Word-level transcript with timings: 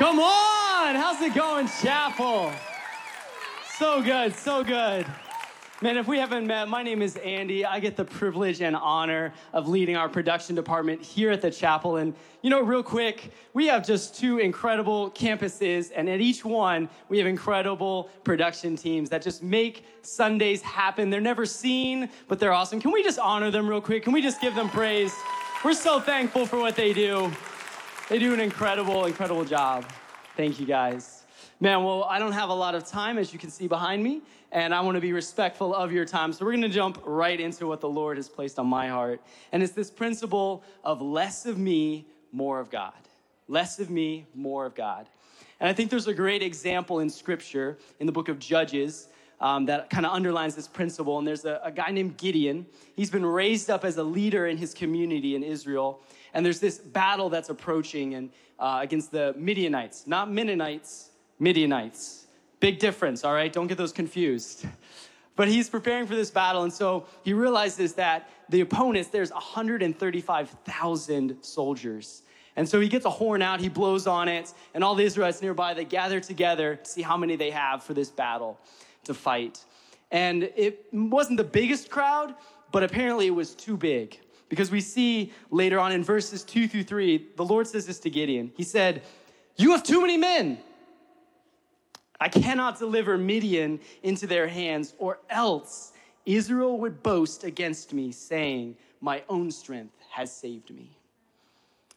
Come 0.00 0.18
on! 0.18 0.94
How's 0.94 1.20
it 1.20 1.34
going, 1.34 1.68
Chapel? 1.82 2.50
So 3.76 4.00
good, 4.00 4.34
so 4.34 4.64
good. 4.64 5.04
Man, 5.82 5.98
if 5.98 6.08
we 6.08 6.18
haven't 6.18 6.46
met, 6.46 6.70
my 6.70 6.82
name 6.82 7.02
is 7.02 7.16
Andy. 7.16 7.66
I 7.66 7.80
get 7.80 7.96
the 7.96 8.06
privilege 8.06 8.62
and 8.62 8.74
honor 8.74 9.34
of 9.52 9.68
leading 9.68 9.98
our 9.98 10.08
production 10.08 10.56
department 10.56 11.02
here 11.02 11.30
at 11.30 11.42
the 11.42 11.50
chapel. 11.50 11.96
And, 11.96 12.14
you 12.40 12.48
know, 12.48 12.62
real 12.62 12.82
quick, 12.82 13.30
we 13.52 13.66
have 13.66 13.86
just 13.86 14.16
two 14.16 14.38
incredible 14.38 15.10
campuses, 15.10 15.90
and 15.94 16.08
at 16.08 16.22
each 16.22 16.46
one, 16.46 16.88
we 17.10 17.18
have 17.18 17.26
incredible 17.26 18.08
production 18.24 18.76
teams 18.76 19.10
that 19.10 19.20
just 19.20 19.42
make 19.42 19.84
Sundays 20.00 20.62
happen. 20.62 21.10
They're 21.10 21.20
never 21.20 21.44
seen, 21.44 22.08
but 22.26 22.40
they're 22.40 22.54
awesome. 22.54 22.80
Can 22.80 22.90
we 22.90 23.02
just 23.02 23.18
honor 23.18 23.50
them 23.50 23.68
real 23.68 23.82
quick? 23.82 24.04
Can 24.04 24.14
we 24.14 24.22
just 24.22 24.40
give 24.40 24.54
them 24.54 24.70
praise? 24.70 25.12
We're 25.62 25.74
so 25.74 26.00
thankful 26.00 26.46
for 26.46 26.58
what 26.58 26.74
they 26.74 26.94
do. 26.94 27.30
They 28.10 28.18
do 28.18 28.34
an 28.34 28.40
incredible, 28.40 29.04
incredible 29.04 29.44
job. 29.44 29.88
Thank 30.36 30.58
you 30.58 30.66
guys. 30.66 31.22
Man, 31.60 31.84
well, 31.84 32.02
I 32.02 32.18
don't 32.18 32.32
have 32.32 32.48
a 32.48 32.54
lot 32.54 32.74
of 32.74 32.84
time, 32.84 33.18
as 33.18 33.32
you 33.32 33.38
can 33.38 33.50
see 33.50 33.68
behind 33.68 34.02
me 34.02 34.22
and 34.50 34.74
I 34.74 34.80
want 34.80 34.96
to 34.96 35.00
be 35.00 35.12
respectful 35.12 35.72
of 35.72 35.92
your 35.92 36.04
time. 36.04 36.32
So 36.32 36.44
we're 36.44 36.50
going 36.50 36.62
to 36.62 36.68
jump 36.68 37.00
right 37.04 37.38
into 37.38 37.68
what 37.68 37.80
the 37.80 37.88
Lord 37.88 38.16
has 38.16 38.28
placed 38.28 38.58
on 38.58 38.66
my 38.66 38.88
heart. 38.88 39.20
And 39.52 39.62
it's 39.62 39.74
this 39.74 39.92
principle 39.92 40.64
of 40.82 41.00
less 41.00 41.46
of 41.46 41.56
me, 41.56 42.04
more 42.32 42.58
of 42.58 42.68
God. 42.68 42.94
Less 43.46 43.78
of 43.78 43.90
me, 43.90 44.26
more 44.34 44.66
of 44.66 44.74
God. 44.74 45.08
And 45.60 45.68
I 45.68 45.72
think 45.72 45.88
there's 45.88 46.08
a 46.08 46.14
great 46.14 46.42
example 46.42 46.98
in 46.98 47.10
Scripture 47.10 47.78
in 48.00 48.06
the 48.06 48.12
book 48.12 48.28
of 48.28 48.40
Judges 48.40 49.06
um, 49.40 49.66
that 49.66 49.88
kind 49.88 50.04
of 50.04 50.12
underlines 50.12 50.56
this 50.56 50.66
principle. 50.66 51.18
And 51.18 51.28
there's 51.28 51.44
a, 51.44 51.60
a 51.62 51.70
guy 51.70 51.92
named 51.92 52.16
Gideon. 52.16 52.66
He's 52.96 53.10
been 53.10 53.24
raised 53.24 53.70
up 53.70 53.84
as 53.84 53.98
a 53.98 54.02
leader 54.02 54.48
in 54.48 54.56
his 54.56 54.74
community 54.74 55.36
in 55.36 55.44
Israel. 55.44 56.02
And 56.34 56.44
there's 56.44 56.60
this 56.60 56.78
battle 56.78 57.28
that's 57.28 57.48
approaching 57.48 58.14
and, 58.14 58.30
uh, 58.58 58.78
against 58.82 59.10
the 59.10 59.34
Midianites, 59.36 60.06
not 60.06 60.30
Mennonites, 60.30 61.10
Midianites. 61.38 62.26
Big 62.60 62.78
difference, 62.78 63.24
all 63.24 63.34
right? 63.34 63.52
Don't 63.52 63.66
get 63.66 63.78
those 63.78 63.92
confused. 63.92 64.66
But 65.36 65.48
he's 65.48 65.70
preparing 65.70 66.06
for 66.06 66.14
this 66.14 66.30
battle, 66.30 66.64
and 66.64 66.72
so 66.72 67.06
he 67.22 67.32
realizes 67.32 67.94
that 67.94 68.28
the 68.50 68.60
opponents, 68.60 69.08
there's 69.08 69.32
135,000 69.32 71.36
soldiers. 71.40 72.22
And 72.56 72.68
so 72.68 72.78
he 72.78 72.88
gets 72.88 73.06
a 73.06 73.10
horn 73.10 73.40
out, 73.40 73.58
he 73.58 73.70
blows 73.70 74.06
on 74.06 74.28
it, 74.28 74.52
and 74.74 74.84
all 74.84 74.94
the 74.94 75.04
Israelites 75.04 75.40
nearby, 75.40 75.72
they 75.72 75.86
gather 75.86 76.20
together 76.20 76.76
to 76.76 76.84
see 76.84 77.00
how 77.00 77.16
many 77.16 77.36
they 77.36 77.50
have 77.50 77.82
for 77.82 77.94
this 77.94 78.10
battle 78.10 78.58
to 79.04 79.14
fight. 79.14 79.64
And 80.10 80.50
it 80.56 80.84
wasn't 80.92 81.38
the 81.38 81.44
biggest 81.44 81.88
crowd, 81.88 82.34
but 82.70 82.82
apparently 82.82 83.28
it 83.28 83.34
was 83.34 83.54
too 83.54 83.78
big. 83.78 84.20
Because 84.50 84.70
we 84.70 84.82
see 84.82 85.32
later 85.50 85.78
on 85.78 85.92
in 85.92 86.04
verses 86.04 86.42
two 86.42 86.68
through 86.68 86.82
three, 86.82 87.28
the 87.36 87.44
Lord 87.44 87.66
says 87.66 87.86
this 87.86 88.00
to 88.00 88.10
Gideon. 88.10 88.52
He 88.56 88.64
said, 88.64 89.02
You 89.56 89.70
have 89.70 89.82
too 89.82 90.02
many 90.02 90.18
men. 90.18 90.58
I 92.20 92.28
cannot 92.28 92.78
deliver 92.78 93.16
Midian 93.16 93.80
into 94.02 94.26
their 94.26 94.46
hands, 94.46 94.92
or 94.98 95.20
else 95.30 95.92
Israel 96.26 96.78
would 96.80 97.02
boast 97.02 97.44
against 97.44 97.94
me, 97.94 98.12
saying, 98.12 98.76
My 99.00 99.22
own 99.28 99.50
strength 99.50 99.94
has 100.10 100.30
saved 100.36 100.70
me. 100.74 100.90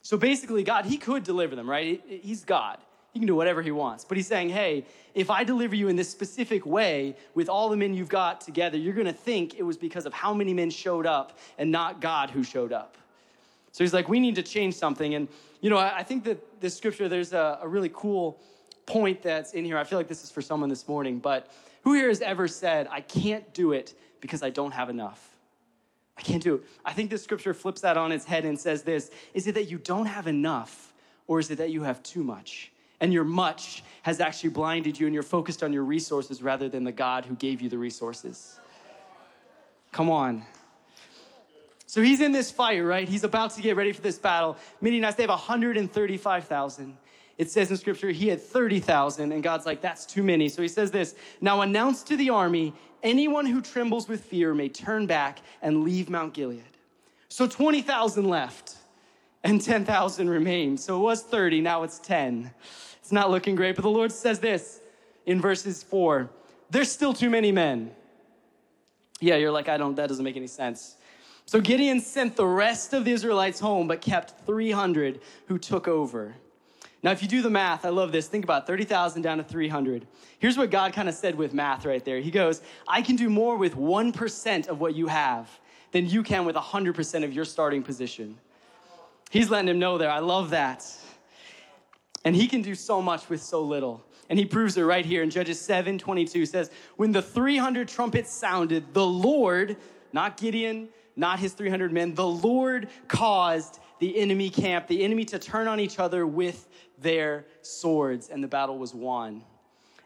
So 0.04 0.16
basically, 0.16 0.64
God, 0.64 0.86
He 0.86 0.98
could 0.98 1.24
deliver 1.24 1.56
them, 1.56 1.70
right? 1.70 2.02
He's 2.08 2.46
God. 2.46 2.78
He 3.14 3.20
can 3.20 3.28
do 3.28 3.36
whatever 3.36 3.62
He 3.62 3.72
wants. 3.72 4.04
But 4.04 4.18
He's 4.18 4.28
saying, 4.28 4.50
Hey, 4.50 4.86
if 5.14 5.30
I 5.30 5.44
deliver 5.44 5.76
you 5.76 5.88
in 5.88 5.96
this 5.96 6.10
specific 6.10 6.66
way 6.66 7.16
with 7.36 7.48
all 7.48 7.70
the 7.70 7.78
men 7.78 7.94
you've 7.94 8.10
got 8.10 8.42
together, 8.42 8.78
you're 8.78 8.94
going 8.94 9.08
to 9.08 9.14
think 9.14 9.56
it 9.56 9.64
was 9.64 9.78
because 9.78 10.06
of 10.06 10.14
how 10.14 10.34
many 10.34 10.54
men 10.54 10.70
showed 10.70 11.06
up 11.06 11.38
and 11.58 11.72
not 11.72 12.02
God 12.02 12.32
who 12.32 12.44
showed 12.44 12.74
up. 12.74 12.98
So 13.72 13.84
He's 13.84 13.94
like, 13.94 14.10
We 14.10 14.20
need 14.20 14.36
to 14.36 14.44
change 14.44 14.74
something. 14.74 15.14
And, 15.14 15.28
you 15.62 15.70
know, 15.70 15.78
I 15.78 16.04
think 16.04 16.24
that 16.26 16.60
this 16.60 16.76
scripture, 16.76 17.08
there's 17.08 17.34
a, 17.34 17.60
a 17.62 17.68
really 17.68 17.92
cool 17.94 18.40
point 18.86 19.22
that's 19.22 19.54
in 19.54 19.64
here. 19.64 19.78
I 19.78 19.84
feel 19.84 20.00
like 20.00 20.08
this 20.08 20.24
is 20.24 20.32
for 20.32 20.42
someone 20.42 20.70
this 20.70 20.88
morning, 20.88 21.20
but 21.20 21.52
who 21.84 21.94
here 21.94 22.10
has 22.10 22.22
ever 22.22 22.48
said, 22.48 22.88
I 22.92 23.02
can't 23.02 23.54
do 23.54 23.72
it 23.72 23.94
because 24.20 24.44
I 24.44 24.50
don't 24.50 24.72
have 24.72 24.90
enough? 24.90 25.30
I 26.18 26.22
can't 26.22 26.44
do 26.44 26.56
it. 26.56 26.64
I 26.86 26.94
think 26.94 27.10
this 27.10 27.24
scripture 27.24 27.54
flips 27.54 27.82
that 27.82 27.98
on 27.98 28.12
its 28.12 28.26
head 28.26 28.46
and 28.46 28.60
says 28.60 28.84
this 28.84 29.12
Is 29.34 29.48
it 29.48 29.56
that 29.56 29.66
you 29.66 29.78
don't 29.78 30.06
have 30.06 30.28
enough, 30.28 30.94
or 31.28 31.40
is 31.40 31.50
it 31.50 31.58
that 31.58 31.70
you 31.70 31.84
have 31.84 32.04
too 32.04 32.24
much? 32.24 32.73
And 33.00 33.12
your 33.12 33.24
much 33.24 33.84
has 34.04 34.20
actually 34.20 34.52
blinded 34.52 35.00
you, 35.00 35.08
and 35.08 35.14
you're 35.14 35.24
focused 35.24 35.64
on 35.64 35.74
your 35.74 35.84
resources 35.84 36.42
rather 36.42 36.70
than 36.70 36.84
the 36.84 36.92
God 36.92 37.26
who 37.26 37.36
gave 37.36 37.62
you 37.62 37.70
the 37.70 37.78
resources. 37.78 38.60
Come 39.92 40.10
on. 40.10 40.44
So 41.86 42.02
he's 42.02 42.22
in 42.22 42.32
this 42.32 42.50
fight, 42.50 42.80
right? 42.80 43.08
He's 43.08 43.24
about 43.24 43.52
to 43.52 43.62
get 43.62 43.76
ready 43.76 43.92
for 43.92 44.02
this 44.02 44.18
battle. 44.18 44.58
Midianites, 44.82 45.16
they 45.16 45.24
have 45.24 45.30
135,000 45.30 46.98
it 47.38 47.50
says 47.50 47.72
in 47.72 47.78
scripture 47.78 48.12
he 48.12 48.28
had 48.28 48.42
30,000, 48.42 49.32
and 49.32 49.42
God's 49.42 49.66
like, 49.66 49.82
that's 49.82 50.06
too 50.06 50.24
many. 50.24 50.50
So 50.50 50.62
he 50.62 50.68
says 50.68 50.92
this 50.92 51.16
Now 51.42 51.62
announce 51.62 52.04
to 52.04 52.18
the 52.18 52.30
army, 52.30 52.74
anyone 53.02 53.46
who 53.46 53.62
trembles 53.62 54.08
with 54.08 54.24
fear 54.24 54.54
may 54.54 54.70
turn 54.70 55.08
back 55.08 55.40
and 55.62 55.84
leave 55.84 56.10
Mount 56.10 56.34
Gilead. 56.34 56.64
So 57.30 57.48
20,000 57.48 58.26
left, 58.26 58.76
and 59.44 59.62
10,000 59.62 60.30
remain. 60.30 60.78
So 60.78 60.98
it 60.98 61.02
was 61.02 61.24
30, 61.24 61.62
now 61.62 61.84
it's 61.84 62.00
10. 62.00 62.52
It's 63.00 63.12
not 63.12 63.30
looking 63.30 63.56
great, 63.56 63.76
but 63.76 63.82
the 63.82 63.90
Lord 63.90 64.12
says 64.12 64.40
this 64.40 64.80
in 65.26 65.42
verses 65.42 65.84
4 65.84 66.30
There's 66.70 66.92
still 66.92 67.14
too 67.14 67.30
many 67.30 67.52
men. 67.52 67.92
Yeah, 69.20 69.36
you're 69.36 69.52
like, 69.52 69.70
I 69.70 69.78
don't, 69.78 69.96
that 69.96 70.08
doesn't 70.08 70.24
make 70.24 70.36
any 70.36 70.48
sense. 70.48 70.98
So 71.46 71.60
Gideon 71.60 72.00
sent 72.00 72.36
the 72.36 72.46
rest 72.46 72.94
of 72.94 73.06
the 73.06 73.12
Israelites 73.12 73.60
home, 73.60 73.88
but 73.88 74.02
kept 74.02 74.46
300 74.46 75.22
who 75.48 75.58
took 75.58 75.88
over. 75.88 76.36
Now, 77.04 77.12
if 77.12 77.22
you 77.22 77.28
do 77.28 77.42
the 77.42 77.50
math, 77.50 77.86
I 77.86 77.90
love 77.90 78.14
this. 78.14 78.28
Think 78.28 78.46
about 78.46 78.66
30,000 78.66 79.22
down 79.22 79.38
to 79.38 79.44
300. 79.44 80.08
Here's 80.40 80.58
what 80.58 80.72
God 80.72 80.94
kind 80.94 81.10
of 81.10 81.16
said 81.16 81.36
with 81.36 81.54
math 81.54 81.86
right 81.86 82.04
there. 82.04 82.22
He 82.22 82.32
goes, 82.32 82.62
I 82.88 83.02
can 83.02 83.18
do 83.18 83.30
more 83.30 83.58
with 83.58 83.76
1% 83.76 84.68
of 84.68 84.80
what 84.80 84.96
you 84.96 85.08
have 85.08 85.50
than 85.92 86.08
you 86.08 86.24
can 86.24 86.46
with 86.46 86.56
100% 86.56 87.24
of 87.26 87.34
your 87.34 87.44
starting 87.44 87.84
position. 87.84 88.38
He's 89.34 89.50
letting 89.50 89.68
him 89.68 89.80
know 89.80 89.98
there. 89.98 90.12
I 90.12 90.20
love 90.20 90.52
that. 90.52 90.88
And 92.24 92.36
he 92.36 92.48
can 92.48 92.62
do 92.62 92.76
so 92.76 93.02
much 93.02 93.30
with 93.30 93.42
so 93.42 93.64
little. 93.64 94.06
And 94.30 94.38
he 94.38 94.46
proves 94.46 94.78
it 94.78 94.84
right 94.84 95.04
here 95.04 95.24
in 95.24 95.32
Judges 95.32 95.60
7 95.60 95.98
22 95.98 96.46
says, 96.46 96.70
When 96.98 97.12
the 97.12 97.22
300 97.24 97.88
trumpets 97.88 98.32
sounded, 98.32 98.94
the 98.94 99.04
Lord, 99.04 99.76
not 100.12 100.38
Gideon, 100.38 100.88
not 101.16 101.40
his 101.40 101.54
300 101.54 101.92
men, 101.92 102.14
the 102.14 102.28
Lord 102.28 102.90
caused 103.08 103.80
the 103.98 104.20
enemy 104.20 104.52
camp, 104.52 104.86
the 104.86 105.04
enemy 105.04 105.26
to 105.26 105.40
turn 105.40 105.68
on 105.68 105.80
each 105.80 105.98
other 105.98 106.28
with 106.28 106.70
their 107.00 107.48
swords, 107.64 108.30
and 108.30 108.44
the 108.44 108.48
battle 108.48 108.78
was 108.78 108.94
won. 108.94 109.44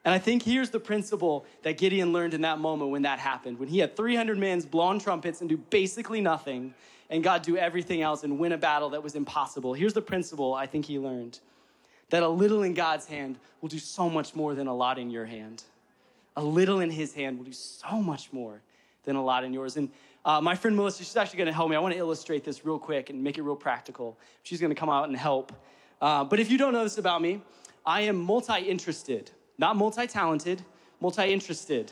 And 0.05 0.13
I 0.13 0.19
think 0.19 0.41
here's 0.41 0.69
the 0.69 0.79
principle 0.79 1.45
that 1.63 1.77
Gideon 1.77 2.13
learned 2.13 2.33
in 2.33 2.39
that 2.41 2.59
moment 2.59 2.91
when 2.91 3.01
that 3.01 3.19
happened. 3.19 3.59
When 3.59 3.67
he 3.67 3.79
had 3.79 3.97
300 3.97 4.37
men 4.37 4.61
blown 4.61 4.99
trumpets 4.99 5.41
and 5.41 5.49
do 5.49 5.57
basically 5.57 6.21
nothing, 6.21 6.73
and 7.09 7.23
God 7.23 7.41
do 7.41 7.57
everything 7.57 8.01
else 8.01 8.23
and 8.23 8.39
win 8.39 8.51
a 8.51 8.57
battle 8.57 8.89
that 8.89 9.03
was 9.03 9.15
impossible. 9.15 9.73
Here's 9.73 9.93
the 9.93 10.01
principle 10.01 10.53
I 10.53 10.65
think 10.65 10.85
he 10.85 10.99
learned 10.99 11.39
that 12.09 12.23
a 12.23 12.27
little 12.27 12.63
in 12.63 12.73
God's 12.73 13.05
hand 13.05 13.37
will 13.61 13.69
do 13.69 13.79
so 13.79 14.09
much 14.09 14.35
more 14.35 14.55
than 14.55 14.67
a 14.67 14.75
lot 14.75 14.97
in 14.97 15.09
your 15.09 15.25
hand. 15.25 15.63
A 16.35 16.43
little 16.43 16.79
in 16.79 16.89
his 16.89 17.13
hand 17.13 17.37
will 17.37 17.45
do 17.45 17.53
so 17.53 18.01
much 18.01 18.31
more 18.31 18.61
than 19.03 19.15
a 19.15 19.23
lot 19.23 19.43
in 19.43 19.53
yours. 19.53 19.77
And 19.77 19.89
uh, 20.23 20.39
my 20.39 20.55
friend 20.55 20.75
Melissa, 20.75 21.03
she's 21.03 21.15
actually 21.15 21.37
going 21.37 21.47
to 21.47 21.53
help 21.53 21.69
me. 21.69 21.75
I 21.75 21.79
want 21.79 21.93
to 21.93 21.99
illustrate 21.99 22.43
this 22.43 22.65
real 22.65 22.79
quick 22.79 23.09
and 23.09 23.23
make 23.23 23.37
it 23.37 23.41
real 23.41 23.55
practical. 23.55 24.17
She's 24.43 24.59
going 24.59 24.69
to 24.69 24.75
come 24.75 24.89
out 24.89 25.07
and 25.07 25.17
help. 25.17 25.51
Uh, 26.01 26.23
but 26.23 26.39
if 26.39 26.51
you 26.51 26.57
don't 26.57 26.73
know 26.73 26.83
this 26.83 26.97
about 26.97 27.21
me, 27.21 27.41
I 27.85 28.01
am 28.01 28.17
multi 28.17 28.59
interested, 28.59 29.31
not 29.57 29.75
multi 29.75 30.05
talented, 30.05 30.61
multi 30.99 31.31
interested. 31.31 31.91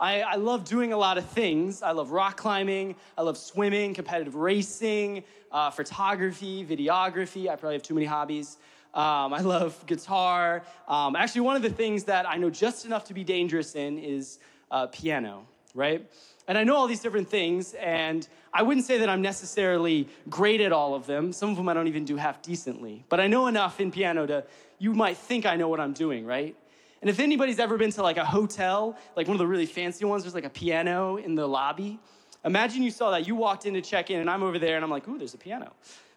I, 0.00 0.22
I, 0.22 0.36
love 0.36 0.64
doing 0.64 0.94
a 0.94 0.96
lot 0.96 1.18
of 1.18 1.26
things. 1.26 1.82
I 1.82 1.90
love 1.90 2.10
rock 2.10 2.38
climbing, 2.38 2.96
I 3.18 3.22
love 3.22 3.36
swimming, 3.36 3.92
competitive 3.92 4.34
racing, 4.34 5.24
uh, 5.52 5.70
photography, 5.70 6.64
videography. 6.64 7.48
I 7.50 7.56
probably 7.56 7.74
have 7.74 7.82
too 7.82 7.94
many 7.94 8.06
hobbies. 8.06 8.56
Um, 8.94 9.34
I 9.34 9.40
love 9.42 9.84
guitar. 9.86 10.62
Um, 10.88 11.16
actually, 11.16 11.42
one 11.42 11.54
of 11.54 11.62
the 11.62 11.70
things 11.70 12.04
that 12.04 12.26
I 12.26 12.36
know 12.36 12.48
just 12.48 12.86
enough 12.86 13.04
to 13.06 13.14
be 13.14 13.24
dangerous 13.24 13.74
in 13.74 13.98
is 13.98 14.38
uh, 14.70 14.86
piano, 14.86 15.46
right? 15.74 16.10
And 16.48 16.56
I 16.56 16.64
know 16.64 16.76
all 16.76 16.86
these 16.86 17.00
different 17.00 17.28
things, 17.28 17.74
and 17.74 18.26
I 18.54 18.62
wouldn't 18.62 18.86
say 18.86 18.98
that 18.98 19.08
I'm 19.08 19.22
necessarily 19.22 20.08
great 20.28 20.60
at 20.60 20.72
all 20.72 20.94
of 20.94 21.06
them. 21.06 21.32
Some 21.32 21.50
of 21.50 21.56
them 21.56 21.68
I 21.68 21.74
don't 21.74 21.88
even 21.88 22.04
do 22.04 22.16
half 22.16 22.42
decently. 22.42 23.04
But 23.08 23.20
I 23.20 23.26
know 23.26 23.46
enough 23.46 23.80
in 23.80 23.92
piano 23.92 24.26
to, 24.26 24.44
you 24.78 24.94
might 24.94 25.16
think 25.16 25.46
I 25.46 25.56
know 25.56 25.68
what 25.68 25.78
I'm 25.78 25.92
doing, 25.92 26.24
right? 26.24 26.56
And 27.00 27.08
if 27.08 27.18
anybody's 27.18 27.58
ever 27.58 27.78
been 27.78 27.90
to 27.92 28.02
like 28.02 28.18
a 28.18 28.24
hotel, 28.24 28.96
like 29.16 29.26
one 29.26 29.34
of 29.34 29.38
the 29.38 29.46
really 29.46 29.66
fancy 29.66 30.04
ones, 30.04 30.22
there's 30.22 30.34
like 30.34 30.44
a 30.44 30.50
piano 30.50 31.16
in 31.16 31.34
the 31.34 31.46
lobby. 31.46 31.98
Imagine 32.44 32.82
you 32.82 32.90
saw 32.90 33.10
that. 33.10 33.26
You 33.26 33.34
walked 33.34 33.66
in 33.66 33.74
to 33.74 33.80
check 33.80 34.10
in, 34.10 34.20
and 34.20 34.28
I'm 34.28 34.42
over 34.42 34.58
there, 34.58 34.76
and 34.76 34.84
I'm 34.84 34.90
like, 34.90 35.08
ooh, 35.08 35.18
there's 35.18 35.34
a 35.34 35.38
piano. 35.38 35.72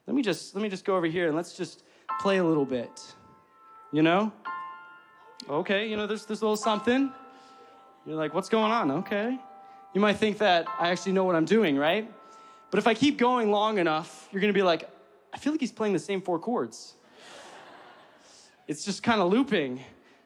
Let 0.07 0.15
me 0.15 0.21
just 0.21 0.55
let 0.55 0.61
me 0.61 0.69
just 0.69 0.83
go 0.83 0.95
over 0.95 1.05
here 1.05 1.27
and 1.27 1.35
let's 1.35 1.55
just 1.55 1.83
play 2.19 2.37
a 2.37 2.43
little 2.43 2.65
bit. 2.65 3.01
You 3.91 4.01
know? 4.01 4.31
Okay, 5.49 5.89
you 5.89 5.97
know, 5.97 6.07
there's 6.07 6.25
there's 6.25 6.41
a 6.41 6.45
little 6.45 6.57
something. 6.57 7.11
You're 8.05 8.15
like, 8.17 8.33
what's 8.33 8.49
going 8.49 8.71
on? 8.71 8.91
Okay. 8.91 9.37
You 9.93 10.01
might 10.01 10.17
think 10.17 10.39
that 10.39 10.65
I 10.79 10.89
actually 10.89 11.13
know 11.13 11.23
what 11.23 11.35
I'm 11.35 11.45
doing, 11.45 11.77
right? 11.77 12.11
But 12.71 12.79
if 12.79 12.87
I 12.87 12.93
keep 12.93 13.17
going 13.17 13.51
long 13.51 13.77
enough, 13.77 14.27
you're 14.31 14.41
gonna 14.41 14.51
be 14.51 14.63
like, 14.63 14.89
I 15.33 15.37
feel 15.37 15.53
like 15.53 15.61
he's 15.61 15.71
playing 15.71 15.93
the 15.93 15.99
same 15.99 16.21
four 16.21 16.39
chords. 16.39 16.95
it's 18.67 18.83
just 18.83 19.03
kind 19.03 19.21
of 19.21 19.31
looping. 19.31 19.81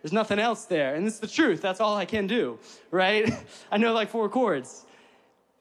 There's 0.07 0.13
nothing 0.13 0.39
else 0.39 0.63
there. 0.63 0.95
And 0.95 1.05
it's 1.05 1.19
the 1.19 1.27
truth. 1.27 1.61
That's 1.61 1.81
all 1.81 1.97
I 1.97 2.05
can 2.05 2.27
do, 2.27 2.59
right? 2.91 3.29
I 3.71 3.75
know 3.75 3.91
like 3.91 4.09
four 4.09 4.29
chords. 4.29 4.85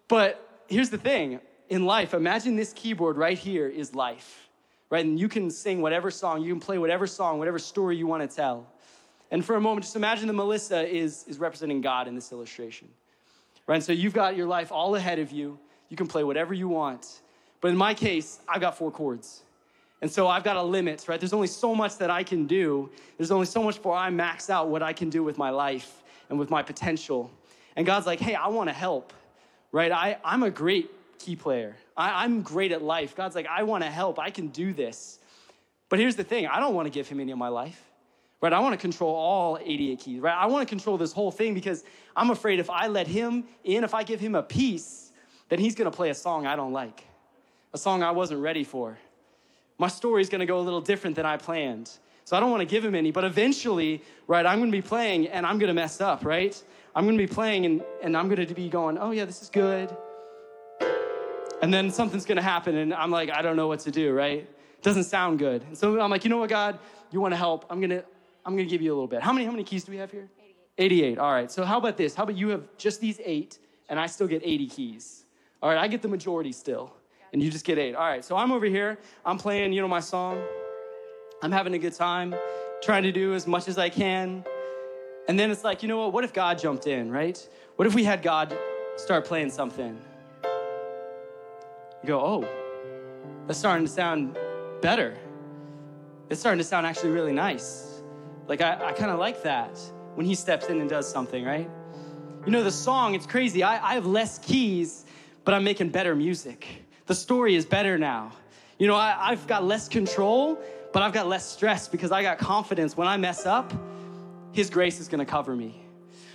But 0.06 0.62
here's 0.68 0.88
the 0.88 0.98
thing 0.98 1.40
in 1.68 1.84
life, 1.84 2.14
imagine 2.14 2.54
this 2.54 2.72
keyboard 2.72 3.16
right 3.16 3.36
here 3.36 3.66
is 3.66 3.92
life, 3.92 4.48
right? 4.88 5.04
And 5.04 5.18
you 5.18 5.28
can 5.28 5.50
sing 5.50 5.82
whatever 5.82 6.12
song, 6.12 6.42
you 6.44 6.52
can 6.52 6.60
play 6.60 6.78
whatever 6.78 7.08
song, 7.08 7.40
whatever 7.40 7.58
story 7.58 7.96
you 7.96 8.06
want 8.06 8.22
to 8.22 8.36
tell. 8.36 8.68
And 9.32 9.44
for 9.44 9.56
a 9.56 9.60
moment, 9.60 9.82
just 9.82 9.96
imagine 9.96 10.28
that 10.28 10.34
Melissa 10.34 10.88
is, 10.88 11.24
is 11.26 11.40
representing 11.40 11.80
God 11.80 12.06
in 12.06 12.14
this 12.14 12.30
illustration, 12.30 12.86
right? 13.66 13.74
And 13.74 13.84
so 13.84 13.90
you've 13.90 14.14
got 14.14 14.36
your 14.36 14.46
life 14.46 14.70
all 14.70 14.94
ahead 14.94 15.18
of 15.18 15.32
you. 15.32 15.58
You 15.88 15.96
can 15.96 16.06
play 16.06 16.22
whatever 16.22 16.54
you 16.54 16.68
want. 16.68 17.20
But 17.60 17.72
in 17.72 17.76
my 17.76 17.94
case, 17.94 18.38
I've 18.48 18.60
got 18.60 18.78
four 18.78 18.92
chords. 18.92 19.42
And 20.02 20.10
so 20.10 20.28
I've 20.28 20.44
got 20.44 20.56
a 20.56 20.62
limit, 20.62 21.06
right? 21.08 21.18
There's 21.18 21.32
only 21.32 21.46
so 21.46 21.74
much 21.74 21.98
that 21.98 22.10
I 22.10 22.22
can 22.22 22.46
do. 22.46 22.90
There's 23.16 23.30
only 23.30 23.46
so 23.46 23.62
much 23.62 23.76
before 23.76 23.96
I 23.96 24.10
max 24.10 24.50
out 24.50 24.68
what 24.68 24.82
I 24.82 24.92
can 24.92 25.08
do 25.08 25.22
with 25.22 25.38
my 25.38 25.50
life 25.50 26.02
and 26.28 26.38
with 26.38 26.50
my 26.50 26.62
potential. 26.62 27.30
And 27.76 27.86
God's 27.86 28.06
like, 28.06 28.20
hey, 28.20 28.34
I 28.34 28.48
want 28.48 28.68
to 28.68 28.74
help, 28.74 29.12
right? 29.72 29.90
I, 29.90 30.18
I'm 30.22 30.42
a 30.42 30.50
great 30.50 30.90
key 31.18 31.34
player. 31.34 31.76
I, 31.96 32.24
I'm 32.24 32.42
great 32.42 32.72
at 32.72 32.82
life. 32.82 33.16
God's 33.16 33.34
like, 33.34 33.46
I 33.46 33.62
want 33.62 33.84
to 33.84 33.90
help. 33.90 34.18
I 34.18 34.30
can 34.30 34.48
do 34.48 34.74
this. 34.74 35.18
But 35.88 35.98
here's 35.98 36.16
the 36.16 36.24
thing 36.24 36.46
I 36.46 36.60
don't 36.60 36.74
want 36.74 36.86
to 36.86 36.90
give 36.90 37.08
him 37.08 37.20
any 37.20 37.32
of 37.32 37.38
my 37.38 37.48
life, 37.48 37.82
right? 38.42 38.52
I 38.52 38.58
want 38.58 38.74
to 38.74 38.78
control 38.78 39.14
all 39.14 39.58
88 39.62 39.98
keys, 39.98 40.20
right? 40.20 40.36
I 40.36 40.46
want 40.46 40.66
to 40.66 40.70
control 40.70 40.98
this 40.98 41.12
whole 41.12 41.30
thing 41.30 41.54
because 41.54 41.84
I'm 42.14 42.30
afraid 42.30 42.58
if 42.58 42.68
I 42.68 42.88
let 42.88 43.06
him 43.06 43.44
in, 43.64 43.82
if 43.82 43.94
I 43.94 44.02
give 44.02 44.20
him 44.20 44.34
a 44.34 44.42
piece, 44.42 45.12
then 45.48 45.58
he's 45.58 45.74
going 45.74 45.90
to 45.90 45.96
play 45.96 46.10
a 46.10 46.14
song 46.14 46.46
I 46.46 46.56
don't 46.56 46.72
like, 46.72 47.04
a 47.72 47.78
song 47.78 48.02
I 48.02 48.10
wasn't 48.10 48.40
ready 48.40 48.64
for 48.64 48.98
my 49.78 49.88
story 49.88 50.22
is 50.22 50.28
gonna 50.28 50.46
go 50.46 50.58
a 50.58 50.60
little 50.60 50.80
different 50.80 51.16
than 51.16 51.26
I 51.26 51.36
planned. 51.36 51.90
So 52.24 52.36
I 52.36 52.40
don't 52.40 52.50
wanna 52.50 52.64
give 52.64 52.84
him 52.84 52.94
any, 52.94 53.10
but 53.10 53.24
eventually, 53.24 54.02
right, 54.26 54.44
I'm 54.44 54.58
gonna 54.58 54.72
be 54.72 54.82
playing 54.82 55.28
and 55.28 55.46
I'm 55.46 55.58
gonna 55.58 55.74
mess 55.74 56.00
up, 56.00 56.24
right? 56.24 56.60
I'm 56.94 57.04
gonna 57.04 57.18
be 57.18 57.26
playing 57.26 57.66
and, 57.66 57.82
and 58.02 58.16
I'm 58.16 58.28
gonna 58.28 58.46
be 58.46 58.68
going, 58.68 58.98
oh 58.98 59.10
yeah, 59.10 59.24
this 59.24 59.42
is 59.42 59.50
good. 59.50 59.94
And 61.62 61.72
then 61.72 61.90
something's 61.90 62.24
gonna 62.24 62.42
happen 62.42 62.76
and 62.76 62.94
I'm 62.94 63.10
like, 63.10 63.30
I 63.30 63.42
don't 63.42 63.56
know 63.56 63.68
what 63.68 63.80
to 63.80 63.90
do, 63.90 64.12
right? 64.12 64.40
It 64.40 64.82
doesn't 64.82 65.04
sound 65.04 65.38
good. 65.38 65.62
And 65.62 65.76
so 65.76 66.00
I'm 66.00 66.10
like, 66.10 66.24
you 66.24 66.30
know 66.30 66.38
what, 66.38 66.50
God, 66.50 66.78
you 67.10 67.20
wanna 67.20 67.36
help? 67.36 67.66
I'm 67.70 67.80
gonna, 67.80 68.02
I'm 68.44 68.54
gonna 68.54 68.68
give 68.68 68.82
you 68.82 68.92
a 68.92 68.94
little 68.94 69.08
bit. 69.08 69.22
How 69.22 69.32
many, 69.32 69.44
how 69.44 69.52
many 69.52 69.64
keys 69.64 69.84
do 69.84 69.92
we 69.92 69.98
have 69.98 70.10
here? 70.10 70.28
88. 70.78 71.02
88, 71.12 71.18
all 71.18 71.32
right. 71.32 71.50
So 71.50 71.64
how 71.64 71.78
about 71.78 71.96
this? 71.96 72.14
How 72.14 72.22
about 72.22 72.36
you 72.36 72.48
have 72.48 72.64
just 72.78 73.00
these 73.00 73.20
eight 73.24 73.58
and 73.88 74.00
I 74.00 74.06
still 74.06 74.26
get 74.26 74.42
80 74.44 74.66
keys? 74.68 75.24
All 75.62 75.70
right, 75.70 75.78
I 75.78 75.86
get 75.86 76.02
the 76.02 76.08
majority 76.08 76.52
still 76.52 76.92
and 77.32 77.42
you 77.42 77.50
just 77.50 77.64
get 77.64 77.78
eight. 77.78 77.94
All 77.94 78.06
right, 78.06 78.24
so 78.24 78.36
I'm 78.36 78.52
over 78.52 78.66
here, 78.66 78.98
I'm 79.24 79.38
playing, 79.38 79.72
you 79.72 79.80
know, 79.80 79.88
my 79.88 80.00
song. 80.00 80.42
I'm 81.42 81.52
having 81.52 81.74
a 81.74 81.78
good 81.78 81.92
time, 81.92 82.34
trying 82.82 83.02
to 83.02 83.12
do 83.12 83.34
as 83.34 83.46
much 83.46 83.68
as 83.68 83.78
I 83.78 83.88
can. 83.88 84.44
And 85.28 85.38
then 85.38 85.50
it's 85.50 85.64
like, 85.64 85.82
you 85.82 85.88
know 85.88 85.98
what? 85.98 86.12
What 86.12 86.24
if 86.24 86.32
God 86.32 86.58
jumped 86.58 86.86
in, 86.86 87.10
right? 87.10 87.48
What 87.76 87.86
if 87.86 87.94
we 87.94 88.04
had 88.04 88.22
God 88.22 88.56
start 88.96 89.24
playing 89.24 89.50
something? 89.50 90.00
You 92.02 92.06
go, 92.06 92.20
oh, 92.20 92.48
that's 93.46 93.58
starting 93.58 93.86
to 93.86 93.92
sound 93.92 94.38
better. 94.80 95.16
It's 96.30 96.40
starting 96.40 96.58
to 96.58 96.64
sound 96.64 96.86
actually 96.86 97.10
really 97.10 97.32
nice. 97.32 98.02
Like, 98.48 98.60
I, 98.60 98.86
I 98.86 98.92
kind 98.92 99.10
of 99.10 99.18
like 99.18 99.42
that 99.42 99.78
when 100.14 100.24
He 100.24 100.34
steps 100.34 100.66
in 100.66 100.80
and 100.80 100.88
does 100.88 101.08
something, 101.10 101.44
right? 101.44 101.68
You 102.46 102.52
know, 102.52 102.62
the 102.62 102.70
song, 102.70 103.14
it's 103.14 103.26
crazy. 103.26 103.62
I, 103.62 103.90
I 103.90 103.94
have 103.94 104.06
less 104.06 104.38
keys, 104.38 105.04
but 105.44 105.52
I'm 105.52 105.64
making 105.64 105.90
better 105.90 106.14
music 106.14 106.85
the 107.06 107.14
story 107.14 107.54
is 107.54 107.64
better 107.64 107.98
now. 107.98 108.32
You 108.78 108.86
know, 108.88 108.96
I, 108.96 109.30
have 109.30 109.46
got 109.46 109.64
less 109.64 109.88
control, 109.88 110.58
but 110.92 111.02
I've 111.02 111.12
got 111.12 111.28
less 111.28 111.48
stress 111.50 111.88
because 111.88 112.12
I 112.12 112.22
got 112.22 112.38
confidence. 112.38 112.96
When 112.96 113.08
I 113.08 113.16
mess 113.16 113.46
up, 113.46 113.72
His 114.52 114.68
grace 114.68 115.00
is 115.00 115.08
gonna 115.08 115.24
cover 115.24 115.56
me, 115.56 115.80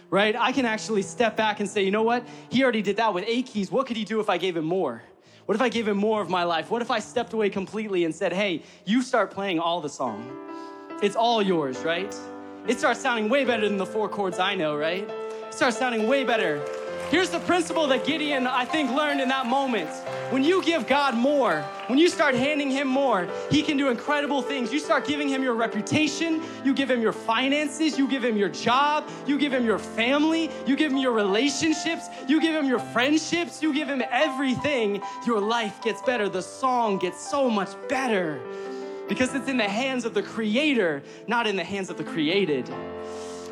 right? 0.10 0.36
I 0.36 0.52
can 0.52 0.66
actually 0.66 1.04
step 1.04 1.38
back 1.38 1.60
and 1.60 1.70
say, 1.70 1.84
you 1.84 1.92
know 1.92 2.04
what? 2.04 2.26
He 2.50 2.64
already 2.64 2.82
did 2.82 2.98
that 2.98 3.14
with 3.14 3.26
eight 3.28 3.46
keys. 3.46 3.72
What 3.72 3.86
could 3.86 3.98
He 3.98 4.06
do 4.06 4.20
if 4.20 4.30
I 4.30 4.38
gave 4.38 4.58
Him 4.58 4.66
more? 4.66 5.04
What 5.46 5.56
if 5.56 5.62
I 5.62 5.70
gave 5.70 5.88
Him 5.88 5.98
more 5.98 6.22
of 6.22 6.30
my 6.30 6.44
life? 6.44 6.72
What 6.72 6.82
if 6.82 6.90
I 6.90 7.00
stepped 7.00 7.34
away 7.34 7.50
completely 7.50 8.06
and 8.06 8.16
said, 8.16 8.34
hey, 8.34 8.64
you 8.86 9.02
start 9.02 9.30
playing 9.32 9.60
all 9.60 9.82
the 9.82 9.90
song? 9.90 10.38
It's 11.04 11.16
all 11.16 11.42
yours, 11.42 11.80
right? 11.80 12.16
It 12.68 12.80
starts 12.80 13.00
sounding 13.00 13.28
way 13.28 13.44
better 13.44 13.68
than 13.68 13.78
the 13.78 13.86
four 13.86 14.08
chords 14.08 14.40
I 14.40 14.56
know, 14.56 14.76
right? 14.76 15.04
It 15.04 15.54
starts 15.54 15.78
sounding 15.78 16.08
way 16.08 16.24
better 16.24 16.64
Here's 17.12 17.30
the 17.30 17.42
principle 17.42 17.88
that 17.88 18.06
Gideon, 18.06 18.48
I 18.48 18.64
think, 18.64 18.90
learned 18.90 19.20
in 19.20 19.28
that 19.28 19.46
moment. 19.46 19.90
When 20.32 20.46
you 20.46 20.64
give 20.64 20.88
God 20.88 21.14
more, 21.14 21.60
when 21.88 22.00
you 22.00 22.08
start 22.08 22.36
handing 22.36 22.72
Him 22.72 22.88
more, 22.88 23.28
He 23.50 23.64
can 23.64 23.76
do 23.76 23.90
incredible 23.90 24.42
things. 24.42 24.72
You 24.72 24.80
start 24.80 25.06
giving 25.06 25.28
Him 25.28 25.44
your 25.44 25.54
reputation, 25.54 26.42
you 26.64 26.74
give 26.74 26.90
Him 26.90 27.02
your 27.02 27.12
finances, 27.12 27.98
you 27.98 28.08
give 28.08 28.24
Him 28.24 28.38
your 28.38 28.48
job, 28.48 29.10
you 29.28 29.38
give 29.38 29.54
Him 29.54 29.66
your 29.66 29.78
family, 29.78 30.50
you 30.66 30.78
give 30.78 30.94
Him 30.94 31.00
your 31.00 31.12
relationships, 31.12 32.08
you 32.30 32.40
give 32.40 32.56
Him 32.56 32.70
your 32.70 32.80
friendships, 32.80 33.62
you 33.62 33.74
give 33.74 33.90
Him 33.90 34.02
everything. 34.10 35.02
Your 35.28 35.42
life 35.42 35.82
gets 35.82 36.02
better. 36.04 36.30
The 36.30 36.42
song 36.42 36.98
gets 36.98 37.20
so 37.20 37.50
much 37.50 37.72
better 37.90 38.40
because 39.10 39.36
it's 39.36 39.50
in 39.50 39.58
the 39.58 39.68
hands 39.68 40.06
of 40.06 40.14
the 40.14 40.24
Creator, 40.24 41.04
not 41.28 41.46
in 41.46 41.58
the 41.58 41.66
hands 41.66 41.90
of 41.90 41.98
the 41.98 42.06
created. 42.06 42.72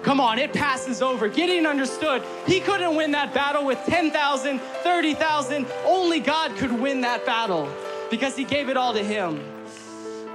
Come 0.03 0.21
on, 0.21 0.39
it 0.39 0.53
passes 0.53 1.01
over. 1.01 1.27
Gideon 1.27 1.65
understood 1.65 2.23
he 2.47 2.61
couldn't 2.61 2.95
win 2.95 3.11
that 3.11 3.33
battle 3.33 3.65
with 3.65 3.79
10,000, 3.85 4.59
30,000. 4.59 5.67
Only 5.85 6.19
God 6.19 6.55
could 6.55 6.71
win 6.71 7.01
that 7.01 7.25
battle 7.25 7.69
because 8.09 8.35
he 8.35 8.45
gave 8.45 8.69
it 8.69 8.77
all 8.77 8.93
to 8.93 9.03
him. 9.03 9.39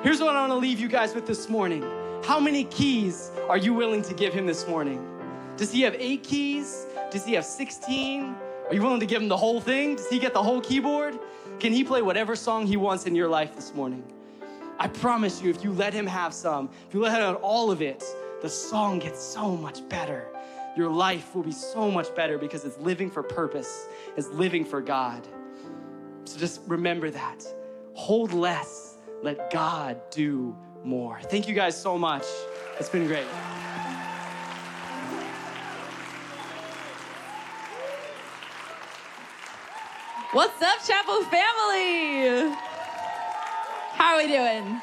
Here's 0.02 0.20
what 0.20 0.36
I 0.36 0.40
want 0.40 0.52
to 0.52 0.58
leave 0.58 0.78
you 0.80 0.88
guys 0.88 1.14
with 1.14 1.26
this 1.26 1.48
morning. 1.48 1.82
How 2.24 2.38
many 2.38 2.64
keys 2.64 3.30
are 3.48 3.56
you 3.56 3.72
willing 3.72 4.02
to 4.02 4.12
give 4.12 4.34
him 4.34 4.46
this 4.46 4.68
morning? 4.68 5.02
Does 5.56 5.72
he 5.72 5.80
have 5.82 5.94
eight 5.98 6.22
keys? 6.22 6.86
Does 7.10 7.24
he 7.24 7.32
have 7.34 7.44
16? 7.44 8.34
Are 8.68 8.74
you 8.74 8.82
willing 8.82 9.00
to 9.00 9.06
give 9.06 9.22
him 9.22 9.28
the 9.28 9.36
whole 9.36 9.60
thing? 9.60 9.96
Does 9.96 10.08
he 10.08 10.18
get 10.18 10.34
the 10.34 10.42
whole 10.42 10.60
keyboard? 10.60 11.18
Can 11.58 11.72
he 11.72 11.84
play 11.84 12.02
whatever 12.02 12.36
song 12.36 12.66
he 12.66 12.76
wants 12.76 13.06
in 13.06 13.14
your 13.14 13.28
life 13.28 13.54
this 13.54 13.74
morning? 13.74 14.04
I 14.78 14.88
promise 14.88 15.40
you, 15.40 15.50
if 15.50 15.64
you 15.64 15.72
let 15.72 15.94
him 15.94 16.06
have 16.06 16.34
some, 16.34 16.68
if 16.88 16.94
you 16.94 17.00
let 17.00 17.12
him 17.12 17.20
have 17.20 17.36
all 17.36 17.70
of 17.70 17.80
it, 17.80 18.04
the 18.44 18.50
song 18.50 18.98
gets 18.98 19.22
so 19.22 19.56
much 19.56 19.88
better. 19.88 20.28
Your 20.76 20.90
life 20.90 21.34
will 21.34 21.42
be 21.42 21.50
so 21.50 21.90
much 21.90 22.14
better 22.14 22.36
because 22.36 22.66
it's 22.66 22.76
living 22.76 23.10
for 23.10 23.22
purpose, 23.22 23.86
it's 24.18 24.28
living 24.28 24.66
for 24.66 24.82
God. 24.82 25.26
So 26.26 26.38
just 26.38 26.60
remember 26.66 27.10
that. 27.10 27.42
Hold 27.94 28.34
less, 28.34 28.98
let 29.22 29.50
God 29.50 29.98
do 30.10 30.54
more. 30.84 31.18
Thank 31.22 31.48
you 31.48 31.54
guys 31.54 31.80
so 31.80 31.96
much. 31.96 32.26
It's 32.78 32.90
been 32.90 33.06
great. 33.06 33.24
What's 40.32 40.60
up, 40.60 40.84
Chapel 40.86 41.22
family? 41.30 42.54
How 43.94 44.16
are 44.16 44.18
we 44.18 44.28
doing? 44.28 44.82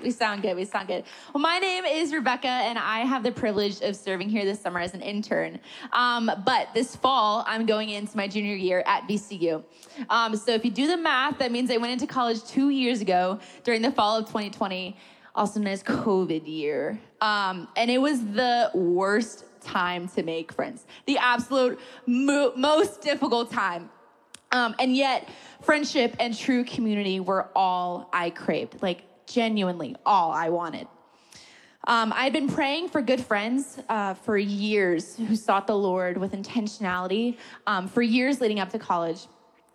We 0.00 0.10
sound 0.10 0.42
good. 0.42 0.56
We 0.56 0.64
sound 0.64 0.88
good. 0.88 1.04
Well, 1.34 1.42
my 1.42 1.58
name 1.58 1.84
is 1.84 2.12
Rebecca, 2.12 2.48
and 2.48 2.78
I 2.78 3.00
have 3.00 3.22
the 3.22 3.32
privilege 3.32 3.80
of 3.80 3.96
serving 3.96 4.28
here 4.28 4.44
this 4.44 4.60
summer 4.60 4.80
as 4.80 4.94
an 4.94 5.02
intern. 5.02 5.58
Um, 5.92 6.30
but 6.44 6.68
this 6.74 6.94
fall, 6.96 7.44
I'm 7.46 7.66
going 7.66 7.90
into 7.90 8.16
my 8.16 8.28
junior 8.28 8.54
year 8.54 8.82
at 8.86 9.08
VCU. 9.08 9.64
Um, 10.08 10.36
so 10.36 10.52
if 10.52 10.64
you 10.64 10.70
do 10.70 10.86
the 10.86 10.96
math, 10.96 11.38
that 11.38 11.52
means 11.52 11.70
I 11.70 11.76
went 11.76 11.92
into 11.92 12.06
college 12.06 12.44
two 12.44 12.70
years 12.70 13.00
ago 13.00 13.40
during 13.64 13.82
the 13.82 13.92
fall 13.92 14.18
of 14.18 14.26
2020, 14.26 14.96
also 15.34 15.60
known 15.60 15.72
as 15.72 15.82
COVID 15.82 16.46
year. 16.46 17.00
Um, 17.20 17.68
and 17.76 17.90
it 17.90 17.98
was 17.98 18.24
the 18.24 18.70
worst 18.74 19.44
time 19.60 20.08
to 20.08 20.22
make 20.22 20.52
friends, 20.52 20.86
the 21.06 21.18
absolute 21.18 21.78
mo- 22.06 22.52
most 22.56 23.02
difficult 23.02 23.50
time. 23.50 23.90
Um, 24.52 24.74
and 24.78 24.94
yet, 24.94 25.28
friendship 25.62 26.14
and 26.20 26.36
true 26.36 26.64
community 26.64 27.20
were 27.20 27.48
all 27.56 28.10
I 28.12 28.30
craved. 28.30 28.82
Like, 28.82 29.02
genuinely 29.26 29.96
all 30.04 30.32
I 30.32 30.48
wanted. 30.48 30.86
Um, 31.88 32.12
I 32.12 32.24
had 32.24 32.32
been 32.32 32.48
praying 32.48 32.90
for 32.90 33.02
good 33.02 33.20
friends 33.20 33.80
uh, 33.88 34.14
for 34.14 34.38
years 34.38 35.16
who 35.16 35.34
sought 35.34 35.66
the 35.66 35.76
Lord 35.76 36.16
with 36.16 36.32
intentionality 36.32 37.38
um, 37.66 37.88
for 37.88 38.02
years 38.02 38.40
leading 38.40 38.60
up 38.60 38.70
to 38.70 38.78
college. 38.78 39.26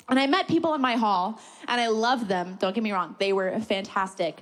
And 0.09 0.17
I 0.17 0.25
met 0.25 0.47
people 0.47 0.73
in 0.73 0.79
my 0.79 0.95
hall 0.95 1.41
and 1.67 1.81
I 1.81 1.87
loved 1.87 2.29
them. 2.29 2.57
Don't 2.59 2.73
get 2.73 2.81
me 2.81 2.93
wrong, 2.93 3.15
they 3.19 3.33
were 3.33 3.59
fantastic, 3.59 4.41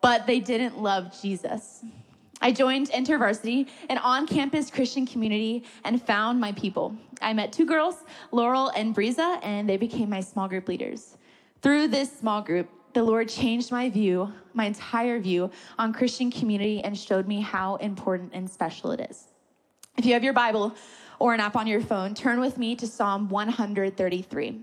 but 0.00 0.26
they 0.26 0.38
didn't 0.38 0.78
love 0.78 1.20
Jesus. 1.20 1.84
I 2.40 2.52
joined 2.52 2.90
InterVarsity, 2.90 3.68
an 3.90 3.98
on 3.98 4.26
campus 4.26 4.70
Christian 4.70 5.04
community, 5.04 5.64
and 5.84 6.00
found 6.00 6.40
my 6.40 6.52
people. 6.52 6.96
I 7.20 7.34
met 7.34 7.52
two 7.52 7.66
girls, 7.66 7.96
Laurel 8.32 8.68
and 8.68 8.94
Breeza, 8.94 9.38
and 9.42 9.68
they 9.68 9.76
became 9.76 10.08
my 10.08 10.20
small 10.20 10.48
group 10.48 10.66
leaders. 10.66 11.18
Through 11.60 11.88
this 11.88 12.10
small 12.10 12.40
group, 12.40 12.70
the 12.92 13.02
Lord 13.02 13.28
changed 13.28 13.70
my 13.70 13.88
view, 13.88 14.32
my 14.54 14.64
entire 14.64 15.18
view 15.20 15.50
on 15.78 15.92
Christian 15.92 16.30
community 16.30 16.82
and 16.82 16.98
showed 16.98 17.28
me 17.28 17.40
how 17.40 17.76
important 17.76 18.32
and 18.34 18.50
special 18.50 18.92
it 18.92 19.06
is. 19.10 19.28
If 19.96 20.06
you 20.06 20.14
have 20.14 20.24
your 20.24 20.32
Bible 20.32 20.74
or 21.18 21.34
an 21.34 21.40
app 21.40 21.56
on 21.56 21.66
your 21.66 21.80
phone, 21.80 22.14
turn 22.14 22.40
with 22.40 22.58
me 22.58 22.74
to 22.76 22.86
Psalm 22.86 23.28
133. 23.28 24.60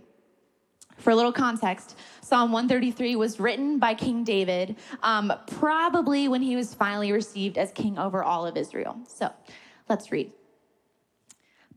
For 0.98 1.12
a 1.12 1.16
little 1.16 1.32
context, 1.32 1.96
Psalm 2.22 2.52
133 2.52 3.16
was 3.16 3.40
written 3.40 3.78
by 3.78 3.94
King 3.94 4.24
David, 4.24 4.78
um, 5.04 5.32
probably 5.46 6.28
when 6.28 6.42
he 6.42 6.56
was 6.56 6.74
finally 6.74 7.12
received 7.12 7.58
as 7.58 7.72
king 7.72 8.00
over 8.00 8.24
all 8.24 8.48
of 8.48 8.58
Israel. 8.58 8.98
So 9.08 9.32
let's 9.88 10.12
read. 10.12 10.32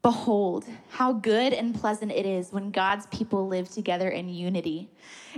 Behold, 0.02 0.64
how 0.88 1.12
good 1.12 1.52
and 1.52 1.75
pleasant 1.75 2.11
it 2.11 2.25
is 2.25 2.52
when 2.52 2.71
God's 2.71 3.07
people 3.07 3.47
live 3.47 3.69
together 3.69 4.09
in 4.09 4.30
unity. 4.30 4.88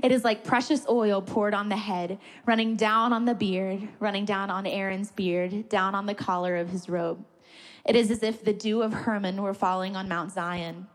It 0.04 0.12
is 0.12 0.22
like 0.22 0.44
precious 0.44 0.86
oil 0.88 1.20
poured 1.20 1.52
on 1.52 1.68
the 1.68 1.76
head, 1.76 2.20
running 2.46 2.76
down 2.76 3.12
on 3.12 3.24
the 3.24 3.34
beard, 3.34 3.88
running 3.98 4.24
down 4.24 4.50
on 4.50 4.64
Aaron's 4.64 5.10
beard, 5.10 5.68
down 5.68 5.96
on 5.96 6.06
the 6.06 6.14
collar 6.14 6.56
of 6.56 6.70
his 6.70 6.88
robe. 6.88 7.24
It 7.84 7.96
is 7.96 8.12
as 8.12 8.22
if 8.22 8.44
the 8.44 8.52
dew 8.52 8.82
of 8.82 8.92
Hermon 8.92 9.42
were 9.42 9.54
falling 9.54 9.96
on 9.96 10.08
Mount 10.08 10.30
Zion. 10.30 10.86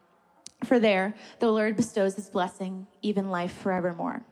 For 0.64 0.80
there, 0.80 1.14
the 1.40 1.52
Lord 1.52 1.76
bestows 1.76 2.16
his 2.16 2.30
blessing, 2.30 2.88
even 3.02 3.30
life 3.30 3.52
forevermore. 3.52 4.24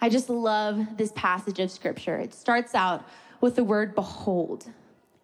I 0.00 0.08
just 0.08 0.30
love 0.30 0.96
this 0.96 1.12
passage 1.12 1.58
of 1.58 1.72
scripture. 1.72 2.18
It 2.18 2.32
starts 2.32 2.74
out 2.74 3.04
with 3.40 3.56
the 3.56 3.64
word 3.64 3.96
behold. 3.96 4.70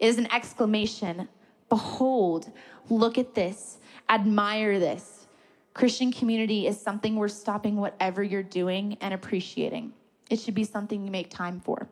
It 0.01 0.07
is 0.07 0.19
an 0.19 0.31
exclamation. 0.33 1.29
Behold, 1.71 2.53
look 2.91 3.17
at 3.17 3.35
this, 3.35 3.79
admire 4.11 4.79
this. 4.79 5.27
Christian 5.73 6.13
community 6.13 6.67
is 6.67 6.79
something 6.79 7.17
worth 7.17 7.33
stopping 7.33 7.77
whatever 7.77 8.23
you're 8.23 8.43
doing 8.43 8.99
and 9.01 9.15
appreciating. 9.15 9.95
It 10.29 10.41
should 10.41 10.55
be 10.55 10.65
something 10.65 11.05
you 11.05 11.11
make 11.11 11.31
time 11.31 11.61
for. 11.61 11.89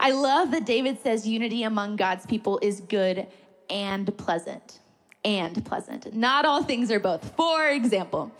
I 0.00 0.10
love 0.10 0.50
that 0.50 0.66
David 0.66 1.00
says 1.00 1.28
unity 1.28 1.62
among 1.62 1.96
God's 1.96 2.26
people 2.26 2.58
is 2.62 2.80
good 2.80 3.28
and 3.70 4.16
pleasant 4.16 4.80
and 5.24 5.64
pleasant. 5.64 6.14
Not 6.14 6.44
all 6.44 6.62
things 6.62 6.90
are 6.90 6.98
both. 6.98 7.34
For 7.36 7.68
example, 7.68 8.32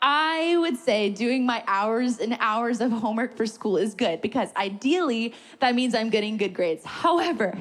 I 0.00 0.56
would 0.58 0.78
say 0.78 1.10
doing 1.10 1.44
my 1.44 1.62
hours 1.66 2.18
and 2.18 2.36
hours 2.40 2.80
of 2.80 2.90
homework 2.90 3.36
for 3.36 3.46
school 3.46 3.76
is 3.76 3.94
good 3.94 4.22
because 4.22 4.48
ideally 4.56 5.34
that 5.58 5.74
means 5.74 5.94
I'm 5.94 6.08
getting 6.08 6.36
good 6.36 6.54
grades. 6.54 6.84
However, 6.84 7.58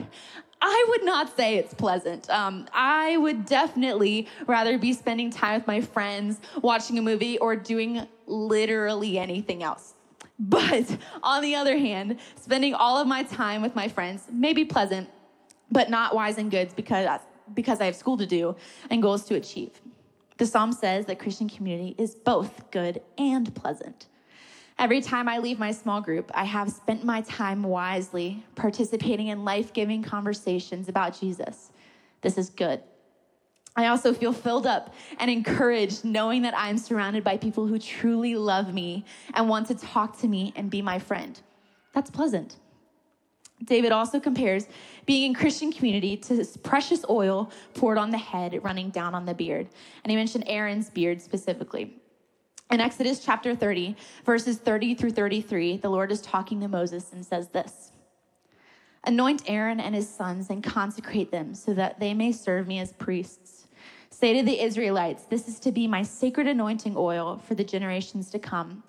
I 0.62 0.86
would 0.89 1.06
not 1.06 1.36
say 1.38 1.58
it's 1.58 1.74
pleasant. 1.74 2.30
Um, 2.30 2.68
I 2.74 3.18
would 3.18 3.46
definitely 3.46 4.28
rather 4.46 4.78
be 4.78 4.94
spending 4.94 5.32
time 5.32 5.60
with 5.60 5.68
my 5.68 5.82
friends, 5.82 6.39
watching 6.62 6.98
a 6.98 7.01
movie, 7.01 7.38
or 7.38 7.56
doing 7.56 8.06
literally 8.28 9.18
anything 9.18 9.63
else. 9.63 9.94
But 10.38 10.98
on 11.24 11.42
the 11.42 11.56
other 11.56 11.78
hand, 11.78 12.20
spending 12.36 12.74
all 12.74 12.98
of 12.98 13.08
my 13.08 13.24
time 13.24 13.62
with 13.62 13.75
my 13.75 13.88
friends 13.88 14.28
may 14.32 14.54
be 14.54 14.66
pleasant, 14.66 15.10
but 15.72 15.89
not 15.89 16.16
wise 16.16 16.38
and 16.38 16.50
good 16.50 16.75
because 16.75 17.08
because 17.54 17.82
I 17.82 17.86
have 17.86 17.96
school 17.96 18.18
to 18.18 18.28
do 18.28 18.56
and 18.89 19.01
goals 19.01 19.25
to 19.25 19.36
achieve. 19.36 19.72
The 20.38 20.46
psalm 20.46 20.72
says 20.72 21.06
that 21.08 21.20
Christian 21.20 21.50
community 21.50 21.96
is 21.98 22.16
both 22.16 22.70
good 22.72 23.01
and 23.18 23.54
pleasant. 23.56 24.08
Every 24.80 25.02
time 25.02 25.28
I 25.28 25.40
leave 25.40 25.60
my 25.60 25.74
small 25.74 26.00
group, 26.00 26.32
I 26.34 26.46
have 26.46 26.72
spent 26.72 27.04
my 27.04 27.20
time 27.24 27.64
wisely 27.64 28.46
participating 28.56 29.28
in 29.28 29.44
life 29.44 29.74
giving 29.74 30.02
conversations 30.02 30.88
about 30.88 31.20
Jesus. 31.20 31.74
This 32.22 32.38
is 32.38 32.50
good. 32.50 32.82
I 33.76 33.88
also 33.88 34.14
feel 34.14 34.32
filled 34.32 34.66
up 34.66 34.94
and 35.20 35.30
encouraged 35.30 36.06
knowing 36.06 36.44
that 36.44 36.54
I'm 36.58 36.78
surrounded 36.78 37.26
by 37.26 37.36
people 37.36 37.68
who 37.68 37.78
truly 37.78 38.36
love 38.36 38.74
me 38.74 39.04
and 39.34 39.50
want 39.50 39.68
to 39.68 39.76
talk 39.76 40.18
to 40.20 40.30
me 40.30 40.54
and 40.56 40.70
be 40.70 40.82
my 40.82 40.98
friend. 40.98 41.38
That's 41.94 42.10
pleasant. 42.10 42.56
David 43.66 43.92
also 43.92 44.18
compares 44.18 44.66
being 45.06 45.26
in 45.26 45.34
Christian 45.34 45.74
community 45.74 46.16
to 46.16 46.46
precious 46.64 47.04
oil 47.10 47.52
poured 47.74 47.98
on 47.98 48.12
the 48.12 48.18
head, 48.18 48.58
running 48.64 48.92
down 48.92 49.14
on 49.14 49.26
the 49.26 49.34
beard. 49.34 49.68
And 50.06 50.12
he 50.12 50.16
mentioned 50.16 50.46
Aaron's 50.48 50.90
beard 50.90 51.22
specifically. 51.22 52.00
In 52.72 52.80
Exodus 52.80 53.26
chapter 53.26 53.56
30, 53.56 53.96
verses 54.26 54.58
30 54.58 54.94
through 54.94 55.10
33, 55.10 55.78
the 55.78 55.90
Lord 55.90 56.12
is 56.12 56.22
talking 56.22 56.60
to 56.62 56.68
Moses 56.68 57.12
and 57.12 57.26
says 57.26 57.48
this 57.48 57.92
Anoint 59.06 59.42
Aaron 59.48 59.80
and 59.80 59.96
his 59.96 60.08
sons 60.08 60.52
and 60.52 60.64
consecrate 60.64 61.32
them 61.32 61.56
so 61.56 61.74
that 61.74 62.00
they 62.00 62.14
may 62.14 62.32
serve 62.32 62.68
me 62.68 62.78
as 62.78 62.94
priests. 62.94 63.66
Say 64.12 64.34
to 64.34 64.44
the 64.44 64.62
Israelites, 64.62 65.24
This 65.24 65.48
is 65.48 65.60
to 65.62 65.72
be 65.72 65.88
my 65.88 66.04
sacred 66.04 66.46
anointing 66.46 66.94
oil 66.96 67.42
for 67.48 67.56
the 67.56 67.64
generations 67.64 68.30
to 68.30 68.38
come. 68.38 68.84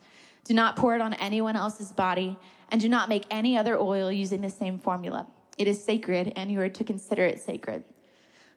Do 0.44 0.52
not 0.52 0.76
pour 0.76 0.94
it 0.94 1.00
on 1.00 1.14
anyone 1.14 1.56
else's 1.56 1.90
body 1.90 2.36
and 2.70 2.82
do 2.82 2.88
not 2.88 3.08
make 3.08 3.24
any 3.30 3.56
other 3.56 3.78
oil 3.78 4.12
using 4.12 4.42
the 4.42 4.50
same 4.50 4.78
formula. 4.78 5.26
It 5.56 5.66
is 5.66 5.82
sacred, 5.82 6.34
and 6.36 6.52
you 6.52 6.60
are 6.60 6.68
to 6.68 6.84
consider 6.84 7.24
it 7.24 7.40
sacred. 7.40 7.84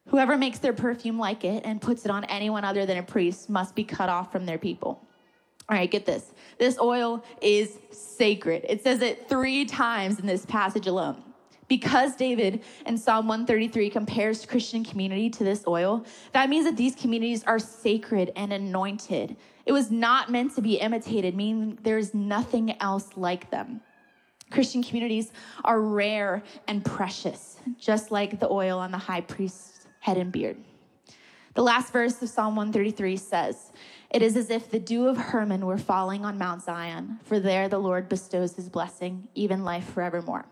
Whoever 0.08 0.38
makes 0.38 0.60
their 0.60 0.74
perfume 0.74 1.18
like 1.18 1.46
it 1.46 1.63
and 1.65 1.82
puts 1.82 2.03
it 2.03 2.12
on 2.12 2.25
anyone 2.25 2.65
other 2.65 2.86
than 2.86 2.98
a 2.98 3.03
priest 3.03 3.50
must 3.50 3.74
be 3.74 3.86
cut 3.86 4.10
off 4.10 4.30
from 4.30 4.46
their 4.46 4.58
people. 4.58 5.08
All 5.70 5.77
right, 5.77 5.89
get 5.89 6.05
this. 6.05 6.32
This 6.58 6.77
oil 6.79 7.24
is 7.41 7.79
sacred. 7.91 8.65
It 8.67 8.84
says 8.84 9.01
it 9.01 9.29
three 9.29 9.65
times 9.65 10.20
in 10.20 10.27
this 10.27 10.46
passage 10.46 10.88
alone. 10.88 11.24
Because 11.70 12.15
David 12.15 12.62
in 12.86 12.98
Psalm 12.98 13.27
133 13.27 13.89
compares 13.89 14.46
Christian 14.46 14.84
community 14.84 15.29
to 15.29 15.43
this 15.43 15.63
oil, 15.67 16.05
that 16.34 16.50
means 16.50 16.65
that 16.65 16.75
these 16.75 16.93
communities 16.93 17.43
are 17.46 17.58
sacred 17.58 18.32
and 18.36 18.51
anointed. 18.51 19.38
It 19.65 19.72
was 19.72 19.89
not 19.89 20.29
meant 20.29 20.53
to 20.55 20.62
be 20.62 20.75
imitated, 20.75 21.36
meaning 21.36 21.79
there 21.82 21.98
is 21.98 22.13
nothing 22.13 22.79
else 22.82 23.10
like 23.15 23.50
them. 23.50 23.82
Christian 24.51 24.84
communities 24.84 25.32
are 25.63 25.82
rare 25.82 26.43
and 26.67 26.84
precious, 26.84 27.58
just 27.79 28.12
like 28.12 28.39
the 28.39 28.50
oil 28.51 28.77
on 28.77 28.91
the 28.91 28.98
high 28.98 29.22
priest's 29.22 29.88
head 30.00 30.17
and 30.17 30.32
beard. 30.32 30.58
The 31.55 31.63
last 31.63 31.93
verse 31.93 32.22
of 32.22 32.29
Psalm 32.29 32.55
133 32.55 33.17
says, 33.17 33.72
It 34.13 34.22
is 34.22 34.38
as 34.38 34.51
if 34.51 34.70
the 34.70 34.77
dew 34.77 35.08
of 35.08 35.17
Hermon 35.17 35.65
were 35.65 35.79
falling 35.79 36.24
on 36.24 36.38
Mount 36.38 36.62
Zion, 36.62 37.20
for 37.24 37.39
there 37.39 37.67
the 37.67 37.79
Lord 37.79 38.08
bestows 38.08 38.55
his 38.55 38.70
blessing, 38.70 39.27
even 39.34 39.63
life 39.63 39.86
forevermore. 39.86 40.46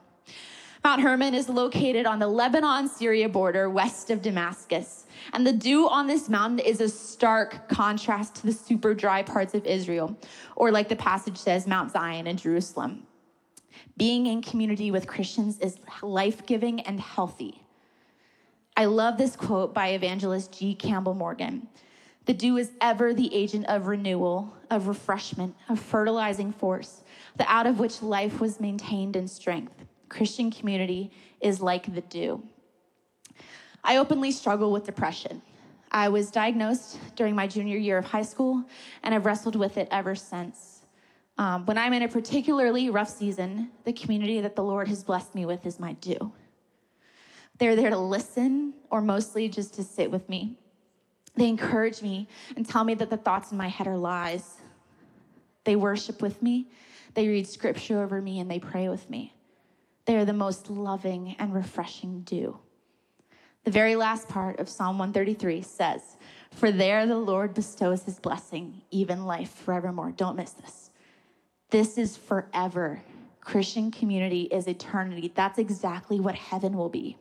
Mount 0.84 1.01
Hermon 1.03 1.36
is 1.36 1.48
located 1.48 2.08
on 2.08 2.18
the 2.18 2.27
Lebanon 2.27 2.89
Syria 2.89 3.30
border 3.30 3.70
west 3.70 4.10
of 4.10 4.24
Damascus. 4.24 5.06
And 5.32 5.46
the 5.46 5.53
dew 5.53 5.88
on 5.88 6.08
this 6.08 6.27
mountain 6.27 6.58
is 6.58 6.82
a 6.82 6.89
stark 6.89 7.70
contrast 7.70 8.34
to 8.38 8.48
the 8.48 8.51
super 8.51 8.96
dry 8.96 9.22
parts 9.22 9.53
of 9.53 9.68
Israel, 9.68 10.18
or 10.56 10.72
like 10.72 10.89
the 10.89 10.96
passage 10.96 11.38
says, 11.38 11.68
Mount 11.68 11.91
Zion 11.91 12.25
and 12.25 12.39
Jerusalem. 12.39 13.06
Being 13.96 14.25
in 14.25 14.41
community 14.41 14.89
with 14.89 15.06
Christians 15.06 15.60
is 15.60 15.77
life 16.01 16.48
giving 16.48 16.80
and 16.80 17.00
healthy. 17.00 17.62
I 18.75 18.86
love 18.86 19.20
this 19.20 19.36
quote 19.36 19.72
by 19.75 19.89
evangelist 19.89 20.58
G. 20.58 20.74
Campbell 20.74 21.13
Morgan. 21.13 21.68
The 22.25 22.34
dew 22.34 22.58
is 22.58 22.72
ever 22.82 23.13
the 23.13 23.34
agent 23.34 23.66
of 23.68 23.88
renewal, 23.88 24.54
of 24.70 24.88
refreshment, 24.88 25.56
of 25.70 25.80
fertilizing 25.80 26.51
force, 26.51 27.04
the 27.38 27.51
out 27.51 27.66
of 27.66 27.80
which 27.80 28.01
life 28.01 28.40
was 28.40 28.60
maintained 28.60 29.16
in 29.16 29.28
strength. 29.28 29.74
Christian 30.08 30.51
community 30.51 31.12
is 31.40 31.62
like 31.62 31.94
the 31.94 32.01
dew. 32.01 32.44
I 33.84 33.98
openly 33.98 34.32
struggle 34.32 34.72
with 34.72 34.86
depression. 34.86 35.42
I 35.92 36.10
was 36.10 36.32
diagnosed 36.32 37.00
during 37.16 37.36
my 37.36 37.48
junior 37.48 37.78
year 37.78 37.98
of 37.98 38.06
high 38.06 38.22
school, 38.22 38.63
and 39.04 39.16
I've 39.16 39.25
wrestled 39.25 39.56
with 39.56 39.78
it 39.78 39.88
ever 39.92 40.16
since. 40.16 40.86
Um, 41.38 41.66
when 41.66 41.78
I'm 41.78 41.94
in 41.94 42.04
a 42.04 42.08
particularly 42.08 42.90
rough 42.90 43.10
season, 43.10 43.72
the 43.84 43.94
community 43.94 44.42
that 44.42 44.56
the 44.56 44.63
Lord 44.63 44.88
has 44.90 45.04
blessed 45.04 45.34
me 45.34 45.46
with 45.46 45.66
is 45.66 45.80
my 45.80 45.94
dew. 45.94 46.32
They're 47.58 47.75
there 47.75 47.90
to 47.90 47.98
listen 47.98 48.75
or 48.90 49.01
mostly 49.01 49.50
just 49.50 49.74
to 49.75 49.84
sit 49.84 50.12
with 50.12 50.30
me. 50.30 50.58
They 51.36 51.48
encourage 51.48 52.02
me 52.02 52.28
and 52.56 52.68
tell 52.68 52.84
me 52.84 52.94
that 52.96 53.10
the 53.10 53.18
thoughts 53.18 53.52
in 53.52 53.58
my 53.58 53.68
head 53.68 53.88
are 53.88 53.98
lies. 53.98 54.56
They 55.64 55.76
worship 55.76 56.22
with 56.22 56.42
me, 56.42 56.70
they 57.14 57.28
read 57.28 57.48
scripture 57.48 58.02
over 58.02 58.22
me, 58.22 58.40
and 58.40 58.50
they 58.50 58.60
pray 58.60 58.90
with 58.90 59.10
me. 59.10 59.34
They 60.06 60.18
are 60.18 60.26
the 60.26 60.34
most 60.34 60.70
loving 60.70 61.36
and 61.38 61.54
refreshing 61.54 62.22
dew. 62.22 62.58
The 63.64 63.72
very 63.72 63.96
last 63.96 64.28
part 64.28 64.60
of 64.60 64.68
Psalm 64.68 64.98
133 64.98 65.62
says, 65.62 66.02
For 66.52 66.72
there 66.72 67.06
the 67.06 67.18
Lord 67.18 67.54
bestows 67.54 68.04
his 68.04 68.20
blessing, 68.20 68.82
even 68.90 69.26
life 69.26 69.52
forevermore. 69.52 70.12
Don't 70.12 70.36
miss 70.36 70.52
this. 70.52 70.90
This 71.70 71.98
is 71.98 72.18
forever. 72.18 73.02
Christian 73.40 73.92
community 73.92 74.44
is 74.44 74.68
eternity. 74.68 75.32
That's 75.36 75.60
exactly 75.60 76.20
what 76.20 76.36
heaven 76.36 76.76
will 76.76 76.90
be. 76.90 77.18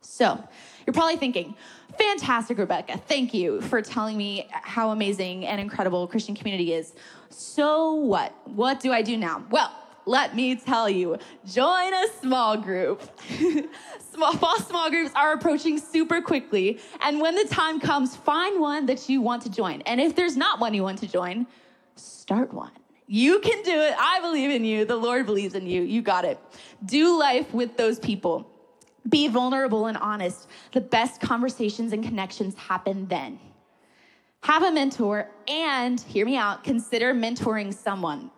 So, 0.00 0.42
you're 0.86 0.94
probably 0.94 1.16
thinking, 1.16 1.54
fantastic, 1.98 2.58
Rebecca. 2.58 2.96
Thank 2.96 3.34
you 3.34 3.60
for 3.62 3.82
telling 3.82 4.16
me 4.16 4.48
how 4.50 4.90
amazing 4.90 5.46
and 5.46 5.60
incredible 5.60 6.06
Christian 6.06 6.34
community 6.34 6.72
is. 6.72 6.94
So, 7.30 7.94
what? 7.94 8.32
What 8.46 8.80
do 8.80 8.92
I 8.92 9.02
do 9.02 9.16
now? 9.16 9.44
Well, 9.50 9.70
let 10.06 10.34
me 10.34 10.56
tell 10.56 10.88
you 10.88 11.18
join 11.46 11.92
a 11.92 12.06
small 12.20 12.56
group. 12.56 13.02
small, 14.12 14.58
small 14.60 14.88
groups 14.90 15.12
are 15.14 15.34
approaching 15.34 15.78
super 15.78 16.22
quickly. 16.22 16.80
And 17.02 17.20
when 17.20 17.34
the 17.34 17.44
time 17.44 17.78
comes, 17.78 18.16
find 18.16 18.60
one 18.60 18.86
that 18.86 19.08
you 19.08 19.20
want 19.20 19.42
to 19.42 19.50
join. 19.50 19.82
And 19.82 20.00
if 20.00 20.16
there's 20.16 20.36
not 20.36 20.60
one 20.60 20.72
you 20.72 20.82
want 20.82 20.98
to 21.00 21.06
join, 21.06 21.46
start 21.94 22.52
one. 22.54 22.72
You 23.06 23.40
can 23.40 23.62
do 23.62 23.72
it. 23.72 23.94
I 23.98 24.20
believe 24.20 24.50
in 24.50 24.64
you. 24.64 24.84
The 24.84 24.96
Lord 24.96 25.26
believes 25.26 25.54
in 25.54 25.66
you. 25.66 25.82
You 25.82 26.02
got 26.02 26.24
it. 26.24 26.38
Do 26.84 27.18
life 27.18 27.52
with 27.52 27.76
those 27.76 27.98
people. 27.98 28.50
Be 29.08 29.28
vulnerable 29.28 29.86
and 29.86 29.96
honest. 29.96 30.48
The 30.72 30.80
best 30.80 31.20
conversations 31.20 31.92
and 31.92 32.04
connections 32.04 32.54
happen 32.56 33.06
then. 33.06 33.38
Have 34.42 34.62
a 34.62 34.70
mentor 34.70 35.30
and, 35.48 36.00
hear 36.00 36.24
me 36.24 36.36
out, 36.36 36.64
consider 36.64 37.14
mentoring 37.14 37.74
someone. 37.74 38.30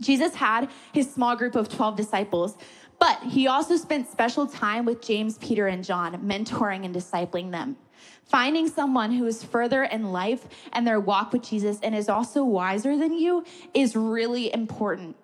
Jesus 0.00 0.34
had 0.34 0.70
his 0.92 1.12
small 1.12 1.36
group 1.36 1.54
of 1.54 1.68
12 1.68 1.96
disciples, 1.96 2.56
but 2.98 3.22
he 3.22 3.46
also 3.46 3.76
spent 3.76 4.10
special 4.10 4.46
time 4.46 4.84
with 4.84 5.00
James, 5.02 5.38
Peter, 5.38 5.66
and 5.66 5.84
John, 5.84 6.14
mentoring 6.22 6.84
and 6.84 6.94
discipling 6.94 7.50
them. 7.50 7.76
Finding 8.24 8.68
someone 8.68 9.12
who 9.12 9.26
is 9.26 9.42
further 9.42 9.84
in 9.84 10.12
life 10.12 10.46
and 10.72 10.86
their 10.86 11.00
walk 11.00 11.32
with 11.32 11.42
Jesus 11.42 11.78
and 11.82 11.94
is 11.94 12.08
also 12.08 12.44
wiser 12.44 12.96
than 12.96 13.12
you 13.12 13.44
is 13.74 13.96
really 13.96 14.52
important. 14.54 15.16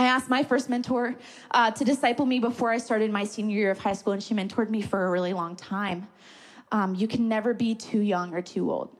I 0.00 0.04
asked 0.04 0.30
my 0.30 0.42
first 0.42 0.70
mentor 0.70 1.14
uh, 1.50 1.72
to 1.72 1.84
disciple 1.84 2.24
me 2.24 2.38
before 2.38 2.70
I 2.70 2.78
started 2.78 3.12
my 3.12 3.22
senior 3.22 3.58
year 3.58 3.70
of 3.70 3.78
high 3.78 3.92
school, 3.92 4.14
and 4.14 4.22
she 4.22 4.32
mentored 4.32 4.70
me 4.70 4.80
for 4.80 5.04
a 5.04 5.10
really 5.10 5.34
long 5.34 5.56
time. 5.56 6.08
Um, 6.72 6.94
you 6.94 7.06
can 7.06 7.28
never 7.28 7.52
be 7.52 7.74
too 7.74 8.00
young 8.00 8.32
or 8.32 8.40
too 8.40 8.72
old. 8.72 8.96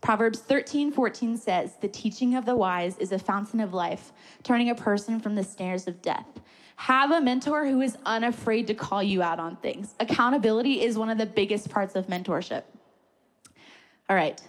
Proverbs 0.00 0.38
13, 0.38 0.92
14 0.92 1.36
says, 1.38 1.72
The 1.80 1.88
teaching 1.88 2.36
of 2.36 2.46
the 2.46 2.54
wise 2.54 2.96
is 2.98 3.10
a 3.10 3.18
fountain 3.18 3.58
of 3.58 3.74
life, 3.74 4.12
turning 4.44 4.70
a 4.70 4.76
person 4.76 5.18
from 5.18 5.34
the 5.34 5.42
snares 5.42 5.88
of 5.88 6.00
death. 6.00 6.28
Have 6.76 7.10
a 7.10 7.20
mentor 7.20 7.66
who 7.66 7.80
is 7.80 7.98
unafraid 8.06 8.68
to 8.68 8.74
call 8.74 9.02
you 9.02 9.22
out 9.22 9.40
on 9.40 9.56
things. 9.56 9.96
Accountability 9.98 10.82
is 10.82 10.96
one 10.96 11.10
of 11.10 11.18
the 11.18 11.26
biggest 11.26 11.68
parts 11.68 11.96
of 11.96 12.06
mentorship. 12.06 12.62
All 14.08 14.14
right, 14.14 14.40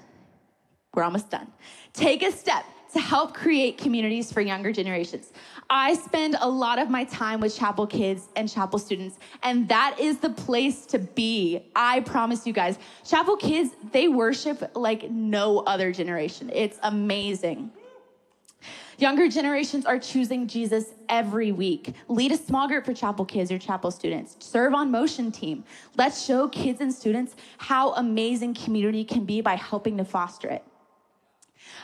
we're 0.94 1.02
almost 1.02 1.32
done. 1.32 1.48
Take 1.94 2.22
a 2.22 2.32
step 2.32 2.64
to 2.94 3.00
help 3.00 3.34
create 3.34 3.78
communities 3.78 4.32
for 4.32 4.42
younger 4.42 4.72
generations. 4.72 5.34
I 5.70 5.96
spend 5.96 6.36
a 6.40 6.50
lot 6.50 6.80
of 6.80 6.90
my 6.90 7.04
time 7.06 7.40
with 7.40 7.56
chapel 7.56 7.88
kids 7.88 8.28
and 8.36 8.50
chapel 8.50 8.80
students, 8.80 9.18
and 9.44 9.68
that 9.70 9.98
is 10.00 10.20
the 10.20 10.30
place 10.30 10.86
to 10.88 11.00
be. 11.00 11.72
I 11.76 12.02
promise 12.02 12.46
you 12.46 12.54
guys. 12.54 12.78
Chapel 13.04 13.38
kids, 13.38 13.72
they 13.92 14.08
worship 14.08 14.72
like 14.76 15.10
no 15.10 15.60
other 15.60 15.92
generation. 15.92 16.52
It's 16.54 16.80
amazing. 16.84 17.72
Younger 18.98 19.28
generations 19.28 19.86
are 19.86 20.00
choosing 20.00 20.48
Jesus 20.48 20.94
every 21.10 21.52
week. 21.52 21.94
Lead 22.08 22.32
a 22.32 22.38
small 22.38 22.68
group 22.68 22.86
for 22.86 22.94
chapel 22.94 23.26
kids 23.26 23.52
or 23.52 23.58
chapel 23.58 23.92
students. 23.92 24.38
Serve 24.40 24.74
on 24.74 24.90
motion 24.90 25.32
team. 25.32 25.66
Let's 25.98 26.26
show 26.26 26.48
kids 26.48 26.80
and 26.80 26.94
students 26.94 27.36
how 27.58 27.94
amazing 27.94 28.54
community 28.54 29.04
can 29.04 29.26
be 29.26 29.42
by 29.42 29.56
helping 29.56 29.98
to 29.98 30.06
foster 30.06 30.48
it. 30.48 30.64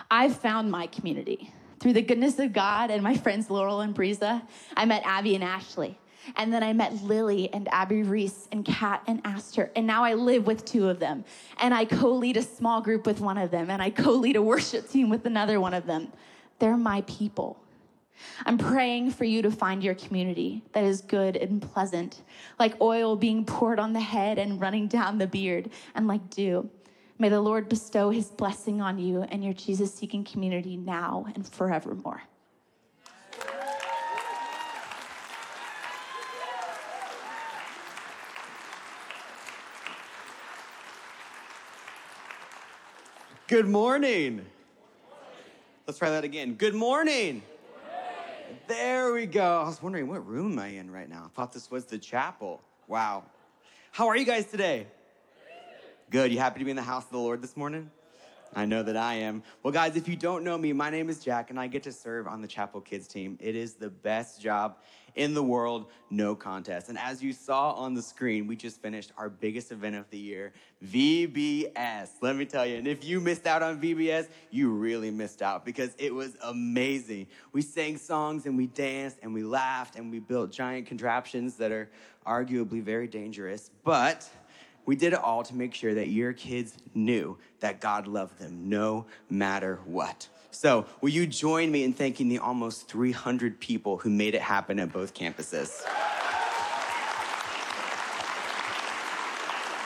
I've 0.10 0.36
found 0.36 0.72
my 0.72 0.88
community. 0.88 1.54
Through 1.80 1.94
the 1.94 2.02
goodness 2.02 2.38
of 2.40 2.54
God 2.54 2.92
and 2.92 3.02
my 3.02 3.18
friends 3.18 3.50
Laurel 3.50 3.82
and 3.82 3.96
Breeza, 3.96 4.42
I 4.78 4.86
met 4.86 5.02
Abby 5.04 5.36
and 5.36 5.44
Ashley. 5.44 5.98
And 6.36 6.54
then 6.54 6.64
I 6.64 6.74
met 6.74 7.04
Lily 7.04 7.52
and 7.52 7.68
Abby 7.72 8.04
Reese 8.04 8.48
and 8.52 8.64
Kat 8.64 9.02
and 9.08 9.22
Aster. 9.26 9.72
And 9.76 9.88
now 9.88 10.04
I 10.04 10.14
live 10.14 10.46
with 10.46 10.66
two 10.66 10.88
of 10.88 11.00
them. 11.00 11.26
And 11.60 11.74
I 11.74 11.86
co 11.86 12.12
lead 12.12 12.38
a 12.38 12.44
small 12.44 12.82
group 12.82 13.08
with 13.08 13.20
one 13.20 13.40
of 13.40 13.50
them. 13.50 13.70
And 13.70 13.82
I 13.82 13.90
co 13.90 14.12
lead 14.12 14.36
a 14.36 14.42
worship 14.42 14.90
team 14.90 15.10
with 15.10 15.26
another 15.26 15.60
one 15.60 15.74
of 15.74 15.88
them. 15.88 16.12
They're 16.60 16.78
my 16.78 17.02
people. 17.08 17.58
I'm 18.46 18.60
praying 18.60 19.12
for 19.12 19.24
you 19.24 19.42
to 19.42 19.50
find 19.50 19.84
your 19.84 19.96
community 19.96 20.62
that 20.74 20.84
is 20.84 21.02
good 21.02 21.36
and 21.36 21.60
pleasant, 21.60 22.22
like 22.60 22.80
oil 22.80 23.16
being 23.16 23.46
poured 23.46 23.80
on 23.80 23.94
the 23.94 24.00
head 24.00 24.38
and 24.38 24.62
running 24.62 24.88
down 24.88 25.18
the 25.18 25.26
beard, 25.26 25.72
and 25.96 26.08
like 26.08 26.30
dew. 26.30 26.70
May 27.22 27.30
the 27.30 27.40
Lord 27.40 27.70
bestow 27.70 28.10
his 28.10 28.30
blessing 28.30 28.82
on 28.82 28.98
you 28.98 29.22
and 29.22 29.44
your 29.44 29.54
Jesus 29.54 29.94
seeking 29.94 30.24
community 30.24 30.76
now 30.76 31.28
and 31.36 31.48
forevermore. 31.48 32.24
Good 43.48 43.68
morning. 43.68 44.44
Let's 45.86 46.00
try 46.00 46.10
that 46.10 46.24
again. 46.24 46.56
Good 46.56 46.74
morning. 46.74 47.44
There 48.68 49.14
we 49.14 49.28
go. 49.28 49.62
I 49.62 49.68
was 49.68 49.80
wondering 49.84 50.08
what 50.08 50.26
room 50.26 50.54
am 50.54 50.58
I 50.60 50.70
in 50.70 50.90
right 50.90 51.08
now? 51.08 51.26
I 51.28 51.30
thought 51.36 51.54
this 51.54 51.70
was 51.70 51.86
the 51.86 52.00
chapel. 52.00 52.64
Wow. 52.88 53.26
How 53.92 54.08
are 54.08 54.18
you 54.18 54.26
guys 54.26 54.48
today? 54.48 54.88
Good. 56.12 56.34
You 56.34 56.40
happy 56.40 56.60
to 56.60 56.66
be 56.66 56.72
in 56.72 56.76
the 56.76 56.84
house 56.84 57.06
of 57.06 57.12
the 57.12 57.20
Lord 57.20 57.42
this 57.42 57.56
morning? 57.56 57.90
I 58.54 58.66
know 58.66 58.84
that 58.84 58.98
I 58.98 59.14
am. 59.14 59.44
Well, 59.64 59.72
guys, 59.72 59.96
if 59.96 60.10
you 60.10 60.18
don't 60.18 60.44
know 60.44 60.58
me, 60.58 60.74
my 60.74 60.90
name 60.90 61.10
is 61.10 61.24
Jack, 61.24 61.52
and 61.52 61.58
I 61.58 61.68
get 61.68 61.84
to 61.84 61.94
serve 61.94 62.28
on 62.28 62.42
the 62.42 62.50
Chapel 62.50 62.82
Kids 62.82 63.08
team. 63.08 63.38
It 63.40 63.56
is 63.56 63.76
the 63.76 63.90
best 63.90 64.42
job 64.42 64.76
in 65.16 65.34
the 65.34 65.42
world, 65.42 65.86
no 66.10 66.36
contest. 66.36 66.90
And 66.90 66.98
as 66.98 67.24
you 67.24 67.32
saw 67.32 67.72
on 67.72 67.94
the 67.94 68.02
screen, 68.02 68.46
we 68.46 68.58
just 68.58 68.82
finished 68.82 69.14
our 69.18 69.30
biggest 69.30 69.72
event 69.72 69.96
of 69.96 70.10
the 70.10 70.18
year, 70.18 70.52
VBS. 70.86 72.10
Let 72.20 72.36
me 72.36 72.44
tell 72.44 72.66
you, 72.66 72.76
and 72.76 72.90
if 72.90 73.06
you 73.06 73.22
missed 73.22 73.48
out 73.48 73.64
on 73.64 73.80
VBS, 73.80 74.28
you 74.50 74.70
really 74.70 75.12
missed 75.12 75.42
out 75.42 75.64
because 75.64 75.96
it 75.98 76.14
was 76.14 76.36
amazing. 76.44 77.28
We 77.54 77.62
sang 77.62 77.96
songs 77.96 78.46
and 78.46 78.58
we 78.58 78.68
danced 78.68 79.20
and 79.24 79.34
we 79.34 79.44
laughed 79.44 79.96
and 79.96 80.12
we 80.12 80.20
built 80.20 80.52
giant 80.52 80.88
contraptions 80.88 81.56
that 81.56 81.72
are 81.72 81.90
arguably 82.28 82.82
very 82.84 83.08
dangerous, 83.08 83.72
but 83.86 84.30
we 84.86 84.96
did 84.96 85.14
it 85.14 85.20
all 85.20 85.44
to 85.44 85.56
make 85.56 85.74
sure 85.74 85.94
that 85.94 86.08
your 86.08 86.34
kids 86.34 86.74
knew 86.94 87.38
that 87.60 87.80
God 87.80 88.08
loved 88.08 88.40
them 88.40 88.70
no 88.70 89.06
matter 89.30 89.80
what. 89.86 90.28
So, 90.52 90.86
will 91.00 91.10
you 91.10 91.26
join 91.28 91.72
me 91.72 91.84
in 91.84 91.94
thanking 91.94 92.28
the 92.28 92.40
almost 92.40 92.88
300 92.90 93.60
people 93.60 93.98
who 93.98 94.10
made 94.10 94.36
it 94.36 94.42
happen 94.42 94.80
at 94.80 94.92
both 94.92 95.14
campuses? 95.14 95.82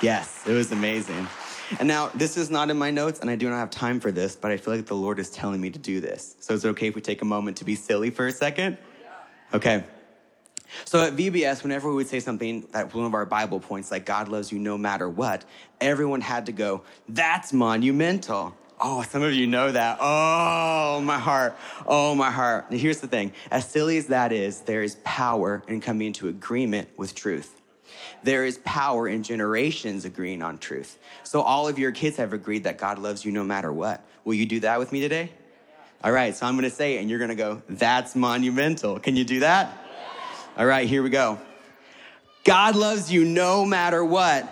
Yes, 0.01 0.43
it 0.47 0.53
was 0.53 0.71
amazing. 0.71 1.27
And 1.79 1.87
now, 1.87 2.09
this 2.09 2.35
is 2.35 2.49
not 2.49 2.69
in 2.69 2.77
my 2.77 2.91
notes, 2.91 3.19
and 3.19 3.29
I 3.29 3.35
do 3.35 3.49
not 3.49 3.57
have 3.57 3.69
time 3.69 3.99
for 3.99 4.11
this, 4.11 4.35
but 4.35 4.51
I 4.51 4.57
feel 4.57 4.75
like 4.75 4.85
the 4.87 4.95
Lord 4.95 5.19
is 5.19 5.29
telling 5.29 5.61
me 5.61 5.69
to 5.69 5.79
do 5.79 6.01
this. 6.01 6.35
So, 6.39 6.53
is 6.53 6.65
it 6.65 6.69
okay 6.69 6.87
if 6.87 6.95
we 6.95 7.01
take 7.01 7.21
a 7.21 7.25
moment 7.25 7.57
to 7.57 7.65
be 7.65 7.75
silly 7.75 8.09
for 8.09 8.25
a 8.25 8.31
second? 8.31 8.77
Okay. 9.53 9.83
So 10.83 11.01
at 11.01 11.15
VBS, 11.15 11.63
whenever 11.63 11.89
we 11.89 11.95
would 11.95 12.07
say 12.07 12.19
something 12.19 12.67
that 12.71 12.93
one 12.93 13.05
of 13.05 13.13
our 13.13 13.25
Bible 13.25 13.59
points, 13.59 13.91
like 13.91 14.05
God 14.05 14.27
loves 14.27 14.51
you 14.51 14.59
no 14.59 14.77
matter 14.77 15.09
what, 15.09 15.45
everyone 15.79 16.21
had 16.21 16.47
to 16.47 16.51
go, 16.51 16.83
that's 17.07 17.53
monumental. 17.53 18.55
Oh, 18.79 19.03
some 19.03 19.23
of 19.23 19.33
you 19.33 19.47
know 19.47 19.71
that. 19.71 19.99
Oh, 20.01 21.01
my 21.01 21.17
heart. 21.17 21.57
Oh, 21.87 22.13
my 22.13 22.29
heart. 22.29 22.65
Here's 22.71 22.99
the 22.99 23.07
thing 23.07 23.31
as 23.49 23.69
silly 23.69 23.97
as 23.97 24.07
that 24.07 24.33
is, 24.33 24.61
there 24.61 24.83
is 24.83 24.97
power 25.03 25.63
in 25.67 25.79
coming 25.79 26.07
into 26.07 26.27
agreement 26.27 26.89
with 26.97 27.15
truth. 27.15 27.61
There 28.23 28.43
is 28.43 28.57
power 28.59 29.07
in 29.07 29.23
generations 29.23 30.03
agreeing 30.03 30.41
on 30.41 30.57
truth. 30.57 30.97
So, 31.23 31.41
all 31.41 31.67
of 31.67 31.79
your 31.79 31.91
kids 31.91 32.17
have 32.17 32.33
agreed 32.33 32.63
that 32.65 32.77
God 32.77 32.99
loves 32.99 33.23
you 33.23 33.31
no 33.31 33.43
matter 33.43 33.71
what. 33.71 34.03
Will 34.25 34.33
you 34.33 34.45
do 34.45 34.59
that 34.61 34.79
with 34.79 34.91
me 34.91 34.99
today? 34.99 35.31
All 36.03 36.11
right, 36.11 36.35
so 36.35 36.45
I'm 36.45 36.55
gonna 36.55 36.69
say 36.69 36.97
it 36.97 37.01
and 37.01 37.09
you're 37.09 37.19
gonna 37.19 37.35
go, 37.35 37.61
that's 37.69 38.15
monumental. 38.15 38.99
Can 38.99 39.15
you 39.15 39.23
do 39.23 39.39
that? 39.39 39.84
All 40.57 40.65
right, 40.65 40.87
here 40.87 41.03
we 41.03 41.09
go. 41.09 41.37
God 42.45 42.77
loves 42.77 43.11
you 43.11 43.25
no 43.25 43.65
matter 43.65 44.05
what. 44.05 44.49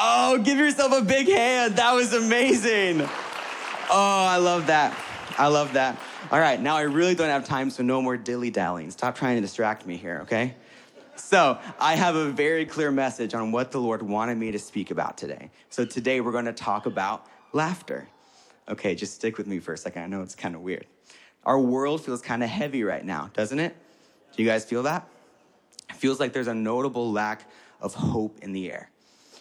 Oh, 0.00 0.38
give 0.44 0.58
yourself 0.58 0.92
a 0.92 1.02
big 1.02 1.26
hand. 1.26 1.76
That 1.76 1.94
was 1.94 2.12
amazing. 2.12 3.00
Oh, 3.00 4.26
I 4.28 4.36
love 4.36 4.66
that. 4.66 4.94
I 5.38 5.46
love 5.46 5.72
that. 5.72 5.98
All 6.30 6.38
right, 6.38 6.60
now 6.60 6.76
I 6.76 6.82
really 6.82 7.14
don't 7.14 7.30
have 7.30 7.46
time, 7.46 7.70
so 7.70 7.82
no 7.82 8.02
more 8.02 8.18
dilly 8.18 8.50
dallying. 8.50 8.90
Stop 8.90 9.16
trying 9.16 9.36
to 9.36 9.40
distract 9.40 9.86
me 9.86 9.96
here, 9.96 10.20
okay? 10.22 10.54
So, 11.16 11.58
I 11.80 11.96
have 11.96 12.14
a 12.14 12.30
very 12.30 12.66
clear 12.66 12.90
message 12.90 13.32
on 13.32 13.52
what 13.52 13.72
the 13.72 13.80
Lord 13.80 14.02
wanted 14.02 14.36
me 14.36 14.50
to 14.52 14.58
speak 14.58 14.90
about 14.90 15.16
today. 15.16 15.50
So, 15.70 15.86
today 15.86 16.20
we're 16.20 16.32
going 16.32 16.44
to 16.44 16.52
talk 16.52 16.84
about 16.84 17.26
laughter. 17.54 18.06
Okay, 18.68 18.94
just 18.94 19.14
stick 19.14 19.38
with 19.38 19.46
me 19.46 19.58
for 19.58 19.72
a 19.72 19.78
second. 19.78 20.02
I 20.02 20.06
know 20.06 20.20
it's 20.20 20.34
kind 20.34 20.54
of 20.54 20.60
weird. 20.60 20.86
Our 21.48 21.58
world 21.58 22.04
feels 22.04 22.20
kind 22.20 22.42
of 22.42 22.50
heavy 22.50 22.84
right 22.84 23.02
now, 23.02 23.30
doesn't 23.32 23.58
it? 23.58 23.74
Do 24.36 24.42
you 24.42 24.46
guys 24.46 24.66
feel 24.66 24.82
that? 24.82 25.08
It 25.88 25.96
feels 25.96 26.20
like 26.20 26.34
there's 26.34 26.46
a 26.46 26.54
notable 26.54 27.10
lack 27.10 27.50
of 27.80 27.94
hope 27.94 28.40
in 28.42 28.52
the 28.52 28.70
air. 28.70 28.90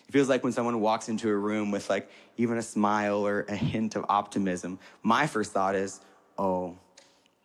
It 0.07 0.13
feels 0.13 0.29
like 0.29 0.41
when 0.41 0.53
someone 0.53 0.79
walks 0.79 1.09
into 1.09 1.27
a 1.27 1.35
room 1.35 1.69
with 1.69 1.89
like 1.89 2.09
even 2.37 2.57
a 2.57 2.61
smile 2.61 3.27
or 3.27 3.41
a 3.49 3.57
hint 3.57 3.97
of 3.97 4.05
optimism, 4.07 4.79
my 5.03 5.27
first 5.27 5.51
thought 5.51 5.75
is, 5.75 5.99
oh, 6.37 6.77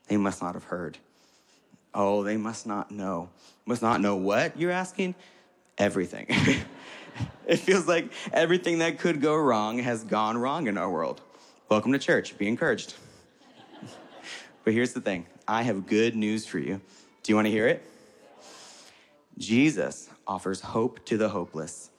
they 0.06 0.16
must 0.16 0.40
not 0.40 0.54
have 0.54 0.62
heard. 0.62 0.96
Oh, 1.92 2.22
they 2.22 2.36
must 2.36 2.64
not 2.64 2.92
know. 2.92 3.30
Must 3.66 3.82
not 3.82 4.00
know 4.00 4.14
what 4.14 4.56
you're 4.56 4.70
asking? 4.70 5.16
Everything. 5.76 6.26
it 7.48 7.56
feels 7.56 7.88
like 7.88 8.12
everything 8.32 8.78
that 8.78 9.00
could 9.00 9.20
go 9.20 9.34
wrong 9.34 9.80
has 9.80 10.04
gone 10.04 10.38
wrong 10.38 10.68
in 10.68 10.78
our 10.78 10.88
world. 10.88 11.20
Welcome 11.68 11.90
to 11.94 11.98
church. 11.98 12.38
Be 12.38 12.46
encouraged. 12.46 12.94
But 14.64 14.72
here's 14.72 14.92
the 14.92 15.00
thing 15.00 15.26
I 15.46 15.62
have 15.62 15.86
good 15.86 16.16
news 16.16 16.46
for 16.46 16.58
you. 16.58 16.80
Do 17.22 17.32
you 17.32 17.36
want 17.36 17.46
to 17.46 17.50
hear 17.50 17.68
it? 17.68 17.82
Jesus 19.38 20.08
offers 20.26 20.60
hope 20.60 21.04
to 21.06 21.16
the 21.16 21.28
hopeless, 21.28 21.90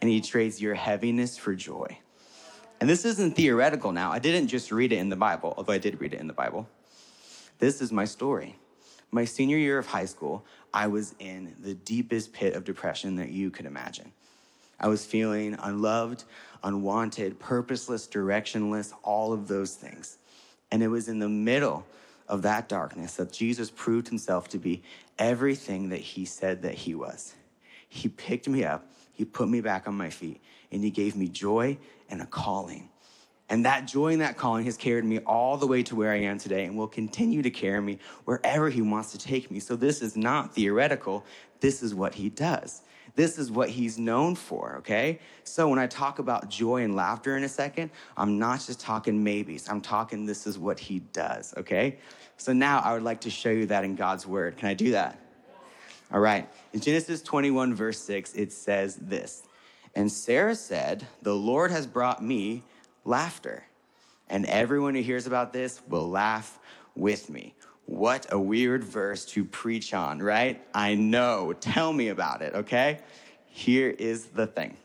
and 0.00 0.10
he 0.10 0.20
trades 0.20 0.60
your 0.60 0.74
heaviness 0.74 1.38
for 1.38 1.54
joy. 1.54 1.98
And 2.80 2.88
this 2.88 3.04
isn't 3.04 3.34
theoretical 3.36 3.92
now. 3.92 4.12
I 4.12 4.18
didn't 4.18 4.48
just 4.48 4.70
read 4.70 4.92
it 4.92 4.98
in 4.98 5.08
the 5.08 5.16
Bible, 5.16 5.54
although 5.56 5.72
I 5.72 5.78
did 5.78 6.00
read 6.00 6.14
it 6.14 6.20
in 6.20 6.26
the 6.26 6.32
Bible. 6.32 6.68
This 7.58 7.80
is 7.80 7.90
my 7.90 8.04
story. 8.04 8.56
My 9.10 9.24
senior 9.24 9.56
year 9.56 9.78
of 9.78 9.86
high 9.86 10.04
school, 10.04 10.44
I 10.72 10.86
was 10.86 11.14
in 11.18 11.56
the 11.60 11.74
deepest 11.74 12.32
pit 12.32 12.54
of 12.54 12.64
depression 12.64 13.16
that 13.16 13.30
you 13.30 13.50
could 13.50 13.66
imagine. 13.66 14.12
I 14.78 14.88
was 14.88 15.04
feeling 15.04 15.56
unloved, 15.60 16.24
unwanted, 16.62 17.40
purposeless, 17.40 18.06
directionless, 18.06 18.92
all 19.02 19.32
of 19.32 19.48
those 19.48 19.74
things. 19.74 20.18
And 20.70 20.82
it 20.82 20.88
was 20.88 21.08
in 21.08 21.18
the 21.18 21.28
middle 21.28 21.86
of 22.28 22.42
that 22.42 22.68
darkness 22.68 23.14
that 23.14 23.32
Jesus 23.32 23.70
proved 23.70 24.08
himself 24.08 24.48
to 24.48 24.58
be 24.58 24.82
everything 25.18 25.88
that 25.88 26.00
he 26.00 26.24
said 26.24 26.62
that 26.62 26.74
he 26.74 26.94
was. 26.94 27.34
He 27.88 28.08
picked 28.08 28.48
me 28.48 28.64
up, 28.64 28.90
he 29.12 29.24
put 29.24 29.48
me 29.48 29.60
back 29.60 29.88
on 29.88 29.94
my 29.94 30.10
feet, 30.10 30.42
and 30.70 30.84
he 30.84 30.90
gave 30.90 31.16
me 31.16 31.28
joy 31.28 31.78
and 32.10 32.20
a 32.20 32.26
calling. 32.26 32.90
And 33.50 33.64
that 33.64 33.86
joy 33.86 34.12
and 34.12 34.20
that 34.20 34.36
calling 34.36 34.66
has 34.66 34.76
carried 34.76 35.04
me 35.04 35.20
all 35.20 35.56
the 35.56 35.66
way 35.66 35.82
to 35.84 35.96
where 35.96 36.12
I 36.12 36.20
am 36.20 36.38
today 36.38 36.64
and 36.66 36.76
will 36.76 36.88
continue 36.88 37.40
to 37.42 37.50
carry 37.50 37.80
me 37.80 37.98
wherever 38.26 38.68
He 38.68 38.82
wants 38.82 39.12
to 39.12 39.18
take 39.18 39.50
me. 39.50 39.58
So 39.58 39.74
this 39.74 40.02
is 40.02 40.16
not 40.16 40.54
theoretical. 40.54 41.24
This 41.60 41.82
is 41.82 41.94
what 41.94 42.14
He 42.14 42.28
does. 42.28 42.82
This 43.14 43.38
is 43.38 43.50
what 43.50 43.68
He's 43.68 43.98
known 43.98 44.34
for, 44.34 44.76
okay? 44.78 45.18
So 45.44 45.68
when 45.68 45.78
I 45.78 45.86
talk 45.86 46.18
about 46.18 46.48
joy 46.48 46.82
and 46.82 46.94
laughter 46.94 47.36
in 47.36 47.44
a 47.44 47.48
second, 47.48 47.90
I'm 48.16 48.38
not 48.38 48.60
just 48.60 48.80
talking 48.80 49.22
maybes. 49.22 49.68
I'm 49.68 49.80
talking 49.80 50.26
this 50.26 50.46
is 50.46 50.58
what 50.58 50.78
He 50.78 51.00
does, 51.12 51.54
okay? 51.56 51.98
So 52.36 52.52
now 52.52 52.80
I 52.80 52.92
would 52.94 53.02
like 53.02 53.20
to 53.22 53.30
show 53.30 53.50
you 53.50 53.66
that 53.66 53.84
in 53.84 53.96
God's 53.96 54.26
Word. 54.26 54.56
Can 54.56 54.68
I 54.68 54.74
do 54.74 54.92
that? 54.92 55.18
All 56.12 56.20
right. 56.20 56.48
In 56.72 56.80
Genesis 56.80 57.20
21, 57.22 57.74
verse 57.74 58.00
6, 58.00 58.34
it 58.34 58.52
says 58.52 58.96
this 58.96 59.42
And 59.94 60.10
Sarah 60.10 60.54
said, 60.54 61.06
The 61.22 61.34
Lord 61.34 61.70
has 61.70 61.86
brought 61.86 62.22
me 62.22 62.62
laughter. 63.04 63.64
And 64.30 64.44
everyone 64.46 64.94
who 64.94 65.00
hears 65.00 65.26
about 65.26 65.52
this 65.52 65.80
will 65.88 66.08
laugh 66.08 66.58
with 66.94 67.30
me. 67.30 67.54
What 67.88 68.26
a 68.30 68.38
weird 68.38 68.84
verse 68.84 69.24
to 69.26 69.46
preach 69.46 69.94
on, 69.94 70.18
right? 70.18 70.62
I 70.74 70.94
know. 70.94 71.54
Tell 71.54 71.90
me 71.90 72.08
about 72.08 72.42
it, 72.42 72.54
okay? 72.54 72.98
Here 73.46 73.88
is 73.88 74.26
the 74.26 74.46
thing 74.46 74.76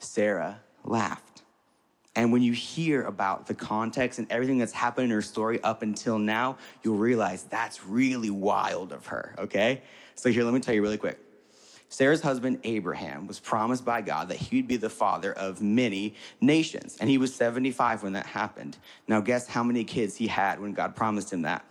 Sarah 0.00 0.58
laughed. 0.82 1.42
And 2.16 2.32
when 2.32 2.42
you 2.42 2.52
hear 2.52 3.04
about 3.04 3.46
the 3.46 3.54
context 3.54 4.18
and 4.18 4.26
everything 4.32 4.58
that's 4.58 4.72
happened 4.72 5.04
in 5.04 5.10
her 5.12 5.22
story 5.22 5.62
up 5.62 5.82
until 5.82 6.18
now, 6.18 6.58
you'll 6.82 6.98
realize 6.98 7.44
that's 7.44 7.86
really 7.86 8.30
wild 8.30 8.90
of 8.90 9.06
her, 9.06 9.36
okay? 9.38 9.82
So, 10.16 10.28
here, 10.28 10.42
let 10.42 10.52
me 10.52 10.58
tell 10.58 10.74
you 10.74 10.82
really 10.82 10.98
quick. 10.98 11.20
Sarah's 11.90 12.20
husband, 12.20 12.60
Abraham, 12.62 13.26
was 13.26 13.40
promised 13.40 13.84
by 13.84 14.00
God 14.00 14.28
that 14.28 14.36
he 14.36 14.56
would 14.56 14.68
be 14.68 14.76
the 14.76 14.88
father 14.88 15.32
of 15.32 15.60
many 15.60 16.14
nations. 16.40 16.96
And 17.00 17.10
he 17.10 17.18
was 17.18 17.34
75 17.34 18.04
when 18.04 18.12
that 18.12 18.26
happened. 18.26 18.78
Now, 19.08 19.20
guess 19.20 19.48
how 19.48 19.64
many 19.64 19.82
kids 19.82 20.14
he 20.14 20.28
had 20.28 20.60
when 20.60 20.72
God 20.72 20.94
promised 20.94 21.32
him 21.32 21.42
that? 21.42 21.64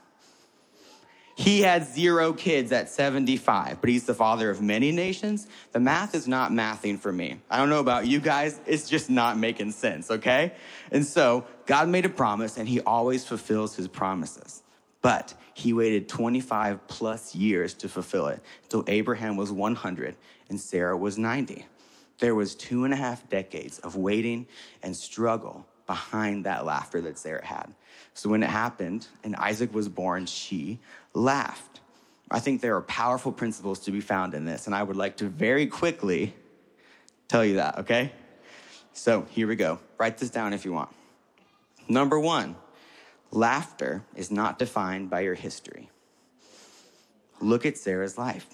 He 1.36 1.62
had 1.62 1.88
zero 1.88 2.34
kids 2.34 2.74
at 2.74 2.90
75, 2.90 3.80
but 3.80 3.90
he's 3.90 4.06
the 4.06 4.14
father 4.14 4.50
of 4.50 4.62
many 4.62 4.92
nations. 4.92 5.48
The 5.72 5.80
math 5.80 6.14
is 6.14 6.28
not 6.28 6.52
mathing 6.52 7.00
for 7.00 7.14
me. 7.14 7.40
I 7.50 7.56
don't 7.56 7.70
know 7.70 7.80
about 7.80 8.06
you 8.06 8.20
guys, 8.20 8.60
it's 8.66 8.90
just 8.90 9.10
not 9.10 9.38
making 9.38 9.72
sense, 9.72 10.12
okay? 10.12 10.52
And 10.92 11.06
so, 11.06 11.46
God 11.66 11.88
made 11.88 12.06
a 12.06 12.10
promise, 12.10 12.58
and 12.58 12.68
he 12.68 12.82
always 12.82 13.26
fulfills 13.26 13.74
his 13.74 13.88
promises. 13.88 14.64
But 15.02 15.34
he 15.60 15.74
waited 15.74 16.08
25 16.08 16.88
plus 16.88 17.36
years 17.36 17.74
to 17.76 17.90
fulfill 17.90 18.28
it 18.28 18.42
until 18.64 18.84
Abraham 18.88 19.36
was 19.36 19.52
100 19.52 20.16
and 20.50 20.60
Sarah 20.60 20.98
was 20.98 21.18
90. 21.18 21.66
There 22.20 22.34
was 22.34 22.56
two 22.56 22.86
and 22.86 22.94
a 22.94 22.98
half 22.98 23.30
decades 23.30 23.80
of 23.80 23.96
waiting 23.96 24.48
and 24.82 24.96
struggle 24.96 25.66
behind 25.86 26.46
that 26.46 26.66
laughter 26.66 27.02
that 27.02 27.18
Sarah 27.18 27.46
had. 27.46 27.74
So 28.14 28.30
when 28.30 28.42
it 28.42 28.50
happened 28.50 29.08
and 29.24 29.36
Isaac 29.36 29.74
was 29.74 29.90
born, 29.90 30.26
she 30.26 30.80
laughed. 31.14 31.82
I 32.32 32.40
think 32.40 32.62
there 32.62 32.76
are 32.76 32.82
powerful 32.82 33.32
principles 33.32 33.80
to 33.82 33.92
be 33.92 34.02
found 34.02 34.34
in 34.34 34.46
this, 34.46 34.66
and 34.68 34.76
I 34.76 34.84
would 34.84 34.98
like 34.98 35.18
to 35.18 35.26
very 35.26 35.66
quickly 35.66 36.34
tell 37.28 37.44
you 37.44 37.56
that, 37.56 37.80
okay? 37.80 38.12
So 38.94 39.26
here 39.32 39.48
we 39.48 39.56
go. 39.56 39.80
Write 39.98 40.18
this 40.18 40.30
down 40.30 40.54
if 40.54 40.64
you 40.64 40.74
want. 40.74 40.90
Number 41.88 42.20
one, 42.20 42.56
Laughter 43.32 44.04
is 44.16 44.32
not 44.32 44.58
defined 44.58 45.10
by 45.10 45.22
your 45.22 45.36
history. 45.36 45.90
Look 47.40 47.66
at 47.66 47.78
Sarah's 47.78 48.18
life 48.18 48.48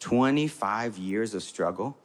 25 0.00 0.98
years 0.98 1.34
of 1.34 1.42
struggle. 1.42 1.96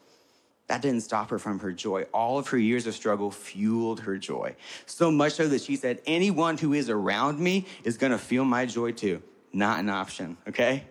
That 0.67 0.82
didn't 0.82 1.02
stop 1.02 1.30
her 1.30 1.39
from 1.39 1.60
her 1.60 1.71
joy. 1.71 2.04
All 2.13 2.39
of 2.39 2.47
her 2.47 2.58
years 2.58 2.88
of 2.88 2.95
struggle 2.95 3.32
fueled 3.32 4.02
her 4.02 4.17
joy. 4.17 4.56
So 4.86 5.12
much 5.12 5.34
so 5.34 5.47
that 5.47 5.62
she 5.62 5.76
said, 5.76 6.02
Anyone 6.06 6.58
who 6.58 6.73
is 6.73 6.89
around 6.89 7.39
me 7.39 7.65
is 7.84 7.97
gonna 7.97 8.17
feel 8.17 8.45
my 8.45 8.65
joy 8.65 8.91
too. 8.91 9.21
Not 9.52 9.80
an 9.80 9.89
option, 9.89 10.38
okay? 10.47 10.86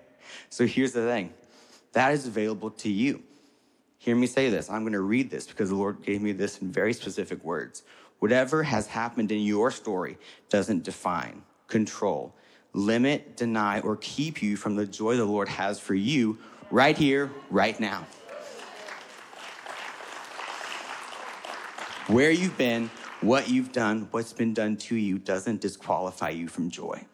So 0.50 0.66
here's 0.66 0.92
the 0.92 1.06
thing 1.06 1.32
that 1.92 2.12
is 2.12 2.26
available 2.26 2.70
to 2.70 2.90
you. 2.90 3.22
Hear 3.98 4.16
me 4.16 4.26
say 4.26 4.50
this. 4.50 4.68
I'm 4.68 4.84
gonna 4.84 5.00
read 5.00 5.30
this 5.30 5.46
because 5.46 5.70
the 5.70 5.76
Lord 5.76 6.02
gave 6.02 6.20
me 6.20 6.32
this 6.32 6.58
in 6.58 6.70
very 6.70 6.92
specific 6.92 7.42
words. 7.44 7.82
Whatever 8.22 8.62
has 8.62 8.86
happened 8.86 9.32
in 9.32 9.40
your 9.40 9.72
story 9.72 10.16
doesn't 10.48 10.84
define, 10.84 11.42
control, 11.66 12.32
limit, 12.72 13.36
deny, 13.36 13.80
or 13.80 13.96
keep 13.96 14.40
you 14.40 14.56
from 14.56 14.76
the 14.76 14.86
joy 14.86 15.16
the 15.16 15.24
Lord 15.24 15.48
has 15.48 15.80
for 15.80 15.96
you 15.96 16.38
right 16.70 16.96
here, 16.96 17.32
right 17.50 17.80
now. 17.80 18.06
Where 22.06 22.30
you've 22.30 22.56
been, 22.56 22.92
what 23.22 23.50
you've 23.50 23.72
done, 23.72 24.06
what's 24.12 24.32
been 24.32 24.54
done 24.54 24.76
to 24.76 24.94
you 24.94 25.18
doesn't 25.18 25.60
disqualify 25.60 26.30
you 26.30 26.46
from 26.46 26.70
joy. 26.70 27.04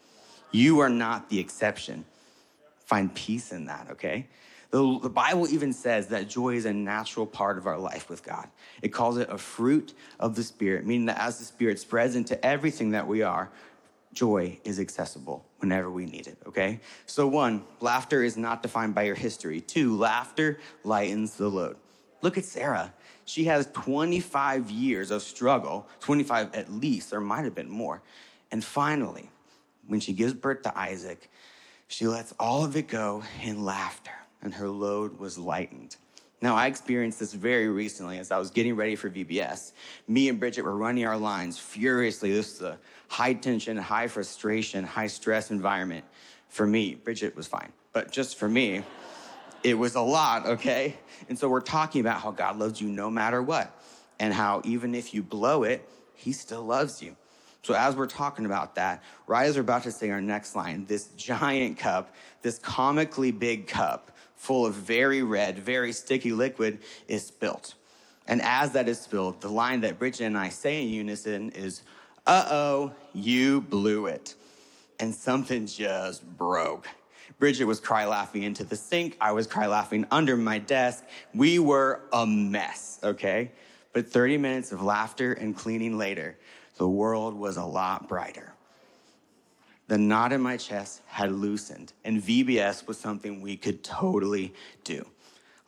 You 0.52 0.80
are 0.80 0.90
not 0.90 1.30
the 1.30 1.38
exception. 1.38 2.04
Find 2.84 3.14
peace 3.14 3.50
in 3.50 3.64
that, 3.64 3.92
okay? 3.92 4.26
The, 4.70 4.98
the, 5.02 5.08
Bible 5.08 5.48
even 5.48 5.72
says 5.72 6.08
that 6.08 6.28
joy 6.28 6.54
is 6.54 6.66
a 6.66 6.72
natural 6.72 7.26
part 7.26 7.56
of 7.56 7.66
our 7.66 7.78
life 7.78 8.10
with 8.10 8.22
God. 8.22 8.48
It 8.82 8.88
calls 8.88 9.16
it 9.16 9.30
a 9.30 9.38
fruit 9.38 9.94
of 10.20 10.34
the 10.34 10.42
Spirit, 10.42 10.84
meaning 10.84 11.06
that 11.06 11.18
as 11.18 11.38
the 11.38 11.44
Spirit 11.44 11.78
spreads 11.78 12.16
into 12.16 12.44
everything 12.44 12.90
that 12.90 13.06
we 13.06 13.22
are, 13.22 13.50
joy 14.12 14.58
is 14.64 14.78
accessible 14.78 15.46
whenever 15.58 15.90
we 15.90 16.04
need 16.04 16.26
it, 16.26 16.36
okay? 16.46 16.80
So, 17.06 17.26
one, 17.26 17.64
laughter 17.80 18.22
is 18.22 18.36
not 18.36 18.62
defined 18.62 18.94
by 18.94 19.04
your 19.04 19.14
history. 19.14 19.62
Two, 19.62 19.96
laughter 19.96 20.58
lightens 20.84 21.36
the 21.36 21.48
load. 21.48 21.76
Look 22.20 22.36
at 22.36 22.44
Sarah. 22.44 22.92
She 23.24 23.44
has 23.44 23.70
25 23.72 24.70
years 24.70 25.10
of 25.10 25.22
struggle, 25.22 25.86
25 26.00 26.54
at 26.54 26.70
least, 26.70 27.10
there 27.10 27.20
might 27.20 27.44
have 27.44 27.54
been 27.54 27.70
more. 27.70 28.02
And 28.50 28.62
finally, 28.62 29.30
when 29.86 30.00
she 30.00 30.12
gives 30.12 30.34
birth 30.34 30.62
to 30.62 30.78
Isaac, 30.78 31.30
she 31.86 32.06
lets 32.06 32.34
all 32.38 32.66
of 32.66 32.76
it 32.76 32.88
go 32.88 33.22
in 33.42 33.64
laughter 33.64 34.12
and 34.42 34.54
her 34.54 34.68
load 34.68 35.18
was 35.18 35.38
lightened. 35.38 35.96
Now, 36.40 36.54
I 36.54 36.66
experienced 36.68 37.18
this 37.18 37.32
very 37.32 37.68
recently 37.68 38.18
as 38.18 38.30
I 38.30 38.38
was 38.38 38.50
getting 38.50 38.76
ready 38.76 38.94
for 38.94 39.10
VBS. 39.10 39.72
Me 40.06 40.28
and 40.28 40.38
Bridget 40.38 40.62
were 40.62 40.76
running 40.76 41.04
our 41.04 41.16
lines 41.16 41.58
furiously. 41.58 42.32
This 42.32 42.54
is 42.54 42.62
a 42.62 42.78
high 43.08 43.32
tension, 43.32 43.76
high 43.76 44.06
frustration, 44.06 44.84
high 44.84 45.08
stress 45.08 45.50
environment. 45.50 46.04
For 46.48 46.66
me, 46.66 46.94
Bridget 46.94 47.34
was 47.34 47.48
fine, 47.48 47.72
but 47.92 48.12
just 48.12 48.36
for 48.36 48.48
me, 48.48 48.84
it 49.64 49.74
was 49.74 49.96
a 49.96 50.00
lot, 50.00 50.46
okay? 50.46 50.96
And 51.28 51.36
so 51.36 51.48
we're 51.48 51.60
talking 51.60 52.00
about 52.00 52.20
how 52.20 52.30
God 52.30 52.56
loves 52.56 52.80
you 52.80 52.88
no 52.88 53.10
matter 53.10 53.42
what, 53.42 53.76
and 54.20 54.32
how 54.32 54.62
even 54.64 54.94
if 54.94 55.12
you 55.12 55.22
blow 55.24 55.64
it, 55.64 55.88
He 56.14 56.32
still 56.32 56.62
loves 56.62 57.02
you. 57.02 57.16
So 57.62 57.74
as 57.74 57.96
we're 57.96 58.06
talking 58.06 58.46
about 58.46 58.76
that, 58.76 59.02
right 59.26 59.52
we're 59.52 59.60
about 59.60 59.82
to 59.82 59.92
say 59.92 60.10
our 60.10 60.20
next 60.20 60.54
line, 60.54 60.86
this 60.86 61.08
giant 61.16 61.78
cup, 61.78 62.14
this 62.40 62.58
comically 62.60 63.32
big 63.32 63.66
cup, 63.66 64.12
full 64.38 64.64
of 64.64 64.74
very 64.74 65.22
red, 65.22 65.58
very 65.58 65.92
sticky 65.92 66.32
liquid 66.32 66.78
is 67.08 67.26
spilt. 67.26 67.74
And 68.26 68.40
as 68.42 68.72
that 68.72 68.88
is 68.88 69.00
spilled, 69.00 69.40
the 69.40 69.48
line 69.48 69.80
that 69.82 69.98
Bridget 69.98 70.24
and 70.24 70.38
I 70.38 70.48
say 70.48 70.82
in 70.82 70.88
unison 70.88 71.50
is, 71.50 71.82
uh 72.26 72.46
oh, 72.50 72.92
you 73.12 73.60
blew 73.60 74.06
it. 74.06 74.34
And 75.00 75.14
something 75.14 75.66
just 75.66 76.24
broke. 76.36 76.86
Bridget 77.38 77.64
was 77.64 77.80
cry 77.80 78.06
laughing 78.06 78.42
into 78.42 78.64
the 78.64 78.76
sink. 78.76 79.16
I 79.20 79.32
was 79.32 79.46
cry 79.46 79.66
laughing 79.66 80.06
under 80.10 80.36
my 80.36 80.58
desk. 80.58 81.04
We 81.34 81.58
were 81.58 82.02
a 82.12 82.26
mess, 82.26 82.98
okay? 83.02 83.52
But 83.92 84.08
30 84.08 84.38
minutes 84.38 84.72
of 84.72 84.82
laughter 84.82 85.32
and 85.32 85.56
cleaning 85.56 85.98
later, 85.98 86.36
the 86.76 86.88
world 86.88 87.34
was 87.34 87.56
a 87.56 87.64
lot 87.64 88.08
brighter. 88.08 88.54
The 89.88 89.98
knot 89.98 90.34
in 90.34 90.42
my 90.42 90.58
chest 90.58 91.00
had 91.06 91.32
loosened, 91.32 91.94
and 92.04 92.22
VBS 92.22 92.86
was 92.86 92.98
something 92.98 93.40
we 93.40 93.56
could 93.56 93.82
totally 93.82 94.52
do. 94.84 95.06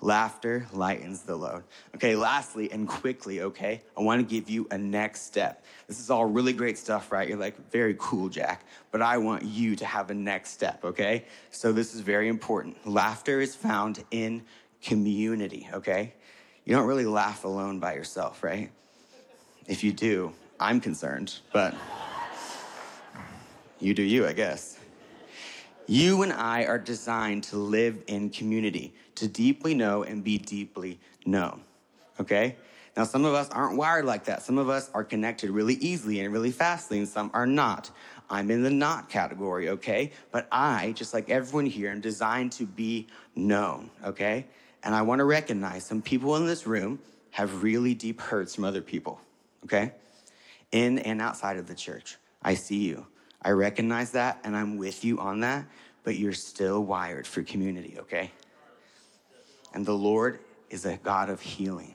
Laughter 0.02 0.66
lightens 0.72 1.22
the 1.22 1.36
load. 1.36 1.64
Okay, 1.94 2.16
lastly 2.16 2.70
and 2.70 2.86
quickly, 2.86 3.40
okay, 3.40 3.82
I 3.96 4.02
wanna 4.02 4.22
give 4.22 4.48
you 4.48 4.66
a 4.70 4.76
next 4.76 5.22
step. 5.22 5.64
This 5.86 5.98
is 5.98 6.10
all 6.10 6.26
really 6.26 6.52
great 6.52 6.76
stuff, 6.76 7.10
right? 7.10 7.28
You're 7.28 7.38
like, 7.38 7.70
very 7.70 7.96
cool, 7.98 8.28
Jack, 8.28 8.64
but 8.90 9.00
I 9.00 9.16
want 9.18 9.42
you 9.42 9.74
to 9.76 9.86
have 9.86 10.10
a 10.10 10.14
next 10.14 10.50
step, 10.50 10.84
okay? 10.84 11.24
So 11.50 11.72
this 11.72 11.94
is 11.94 12.00
very 12.00 12.28
important. 12.28 12.86
Laughter 12.86 13.40
is 13.40 13.54
found 13.54 14.04
in 14.10 14.42
community, 14.82 15.68
okay? 15.72 16.14
You 16.64 16.76
don't 16.76 16.86
really 16.86 17.06
laugh 17.06 17.44
alone 17.44 17.78
by 17.78 17.94
yourself, 17.94 18.42
right? 18.42 18.70
If 19.66 19.82
you 19.82 19.92
do, 19.92 20.32
I'm 20.58 20.80
concerned, 20.80 21.38
but. 21.52 21.74
You 23.80 23.94
do 23.94 24.02
you, 24.02 24.26
I 24.26 24.34
guess. 24.34 24.78
You 25.86 26.22
and 26.22 26.32
I 26.32 26.64
are 26.64 26.78
designed 26.78 27.44
to 27.44 27.56
live 27.56 28.04
in 28.06 28.30
community, 28.30 28.94
to 29.16 29.26
deeply 29.26 29.74
know 29.74 30.02
and 30.02 30.22
be 30.22 30.38
deeply 30.38 31.00
known. 31.26 31.62
okay? 32.20 32.56
Now, 32.96 33.04
some 33.04 33.24
of 33.24 33.34
us 33.34 33.48
aren't 33.50 33.76
wired 33.76 34.04
like 34.04 34.24
that. 34.24 34.42
Some 34.42 34.58
of 34.58 34.68
us 34.68 34.90
are 34.92 35.02
connected 35.02 35.50
really 35.50 35.74
easily 35.74 36.20
and 36.20 36.32
really 36.32 36.50
fastly, 36.50 36.98
and 36.98 37.08
some 37.08 37.30
are 37.32 37.46
not. 37.46 37.90
I'm 38.28 38.50
in 38.50 38.62
the 38.62 38.70
not 38.70 39.08
category, 39.08 39.70
okay? 39.70 40.12
But 40.30 40.46
I, 40.52 40.92
just 40.92 41.14
like 41.14 41.30
everyone 41.30 41.66
here, 41.66 41.90
am 41.90 42.00
designed 42.00 42.52
to 42.52 42.66
be 42.66 43.06
known, 43.34 43.90
okay? 44.04 44.46
And 44.82 44.94
I 44.94 45.02
wanna 45.02 45.24
recognize 45.24 45.84
some 45.84 46.02
people 46.02 46.36
in 46.36 46.46
this 46.46 46.66
room 46.66 46.98
have 47.30 47.62
really 47.62 47.94
deep 47.94 48.20
hurts 48.20 48.54
from 48.54 48.64
other 48.64 48.82
people, 48.82 49.20
okay? 49.64 49.92
In 50.72 50.98
and 50.98 51.20
outside 51.20 51.56
of 51.56 51.66
the 51.66 51.74
church. 51.74 52.16
I 52.42 52.54
see 52.54 52.84
you. 52.86 53.06
I 53.42 53.50
recognize 53.50 54.12
that, 54.12 54.40
and 54.44 54.56
I'm 54.56 54.76
with 54.76 55.04
you 55.04 55.18
on 55.18 55.40
that, 55.40 55.64
but 56.04 56.16
you're 56.16 56.32
still 56.32 56.84
wired 56.84 57.26
for 57.26 57.42
community, 57.42 57.96
okay? 58.00 58.30
And 59.72 59.84
the 59.86 59.94
Lord 59.94 60.40
is 60.68 60.84
a 60.84 60.96
God 60.98 61.30
of 61.30 61.40
healing. 61.40 61.94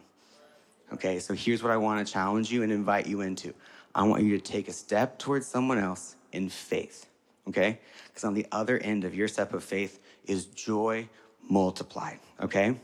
Okay, 0.93 1.19
so 1.19 1.33
here's 1.33 1.63
what 1.63 1.71
I 1.71 1.77
want 1.77 2.05
to 2.05 2.11
challenge 2.11 2.51
you 2.51 2.63
and 2.63 2.71
invite 2.71 3.07
you 3.07 3.21
into. 3.21 3.53
I 3.93 4.03
want 4.03 4.23
you 4.23 4.37
to 4.37 4.43
take 4.43 4.67
a 4.67 4.73
step 4.73 5.17
towards 5.17 5.47
someone 5.47 5.77
else 5.77 6.15
in 6.31 6.49
faith, 6.49 7.07
okay? 7.47 7.79
Because 8.07 8.23
on 8.23 8.33
the 8.33 8.45
other 8.51 8.77
end 8.77 9.03
of 9.03 9.15
your 9.15 9.27
step 9.27 9.53
of 9.53 9.63
faith 9.63 9.99
is 10.25 10.45
joy 10.45 11.07
multiplied, 11.47 12.19
okay? 12.41 12.75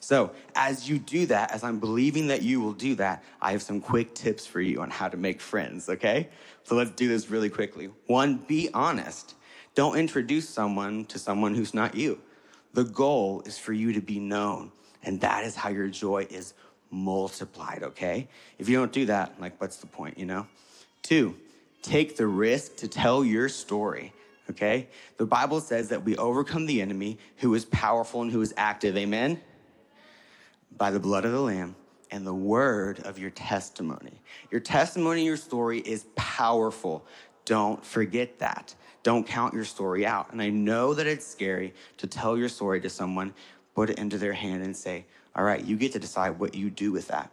So, 0.00 0.30
as 0.54 0.88
you 0.88 0.98
do 0.98 1.26
that, 1.26 1.52
as 1.52 1.64
I'm 1.64 1.80
believing 1.80 2.28
that 2.28 2.42
you 2.42 2.60
will 2.60 2.72
do 2.72 2.94
that, 2.96 3.22
I 3.42 3.52
have 3.52 3.62
some 3.62 3.80
quick 3.80 4.14
tips 4.14 4.46
for 4.46 4.60
you 4.60 4.80
on 4.80 4.90
how 4.90 5.08
to 5.08 5.16
make 5.16 5.40
friends, 5.40 5.88
okay? 5.88 6.28
So, 6.64 6.76
let's 6.76 6.92
do 6.92 7.08
this 7.08 7.30
really 7.30 7.50
quickly. 7.50 7.90
One, 8.06 8.36
be 8.36 8.70
honest. 8.72 9.34
Don't 9.74 9.96
introduce 9.96 10.48
someone 10.48 11.04
to 11.06 11.18
someone 11.18 11.54
who's 11.54 11.74
not 11.74 11.94
you. 11.94 12.20
The 12.74 12.84
goal 12.84 13.42
is 13.44 13.58
for 13.58 13.72
you 13.72 13.92
to 13.92 14.00
be 14.00 14.18
known, 14.18 14.70
and 15.02 15.20
that 15.20 15.44
is 15.44 15.56
how 15.56 15.68
your 15.68 15.88
joy 15.88 16.26
is 16.30 16.54
multiplied, 16.90 17.82
okay? 17.82 18.28
If 18.58 18.68
you 18.68 18.76
don't 18.76 18.92
do 18.92 19.06
that, 19.06 19.40
like, 19.40 19.60
what's 19.60 19.76
the 19.76 19.86
point, 19.86 20.18
you 20.18 20.26
know? 20.26 20.46
Two, 21.02 21.36
take 21.82 22.16
the 22.16 22.26
risk 22.26 22.76
to 22.76 22.88
tell 22.88 23.24
your 23.24 23.48
story, 23.48 24.12
okay? 24.50 24.88
The 25.16 25.26
Bible 25.26 25.60
says 25.60 25.88
that 25.88 26.04
we 26.04 26.16
overcome 26.16 26.66
the 26.66 26.80
enemy 26.80 27.18
who 27.38 27.54
is 27.54 27.64
powerful 27.64 28.22
and 28.22 28.30
who 28.30 28.40
is 28.40 28.54
active, 28.56 28.96
amen? 28.96 29.40
By 30.76 30.90
the 30.90 31.00
blood 31.00 31.24
of 31.24 31.32
the 31.32 31.40
Lamb 31.40 31.74
and 32.10 32.26
the 32.26 32.34
word 32.34 33.00
of 33.00 33.18
your 33.18 33.30
testimony. 33.30 34.20
Your 34.50 34.60
testimony, 34.60 35.24
your 35.24 35.36
story 35.36 35.80
is 35.80 36.06
powerful. 36.14 37.04
Don't 37.44 37.84
forget 37.84 38.38
that. 38.38 38.74
Don't 39.02 39.26
count 39.26 39.54
your 39.54 39.64
story 39.64 40.06
out. 40.06 40.32
And 40.32 40.42
I 40.42 40.50
know 40.50 40.94
that 40.94 41.06
it's 41.06 41.26
scary 41.26 41.74
to 41.98 42.06
tell 42.06 42.36
your 42.36 42.48
story 42.48 42.80
to 42.80 42.90
someone, 42.90 43.34
put 43.74 43.90
it 43.90 43.98
into 43.98 44.18
their 44.18 44.32
hand 44.32 44.62
and 44.62 44.76
say, 44.76 45.06
all 45.34 45.44
right, 45.44 45.64
you 45.64 45.76
get 45.76 45.92
to 45.92 45.98
decide 45.98 46.38
what 46.38 46.54
you 46.54 46.68
do 46.68 46.92
with 46.92 47.08
that, 47.08 47.30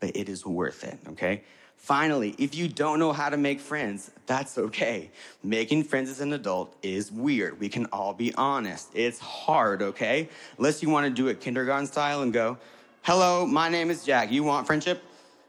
but 0.00 0.16
it 0.16 0.28
is 0.28 0.44
worth 0.44 0.84
it, 0.84 0.98
okay? 1.08 1.44
Finally, 1.76 2.34
if 2.38 2.54
you 2.54 2.66
don't 2.66 2.98
know 2.98 3.12
how 3.12 3.28
to 3.28 3.36
make 3.36 3.60
friends, 3.60 4.10
that's 4.26 4.56
okay. 4.56 5.10
Making 5.42 5.84
friends 5.84 6.10
as 6.10 6.20
an 6.20 6.32
adult 6.32 6.74
is 6.82 7.12
weird. 7.12 7.60
We 7.60 7.68
can 7.68 7.86
all 7.86 8.14
be 8.14 8.34
honest. 8.34 8.90
It's 8.94 9.18
hard, 9.18 9.82
okay? 9.82 10.28
Unless 10.56 10.82
you 10.82 10.88
want 10.88 11.06
to 11.06 11.10
do 11.10 11.28
it 11.28 11.40
kindergarten 11.40 11.86
style 11.86 12.22
and 12.22 12.32
go, 12.32 12.58
hello, 13.04 13.44
my 13.44 13.68
name 13.68 13.90
is 13.90 14.02
Jack. 14.02 14.32
You 14.32 14.42
want 14.42 14.66
friendship? 14.66 15.02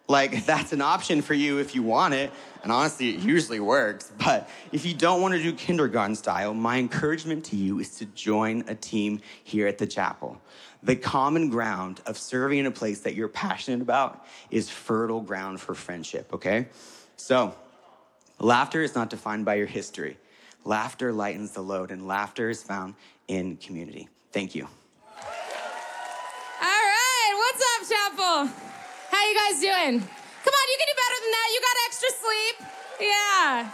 Like, 0.08 0.46
that's 0.46 0.74
an 0.74 0.82
option 0.82 1.22
for 1.22 1.34
you 1.34 1.58
if 1.58 1.74
you 1.74 1.82
want 1.82 2.14
it. 2.14 2.32
And 2.62 2.72
honestly, 2.72 3.10
it 3.10 3.22
usually 3.22 3.60
works. 3.60 4.12
But 4.24 4.50
if 4.72 4.86
you 4.86 4.94
don't 4.94 5.22
want 5.22 5.34
to 5.36 5.42
do 5.42 5.54
kindergarten 5.54 6.16
style, 6.16 6.54
my 6.54 6.78
encouragement 6.78 7.46
to 7.46 7.56
you 7.56 7.80
is 7.80 7.96
to 7.98 8.06
join 8.08 8.66
a 8.68 8.76
team 8.76 9.22
here 9.44 9.68
at 9.68 9.78
the 9.78 9.88
chapel. 9.88 10.40
The 10.84 10.96
common 10.96 11.50
ground 11.50 12.02
of 12.06 12.18
serving 12.18 12.60
in 12.60 12.66
a 12.66 12.72
place 12.72 13.00
that 13.02 13.16
you're 13.16 13.30
passionate 13.30 13.82
about 13.82 14.26
is 14.52 14.70
fertile 14.70 15.22
ground 15.22 15.62
for 15.62 15.74
friendship, 15.74 16.34
okay? 16.34 16.68
So, 17.16 17.56
laughter 18.40 18.84
is 18.84 18.96
not 18.96 19.10
defined 19.10 19.46
by 19.46 19.56
your 19.56 19.68
history. 19.68 20.18
Laughter 20.66 21.14
lightens 21.14 21.52
the 21.52 21.62
load, 21.62 21.92
and 21.92 22.06
laughter 22.08 22.50
is 22.50 22.62
found 22.62 22.96
in 23.28 23.58
community. 23.58 24.10
Thank 24.32 24.56
you. 24.56 24.68
All 26.62 26.84
right, 26.86 27.34
what's 27.36 27.64
up, 27.75 27.75
Chapel? 27.88 28.50
How 29.12 29.30
you 29.30 29.36
guys 29.36 29.62
doing? 29.62 30.00
Come 30.00 30.54
on, 30.54 30.66
you 30.72 30.78
can 30.80 30.88
do 30.90 30.96
better 31.04 31.20
than 31.22 31.32
that. 31.36 31.48
You 31.54 31.60
got 31.62 31.76
extra 31.86 32.10
sleep. 32.24 32.56
Yeah. 33.00 33.70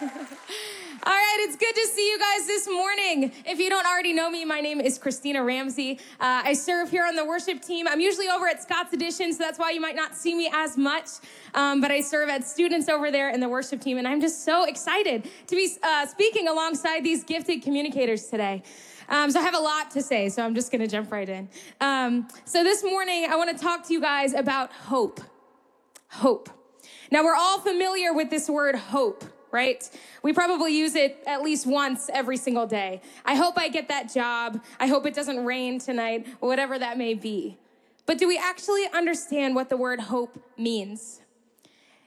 All 1.02 1.12
right, 1.12 1.36
it's 1.40 1.56
good 1.56 1.74
to 1.74 1.86
see 1.88 2.10
you 2.10 2.18
guys 2.18 2.46
this 2.46 2.66
morning. 2.66 3.32
If 3.44 3.58
you 3.58 3.68
don't 3.68 3.86
already 3.86 4.14
know 4.14 4.30
me, 4.30 4.46
my 4.46 4.62
name 4.62 4.80
is 4.80 4.98
Christina 4.98 5.44
Ramsey. 5.44 5.98
Uh, 6.18 6.40
I 6.44 6.54
serve 6.54 6.90
here 6.90 7.04
on 7.04 7.16
the 7.16 7.24
worship 7.24 7.60
team. 7.60 7.86
I'm 7.86 8.00
usually 8.00 8.28
over 8.28 8.48
at 8.48 8.62
Scott's 8.62 8.94
Addition, 8.94 9.32
so 9.34 9.38
that's 9.38 9.58
why 9.58 9.72
you 9.72 9.80
might 9.80 9.96
not 9.96 10.14
see 10.14 10.34
me 10.34 10.50
as 10.54 10.78
much. 10.78 11.08
Um, 11.54 11.82
but 11.82 11.90
I 11.90 12.00
serve 12.00 12.30
as 12.30 12.50
students 12.50 12.88
over 12.88 13.10
there 13.10 13.28
in 13.28 13.40
the 13.40 13.48
worship 13.48 13.82
team, 13.82 13.98
and 13.98 14.08
I'm 14.08 14.22
just 14.22 14.42
so 14.42 14.64
excited 14.64 15.28
to 15.48 15.56
be 15.56 15.68
uh, 15.82 16.06
speaking 16.06 16.48
alongside 16.48 17.04
these 17.04 17.24
gifted 17.24 17.62
communicators 17.62 18.24
today. 18.26 18.62
Um, 19.10 19.30
so 19.30 19.40
I 19.40 19.42
have 19.42 19.54
a 19.54 19.60
lot 19.60 19.90
to 19.92 20.02
say, 20.02 20.28
so 20.28 20.44
I'm 20.44 20.54
just 20.54 20.70
going 20.70 20.80
to 20.80 20.86
jump 20.86 21.10
right 21.10 21.28
in. 21.28 21.48
Um, 21.80 22.28
so 22.44 22.62
this 22.62 22.82
morning, 22.84 23.26
I 23.28 23.36
want 23.36 23.56
to 23.56 23.62
talk 23.62 23.86
to 23.88 23.92
you 23.92 24.00
guys 24.00 24.32
about 24.32 24.72
hope. 24.72 25.20
Hope. 26.08 26.48
Now, 27.10 27.24
we're 27.24 27.34
all 27.34 27.58
familiar 27.60 28.14
with 28.14 28.30
this 28.30 28.48
word 28.48 28.76
hope 28.76 29.24
right? 29.52 29.90
We 30.22 30.32
probably 30.32 30.76
use 30.76 30.94
it 30.94 31.22
at 31.26 31.42
least 31.42 31.66
once 31.66 32.08
every 32.12 32.36
single 32.36 32.66
day. 32.66 33.00
I 33.24 33.34
hope 33.34 33.58
I 33.58 33.68
get 33.68 33.88
that 33.88 34.12
job. 34.12 34.62
I 34.78 34.86
hope 34.86 35.06
it 35.06 35.14
doesn't 35.14 35.44
rain 35.44 35.78
tonight, 35.80 36.26
whatever 36.40 36.78
that 36.78 36.98
may 36.98 37.14
be. 37.14 37.58
But 38.06 38.18
do 38.18 38.28
we 38.28 38.38
actually 38.38 38.86
understand 38.94 39.54
what 39.54 39.68
the 39.68 39.76
word 39.76 40.00
hope 40.00 40.38
means? 40.56 41.20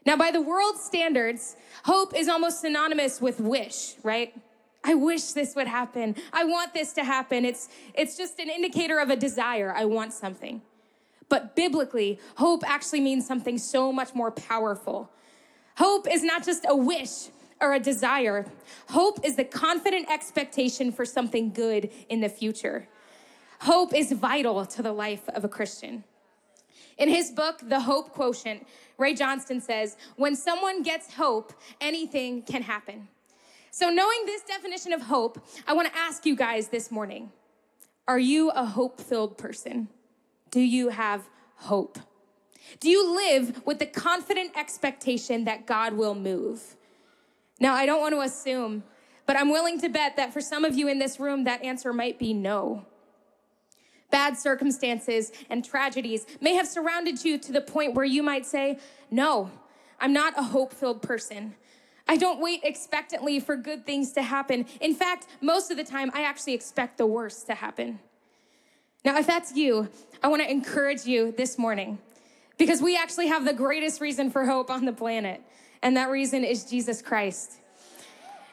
Now, 0.06 0.18
by 0.18 0.32
the 0.32 0.42
world's 0.42 0.84
standards, 0.84 1.56
hope 1.86 2.16
is 2.16 2.28
almost 2.28 2.62
synonymous 2.62 3.22
with 3.22 3.40
wish, 3.40 3.96
right? 4.04 4.34
I 4.84 4.96
wish 4.96 5.32
this 5.32 5.56
would 5.56 5.68
happen. 5.68 6.16
I 6.32 6.44
want 6.44 6.74
this 6.74 6.94
to 6.94 7.04
happen. 7.04 7.46
It's, 7.46 7.70
it's 7.94 8.18
just 8.18 8.40
an 8.40 8.50
indicator 8.50 9.00
of 9.00 9.10
a 9.10 9.16
desire. 9.16 9.74
I 9.76 9.86
want 9.86 10.14
something. 10.14 10.62
But 11.30 11.56
biblically, 11.56 12.20
hope 12.36 12.64
actually 12.70 13.02
means 13.02 13.26
something 13.26 13.58
so 13.58 13.92
much 13.92 14.14
more 14.14 14.32
powerful. 14.32 15.10
Hope 15.78 16.08
is 16.12 16.24
not 16.24 16.44
just 16.44 16.66
a 16.68 16.76
wish 16.76 17.30
or 17.62 17.74
a 17.74 17.80
desire. 17.80 18.46
Hope 18.90 19.20
is 19.24 19.36
the 19.38 19.46
confident 19.46 20.12
expectation 20.12 20.92
for 20.92 21.06
something 21.06 21.52
good 21.52 21.90
in 22.10 22.20
the 22.20 22.30
future. 22.30 22.88
Hope 23.62 23.94
is 23.96 24.12
vital 24.12 24.66
to 24.66 24.82
the 24.82 24.92
life 24.92 25.28
of 25.30 25.46
a 25.46 25.48
Christian. 25.48 26.04
In 26.98 27.10
his 27.10 27.32
book, 27.32 27.62
The 27.64 27.80
Hope 27.80 28.12
Quotient, 28.12 28.68
Ray 28.98 29.16
Johnston 29.16 29.62
says, 29.62 29.98
When 30.18 30.36
someone 30.36 30.84
gets 30.84 31.14
hope, 31.14 31.54
anything 31.82 32.44
can 32.44 32.62
happen. 32.62 33.08
So, 33.76 33.90
knowing 33.90 34.28
this 34.28 34.44
definition 34.44 34.94
of 34.94 35.02
hope, 35.02 35.44
I 35.66 35.74
want 35.74 35.92
to 35.92 35.98
ask 35.98 36.28
you 36.28 36.36
guys 36.36 36.68
this 36.68 36.92
morning 36.92 37.32
Are 38.08 38.20
you 38.20 38.52
a 38.52 38.66
hope 38.66 39.02
filled 39.02 39.36
person? 39.36 39.88
Do 40.52 40.60
you 40.60 40.90
have 40.90 41.28
hope? 41.56 41.98
Do 42.80 42.88
you 42.88 43.16
live 43.16 43.66
with 43.66 43.80
the 43.80 43.88
confident 43.88 44.52
expectation 44.56 45.46
that 45.46 45.66
God 45.66 45.94
will 45.94 46.14
move? 46.14 46.76
Now, 47.60 47.74
I 47.74 47.88
don't 47.88 48.00
want 48.00 48.14
to 48.14 48.22
assume, 48.22 48.84
but 49.26 49.38
I'm 49.38 49.50
willing 49.50 49.82
to 49.82 49.90
bet 49.90 50.18
that 50.18 50.34
for 50.34 50.40
some 50.40 50.66
of 50.66 50.76
you 50.76 50.88
in 50.88 51.00
this 51.00 51.20
room, 51.20 51.44
that 51.46 51.64
answer 51.64 51.92
might 51.92 52.20
be 52.20 52.32
no. 52.32 52.86
Bad 54.12 54.38
circumstances 54.38 55.32
and 55.50 55.66
tragedies 55.66 56.28
may 56.40 56.54
have 56.54 56.68
surrounded 56.68 57.26
you 57.26 57.40
to 57.40 57.52
the 57.52 57.62
point 57.62 57.96
where 57.96 58.06
you 58.06 58.22
might 58.22 58.46
say, 58.46 58.78
No, 59.10 59.50
I'm 60.00 60.14
not 60.14 60.38
a 60.38 60.44
hope 60.44 60.74
filled 60.74 61.02
person. 61.02 61.56
I 62.14 62.16
don't 62.16 62.40
wait 62.40 62.60
expectantly 62.64 63.40
for 63.40 63.56
good 63.56 63.88
things 63.88 64.12
to 64.12 64.22
happen. 64.22 64.68
In 64.80 64.94
fact, 64.94 65.26
most 65.42 65.72
of 65.72 65.78
the 65.78 65.84
time, 65.84 66.12
I 66.14 66.26
actually 66.26 66.54
expect 66.54 67.00
the 67.00 67.08
worst 67.08 67.48
to 67.48 67.56
happen. 67.56 67.98
Now, 69.04 69.18
if 69.18 69.26
that's 69.26 69.56
you, 69.56 69.90
I 70.22 70.28
want 70.28 70.44
to 70.44 70.52
encourage 70.52 71.08
you 71.08 71.34
this 71.36 71.58
morning 71.58 71.98
because 72.60 72.84
we 72.84 72.96
actually 72.96 73.30
have 73.30 73.46
the 73.46 73.54
greatest 73.54 74.00
reason 74.00 74.30
for 74.30 74.46
hope 74.46 74.70
on 74.70 74.86
the 74.86 74.94
planet, 74.94 75.42
and 75.82 75.98
that 75.98 76.12
reason 76.12 76.44
is 76.44 76.66
Jesus 76.66 77.02
Christ. 77.02 77.54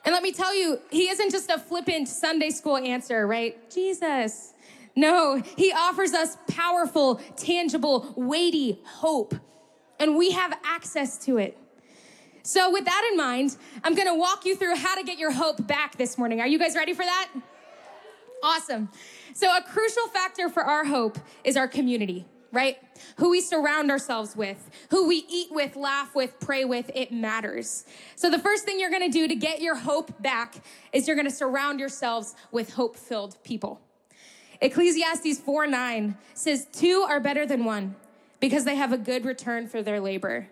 And 0.07 0.15
let 0.15 0.23
me 0.23 0.33
tell 0.33 0.57
you, 0.57 0.79
he 0.91 1.11
isn't 1.11 1.31
just 1.31 1.51
a 1.51 1.59
flippant 1.59 2.09
Sunday 2.09 2.49
school 2.49 2.79
answer, 2.79 3.27
right? 3.27 3.71
Jesus. 3.71 4.55
No, 4.97 5.43
he 5.59 5.71
offers 5.71 6.15
us 6.15 6.39
powerful, 6.49 7.17
tangible, 7.37 8.15
weighty 8.17 8.81
hope, 8.87 9.35
and 9.99 10.17
we 10.17 10.31
have 10.31 10.59
access 10.65 11.19
to 11.27 11.37
it. 11.37 11.59
So, 12.51 12.69
with 12.69 12.85
that 12.85 13.09
in 13.13 13.17
mind, 13.17 13.57
I'm 13.85 13.95
gonna 13.95 14.17
walk 14.17 14.45
you 14.45 14.57
through 14.57 14.75
how 14.75 14.97
to 14.97 15.05
get 15.05 15.19
your 15.19 15.31
hope 15.31 15.65
back 15.69 15.97
this 15.97 16.19
morning. 16.19 16.41
Are 16.41 16.49
you 16.49 16.59
guys 16.59 16.75
ready 16.75 16.95
for 16.95 17.05
that? 17.05 17.29
Awesome. 18.43 18.89
So, 19.35 19.57
a 19.57 19.63
crucial 19.63 20.09
factor 20.09 20.49
for 20.49 20.65
our 20.65 20.85
hope 20.85 21.17
is 21.45 21.57
our 21.57 21.69
community 21.69 22.27
right? 22.53 22.79
Who 23.19 23.31
we 23.31 23.41
surround 23.41 23.93
ourselves 23.93 24.35
with, 24.35 24.69
who 24.91 25.07
we 25.07 25.25
eat 25.29 25.53
with, 25.53 25.77
laugh 25.77 26.17
with, 26.17 26.41
pray 26.41 26.65
with, 26.65 26.91
it 26.97 27.13
matters. 27.13 27.85
So 28.17 28.29
the 28.29 28.41
first 28.41 28.65
thing 28.65 28.81
you're 28.81 28.91
gonna 28.91 29.09
do 29.09 29.29
to 29.29 29.37
get 29.37 29.63
your 29.63 29.77
hope 29.77 30.21
back 30.21 30.57
is 30.93 31.07
you're 31.07 31.15
gonna 31.15 31.31
surround 31.31 31.79
yourselves 31.79 32.35
with 32.51 32.75
hope 32.75 32.97
filled 32.97 33.41
people. 33.45 33.81
Ecclesiastes 34.61 35.39
4 35.39 35.69
9 35.69 36.17
says, 36.35 36.67
Two 36.73 37.07
are 37.09 37.21
better 37.21 37.47
than 37.47 37.65
one 37.65 37.95
because 38.41 38.65
they 38.65 38.75
have 38.75 38.93
a 38.93 38.99
good 38.99 39.25
return 39.25 39.69
for 39.69 39.81
their 39.81 40.01
labor. 40.01 40.49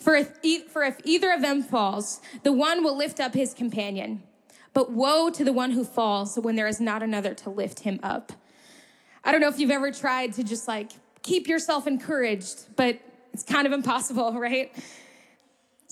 For 0.00 0.16
if, 0.16 0.64
for 0.70 0.82
if 0.82 0.98
either 1.04 1.32
of 1.32 1.42
them 1.42 1.62
falls, 1.62 2.20
the 2.42 2.52
one 2.52 2.82
will 2.82 2.96
lift 2.96 3.20
up 3.20 3.34
his 3.34 3.52
companion. 3.52 4.22
But 4.72 4.92
woe 4.92 5.30
to 5.30 5.44
the 5.44 5.52
one 5.52 5.72
who 5.72 5.84
falls 5.84 6.36
when 6.36 6.56
there 6.56 6.68
is 6.68 6.80
not 6.80 7.02
another 7.02 7.34
to 7.34 7.50
lift 7.50 7.80
him 7.80 8.00
up. 8.02 8.32
I 9.22 9.32
don't 9.32 9.40
know 9.40 9.48
if 9.48 9.58
you've 9.58 9.70
ever 9.70 9.90
tried 9.92 10.32
to 10.34 10.44
just 10.44 10.66
like 10.66 10.92
keep 11.22 11.46
yourself 11.46 11.86
encouraged, 11.86 12.74
but 12.76 12.98
it's 13.32 13.42
kind 13.42 13.66
of 13.66 13.72
impossible, 13.72 14.32
right? 14.40 14.72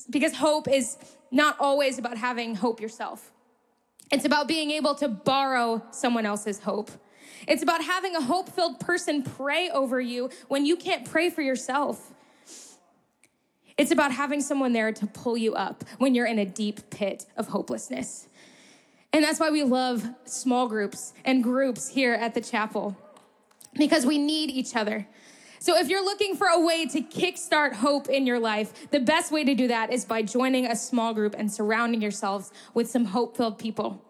Because 0.08 0.34
hope 0.34 0.68
is 0.68 0.96
not 1.30 1.56
always 1.60 1.98
about 1.98 2.16
having 2.16 2.54
hope 2.54 2.80
yourself. 2.80 3.30
It's 4.10 4.24
about 4.24 4.48
being 4.48 4.70
able 4.70 4.94
to 4.96 5.08
borrow 5.08 5.82
someone 5.90 6.24
else's 6.24 6.60
hope. 6.60 6.90
It's 7.46 7.62
about 7.62 7.84
having 7.84 8.16
a 8.16 8.22
hope 8.22 8.48
filled 8.48 8.80
person 8.80 9.22
pray 9.22 9.68
over 9.68 10.00
you 10.00 10.30
when 10.48 10.64
you 10.64 10.76
can't 10.76 11.04
pray 11.04 11.28
for 11.28 11.42
yourself. 11.42 12.14
It's 13.78 13.92
about 13.92 14.10
having 14.10 14.40
someone 14.40 14.72
there 14.72 14.92
to 14.92 15.06
pull 15.06 15.36
you 15.36 15.54
up 15.54 15.84
when 15.98 16.14
you're 16.14 16.26
in 16.26 16.40
a 16.40 16.44
deep 16.44 16.90
pit 16.90 17.26
of 17.36 17.46
hopelessness. 17.46 18.28
And 19.12 19.24
that's 19.24 19.38
why 19.38 19.50
we 19.50 19.62
love 19.62 20.04
small 20.24 20.68
groups 20.68 21.14
and 21.24 21.42
groups 21.42 21.88
here 21.88 22.12
at 22.12 22.34
the 22.34 22.40
chapel 22.40 22.96
because 23.74 24.04
we 24.04 24.18
need 24.18 24.50
each 24.50 24.74
other. 24.74 25.06
So 25.60 25.76
if 25.76 25.88
you're 25.88 26.04
looking 26.04 26.34
for 26.34 26.48
a 26.48 26.60
way 26.60 26.86
to 26.86 27.00
kickstart 27.00 27.74
hope 27.74 28.08
in 28.08 28.26
your 28.26 28.38
life, 28.38 28.90
the 28.90 29.00
best 29.00 29.30
way 29.30 29.44
to 29.44 29.54
do 29.54 29.68
that 29.68 29.92
is 29.92 30.04
by 30.04 30.22
joining 30.22 30.66
a 30.66 30.76
small 30.76 31.14
group 31.14 31.34
and 31.38 31.50
surrounding 31.50 32.02
yourselves 32.02 32.52
with 32.74 32.90
some 32.90 33.06
hope 33.06 33.36
filled 33.36 33.58
people. 33.58 34.04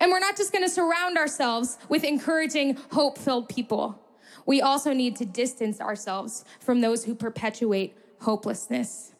And 0.00 0.10
we're 0.10 0.20
not 0.20 0.36
just 0.36 0.52
to 0.52 0.68
surround 0.68 1.18
ourselves 1.18 1.78
with 1.88 2.04
encouraging 2.04 2.76
hope 2.92 3.18
filled 3.18 3.48
people. 3.48 4.00
We 4.46 4.62
also 4.62 4.92
need 4.92 5.16
to 5.16 5.26
distance 5.26 5.80
ourselves 5.80 6.44
from 6.60 6.80
those 6.80 7.04
who 7.04 7.14
perpetuate 7.14 7.96
hopelessness. 8.20 9.12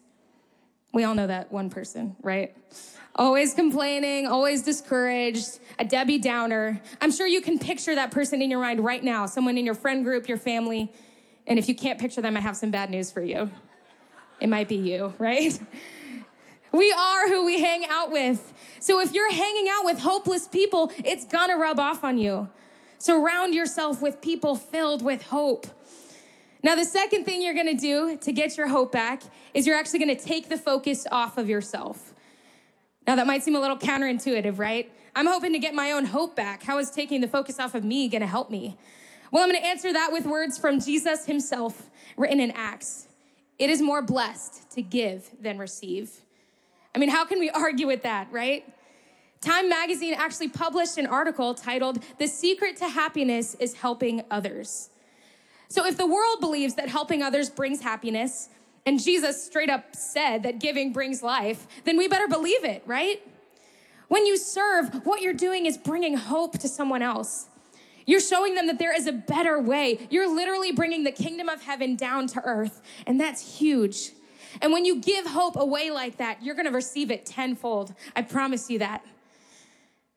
We 0.92 1.04
all 1.04 1.14
know 1.14 1.26
that 1.26 1.52
one 1.52 1.70
person, 1.70 2.16
right? 2.22 2.56
Always 3.14 3.52
complaining, 3.54 4.26
always 4.26 4.62
discouraged, 4.62 5.58
a 5.78 5.84
Debbie 5.84 6.18
Downer. 6.18 6.80
I'm 7.00 7.11
sure 7.11 7.26
you 7.26 7.40
can 7.40 7.58
picture 7.58 7.94
that 7.94 8.11
person 8.11 8.40
in 8.40 8.50
your 8.50 8.61
mind 8.61 8.80
right 8.80 9.02
now, 9.02 9.26
someone 9.26 9.58
in 9.58 9.66
your 9.66 9.74
friend 9.74 10.04
group, 10.04 10.28
your 10.28 10.38
family. 10.38 10.92
And 11.46 11.58
if 11.58 11.68
you 11.68 11.74
can't 11.74 11.98
picture 11.98 12.20
them, 12.20 12.37
I 12.37 12.40
have 12.40 12.56
some 12.56 12.70
bad 12.70 12.90
news 12.90 13.11
for 13.11 13.22
you. 13.22 13.50
It 14.40 14.48
might 14.48 14.68
be 14.68 14.76
you, 14.76 15.14
right? 15.18 15.58
We 16.72 16.92
are 16.92 17.28
who 17.28 17.44
we 17.44 17.61
hang 17.61 17.87
out 17.88 18.12
with. 18.12 18.52
So 18.80 19.00
if 19.00 19.12
you're 19.12 19.32
hanging 19.32 19.68
out 19.70 19.84
with 19.84 19.98
hopeless 19.98 20.46
people, 20.46 20.92
it's 21.04 21.24
gonna 21.24 21.56
rub 21.56 21.80
off 21.80 22.04
on 22.04 22.18
you. 22.18 22.48
Surround 22.98 23.54
yourself 23.54 24.02
with 24.02 24.20
people 24.20 24.54
filled 24.54 25.02
with 25.02 25.22
hope. 25.22 25.66
Now, 26.62 26.75
the 26.75 26.85
second 26.85 27.25
thing 27.25 27.40
you're 27.40 27.55
gonna 27.55 27.75
do 27.75 28.16
to 28.16 28.33
get 28.33 28.57
your 28.57 28.68
hope 28.68 28.90
back 28.90 29.23
is 29.55 29.66
you're 29.66 29.77
actually 29.77 30.01
gonna 30.01 30.16
take 30.16 30.49
the 30.49 30.57
focus 30.57 31.07
off 31.11 31.38
of 31.38 31.49
yourself. 31.49 32.14
Now, 33.07 33.16
that 33.16 33.27
might 33.27 33.42
seem 33.42 33.55
a 33.55 33.61
little 33.61 33.79
counterintuitive, 33.79 34.59
right? 34.59 34.90
I'm 35.14 35.27
hoping 35.27 35.53
to 35.53 35.59
get 35.59 35.75
my 35.75 35.92
own 35.92 36.07
hope 36.07 36.37
back. 36.37 36.62
How 36.62 36.79
is 36.79 36.90
taking 36.90 37.21
the 37.21 37.29
focus 37.29 37.59
off 37.59 37.75
of 37.75 37.85
me 37.85 38.09
gonna 38.09 38.27
help 38.27 38.51
me? 38.51 38.77
Well, 39.31 39.44
I'm 39.44 39.49
gonna 39.51 39.64
answer 39.64 39.92
that 39.92 40.12
with 40.12 40.27
words 40.27 40.59
from 40.59 40.81
Jesus 40.81 41.27
himself 41.27 41.90
written 42.16 42.40
in 42.40 42.51
Acts. 42.53 43.07
It 43.59 43.71
is 43.71 43.81
more 43.81 44.03
blessed 44.03 44.71
to 44.73 44.83
give 44.83 45.31
than 45.40 45.59
receive. 45.59 46.11
I 46.94 46.99
mean, 46.99 47.09
how 47.09 47.25
can 47.25 47.38
we 47.38 47.51
argue 47.51 47.87
with 47.87 48.03
that, 48.03 48.29
right? 48.33 48.64
Time 49.40 49.68
magazine 49.68 50.14
actually 50.14 50.49
published 50.49 50.99
an 50.99 51.07
article 51.07 51.55
titled, 51.55 52.03
The 52.18 52.27
Secret 52.27 52.77
to 52.79 52.88
Happiness 52.88 53.55
is 53.61 53.75
Helping 53.75 54.23
Others. 54.31 54.90
So, 55.68 55.85
if 55.87 55.96
the 55.96 56.07
world 56.07 56.40
believes 56.40 56.74
that 56.76 56.88
helping 56.88 57.22
others 57.22 57.50
brings 57.50 57.83
happiness, 57.83 58.48
and 58.87 59.02
Jesus 59.02 59.44
straight 59.44 59.68
up 59.68 59.94
said 59.94 60.42
that 60.44 60.61
giving 60.61 60.92
brings 60.92 61.22
life, 61.22 61.66
then 61.85 61.98
we 61.98 62.09
better 62.09 62.26
believe 62.26 62.64
it, 62.64 62.83
right? 62.87 63.20
When 64.09 64.24
you 64.24 64.38
serve, 64.38 65.04
what 65.04 65.20
you're 65.20 65.35
doing 65.35 65.66
is 65.66 65.76
bringing 65.76 66.16
hope 66.16 66.59
to 66.61 66.68
someone 66.68 67.02
else. 67.02 67.48
You're 68.07 68.20
showing 68.20 68.54
them 68.54 68.66
that 68.68 68.78
there 68.78 68.96
is 68.96 69.07
a 69.07 69.12
better 69.12 69.61
way. 69.61 70.09
You're 70.09 70.35
literally 70.35 70.72
bringing 70.72 71.04
the 71.04 71.12
kingdom 71.12 71.50
of 71.50 71.61
heaven 71.61 71.94
down 71.94 72.26
to 72.28 72.40
earth, 72.42 72.81
and 73.07 73.20
that's 73.20 73.59
huge. 73.59 74.12
And 74.62 74.72
when 74.72 74.87
you 74.87 75.02
give 75.02 75.26
hope 75.26 75.57
away 75.57 75.90
like 75.90 76.16
that, 76.16 76.42
you're 76.42 76.54
gonna 76.54 76.70
receive 76.70 77.11
it 77.11 77.26
tenfold. 77.26 77.94
I 78.16 78.22
promise 78.22 78.70
you 78.70 78.78
that. 78.78 79.04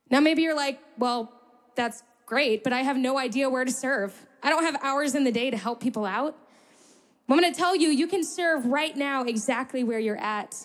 Now, 0.10 0.22
maybe 0.22 0.42
you're 0.42 0.56
like, 0.56 0.80
well, 0.98 1.34
that's 1.76 2.04
great, 2.26 2.64
but 2.64 2.72
I 2.72 2.84
have 2.84 2.96
no 2.96 3.18
idea 3.18 3.50
where 3.50 3.66
to 3.66 3.72
serve. 3.72 4.16
I 4.44 4.50
don't 4.50 4.64
have 4.64 4.78
hours 4.82 5.16
in 5.16 5.24
the 5.24 5.32
day 5.32 5.52
to 5.52 5.58
help 5.58 5.82
people 5.82 6.06
out. 6.06 6.36
Well, 7.28 7.38
I'm 7.38 7.42
gonna 7.42 7.54
tell 7.54 7.76
you, 7.76 7.90
you 7.90 8.08
can 8.08 8.24
serve 8.24 8.66
right 8.66 8.96
now 8.96 9.24
exactly 9.24 9.84
where 9.84 10.00
you're 10.00 10.18
at. 10.18 10.56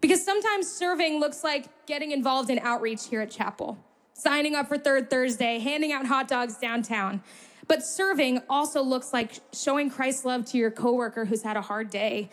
Because 0.00 0.24
sometimes 0.24 0.70
serving 0.70 1.18
looks 1.18 1.42
like 1.42 1.86
getting 1.86 2.12
involved 2.12 2.50
in 2.50 2.58
outreach 2.60 3.06
here 3.06 3.20
at 3.20 3.30
Chapel, 3.30 3.78
signing 4.12 4.54
up 4.54 4.68
for 4.68 4.78
Third 4.78 5.10
Thursday, 5.10 5.58
handing 5.58 5.90
out 5.92 6.06
hot 6.06 6.28
dogs 6.28 6.56
downtown. 6.56 7.20
But 7.66 7.84
serving 7.84 8.40
also 8.48 8.80
looks 8.80 9.12
like 9.12 9.32
showing 9.52 9.90
Christ's 9.90 10.24
love 10.24 10.46
to 10.46 10.58
your 10.58 10.70
coworker 10.70 11.24
who's 11.24 11.42
had 11.42 11.56
a 11.56 11.62
hard 11.62 11.90
day, 11.90 12.30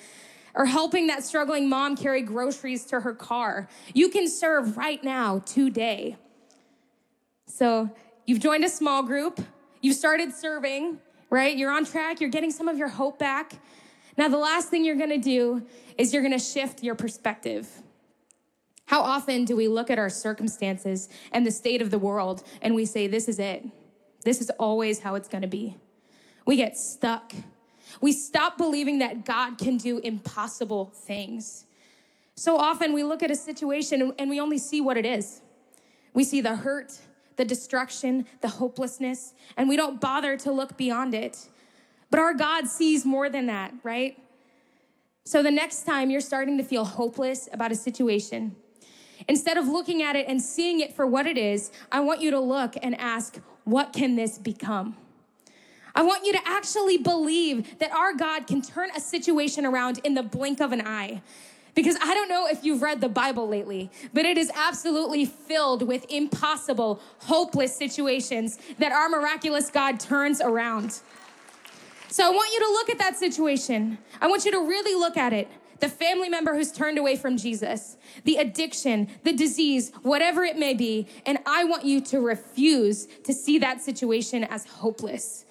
or 0.53 0.65
helping 0.65 1.07
that 1.07 1.23
struggling 1.23 1.67
mom 1.67 1.97
carry 1.97 2.21
groceries 2.21 2.85
to 2.85 3.01
her 3.01 3.13
car. 3.13 3.67
You 3.93 4.09
can 4.09 4.29
serve 4.29 4.77
right 4.77 5.03
now, 5.03 5.39
today. 5.39 6.17
So 7.47 7.89
you've 8.25 8.39
joined 8.39 8.63
a 8.63 8.69
small 8.69 9.03
group, 9.03 9.41
you've 9.85 9.95
started 9.95 10.33
serving, 10.33 10.97
right? 11.29 11.55
You're 11.55 11.69
on 11.69 11.85
track, 11.85 12.19
you're 12.19 12.31
getting 12.31 12.49
some 12.49 12.67
of 12.67 12.75
your 12.75 12.87
hope 12.87 13.19
back. 13.19 13.53
Now, 14.17 14.27
the 14.27 14.37
last 14.37 14.69
thing 14.69 14.83
you're 14.83 14.95
gonna 14.95 15.19
do 15.19 15.63
is 15.95 16.11
you're 16.11 16.23
gonna 16.23 16.39
shift 16.39 16.81
your 16.81 16.95
perspective. 16.95 17.69
How 18.87 19.01
often 19.01 19.45
do 19.45 19.55
we 19.55 19.67
look 19.67 19.91
at 19.91 19.99
our 19.99 20.09
circumstances 20.09 21.07
and 21.31 21.45
the 21.45 21.51
state 21.51 21.83
of 21.83 21.91
the 21.91 21.99
world 21.99 22.43
and 22.63 22.73
we 22.73 22.85
say, 22.85 23.05
This 23.05 23.27
is 23.27 23.37
it? 23.37 23.63
This 24.23 24.41
is 24.41 24.49
always 24.57 25.01
how 25.01 25.13
it's 25.13 25.27
gonna 25.27 25.47
be. 25.47 25.77
We 26.47 26.55
get 26.55 26.77
stuck. 26.77 27.33
We 28.01 28.11
stop 28.11 28.57
believing 28.57 28.99
that 28.99 29.23
God 29.23 29.59
can 29.59 29.77
do 29.77 29.99
impossible 29.99 30.93
things. 30.95 31.65
So 32.35 32.57
often 32.57 32.91
we 32.91 33.03
look 33.03 33.21
at 33.21 33.29
a 33.29 33.35
situation 33.35 34.13
and 34.17 34.29
we 34.31 34.39
only 34.39 34.57
see 34.57 34.81
what 34.81 34.97
it 34.97 35.05
is. 35.05 35.41
We 36.15 36.23
see 36.23 36.41
the 36.41 36.55
hurt, 36.55 36.99
the 37.35 37.45
destruction, 37.45 38.25
the 38.41 38.47
hopelessness, 38.47 39.33
and 39.57 39.69
we 39.69 39.75
don't 39.75 39.99
bother 39.99 40.37
to 40.37 40.51
look 40.51 40.77
beyond 40.77 41.13
it. 41.13 41.49
But 42.09 42.19
our 42.19 42.33
God 42.33 42.67
sees 42.67 43.05
more 43.05 43.29
than 43.29 43.47
that, 43.47 43.73
right? 43.83 44.17
So 45.25 45.41
the 45.41 45.51
next 45.51 45.85
time 45.85 46.09
you're 46.09 46.21
starting 46.21 46.57
to 46.57 46.63
feel 46.63 46.85
hopeless 46.85 47.49
about 47.51 47.71
a 47.71 47.75
situation, 47.75 48.55
instead 49.27 49.57
of 49.57 49.67
looking 49.67 50.03
at 50.03 50.15
it 50.15 50.27
and 50.27 50.41
seeing 50.41 50.79
it 50.79 50.95
for 50.95 51.07
what 51.07 51.25
it 51.25 51.37
is, 51.37 51.71
I 51.91 52.01
want 52.01 52.21
you 52.21 52.31
to 52.31 52.39
look 52.39 52.75
and 52.81 52.99
ask, 52.99 53.39
what 53.63 53.91
can 53.91 54.15
this 54.15 54.37
become? 54.37 54.95
I 55.95 56.03
want 56.03 56.25
you 56.25 56.33
to 56.33 56.41
actually 56.45 56.97
believe 56.97 57.79
that 57.79 57.91
our 57.91 58.13
God 58.13 58.47
can 58.47 58.61
turn 58.61 58.89
a 58.95 58.99
situation 58.99 59.65
around 59.65 59.99
in 60.03 60.13
the 60.13 60.23
blink 60.23 60.59
of 60.59 60.71
an 60.73 60.85
eye. 60.85 61.21
Because 61.75 61.97
I 62.01 62.13
don't 62.13 62.29
know 62.29 62.47
if 62.47 62.63
you've 62.63 62.81
read 62.81 63.01
the 63.01 63.09
Bible 63.09 63.47
lately, 63.47 63.91
but 64.13 64.25
it 64.25 64.37
is 64.37 64.49
absolutely 64.55 65.25
filled 65.25 65.85
with 65.85 66.05
impossible, 66.09 67.01
hopeless 67.19 67.75
situations 67.75 68.57
that 68.79 68.93
our 68.93 69.09
miraculous 69.09 69.69
God 69.69 69.99
turns 69.99 70.39
around. 70.39 71.01
So 72.07 72.25
I 72.25 72.29
want 72.29 72.49
you 72.53 72.59
to 72.61 72.71
look 72.71 72.89
at 72.89 72.97
that 72.99 73.17
situation. 73.17 73.97
I 74.21 74.27
want 74.27 74.45
you 74.45 74.51
to 74.51 74.59
really 74.59 74.97
look 74.97 75.17
at 75.17 75.33
it. 75.33 75.49
The 75.81 75.89
family 75.89 76.29
member 76.29 76.55
who's 76.55 76.71
turned 76.71 76.97
away 76.97 77.17
from 77.17 77.35
Jesus, 77.35 77.97
the 78.23 78.37
addiction, 78.37 79.09
the 79.25 79.33
disease, 79.33 79.91
whatever 80.01 80.45
it 80.45 80.57
may 80.57 80.73
be. 80.73 81.07
And 81.25 81.39
I 81.45 81.65
want 81.65 81.83
you 81.83 81.99
to 81.99 82.21
refuse 82.21 83.07
to 83.25 83.33
see 83.33 83.59
that 83.59 83.81
situation 83.81 84.45
as 84.45 84.65
hopeless. 84.65 85.43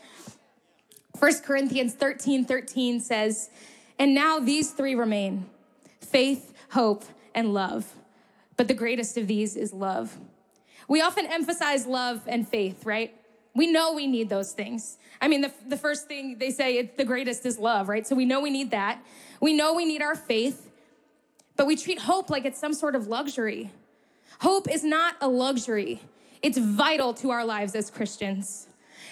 1 1.19 1.41
Corinthians 1.41 1.93
13 1.93 2.47
13 2.47 3.01
says, 3.01 3.51
And 3.99 4.15
now 4.15 4.39
these 4.39 4.71
three 4.71 4.95
remain 4.95 5.45
faith, 6.15 6.53
hope, 6.71 7.05
and 7.35 7.53
love. 7.53 7.93
But 8.57 8.69
the 8.69 8.75
greatest 8.75 9.19
of 9.19 9.27
these 9.27 9.57
is 9.57 9.73
love. 9.73 10.17
We 10.87 11.01
often 11.01 11.27
emphasize 11.27 11.87
love 11.87 12.21
and 12.29 12.47
faith, 12.47 12.87
right? 12.87 13.13
We 13.53 13.67
know 13.67 13.95
we 13.95 14.07
need 14.07 14.29
those 14.29 14.53
things. 14.53 14.97
I 15.21 15.27
mean, 15.27 15.41
the, 15.41 15.53
the 15.67 15.77
first 15.77 16.07
thing 16.07 16.39
they 16.39 16.53
say, 16.53 16.79
it's 16.79 16.97
the 16.97 17.05
greatest 17.05 17.45
is 17.45 17.59
love, 17.59 17.89
right? 17.89 18.07
So 18.07 18.15
we 18.15 18.27
know 18.27 18.41
we 18.41 18.51
need 18.51 18.71
that. 18.71 19.05
We 19.41 19.55
know 19.55 19.75
we 19.75 19.85
need 19.85 20.03
our 20.03 20.15
faith, 20.15 20.71
but 21.57 21.67
we 21.67 21.75
treat 21.75 21.99
hope 21.99 22.31
like 22.31 22.45
it's 22.45 22.61
some 22.61 22.75
sort 22.75 22.95
of 22.95 23.09
luxury. 23.09 23.73
Hope 24.39 24.71
is 24.71 24.85
not 24.85 25.17
a 25.21 25.27
luxury, 25.27 26.01
it's 26.43 26.59
vital 26.59 27.13
to 27.15 27.31
our 27.31 27.45
lives 27.45 27.75
as 27.75 27.91
Christians. 27.91 28.69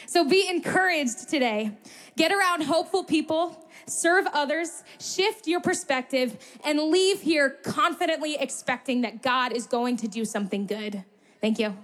So 0.06 0.28
be 0.28 0.48
encouraged 0.48 1.28
today. 1.28 1.72
Get 2.16 2.32
around 2.32 2.62
hopeful 2.62 3.04
people, 3.04 3.66
serve 3.86 4.26
others, 4.32 4.82
shift 5.00 5.46
your 5.46 5.60
perspective, 5.60 6.36
and 6.64 6.78
leave 6.78 7.22
here 7.22 7.50
confidently 7.62 8.36
expecting 8.38 9.02
that 9.02 9.22
God 9.22 9.52
is 9.52 9.66
going 9.66 9.96
to 9.98 10.08
do 10.08 10.24
something 10.24 10.66
good. 10.66 11.04
Thank 11.40 11.58
you. 11.58 11.76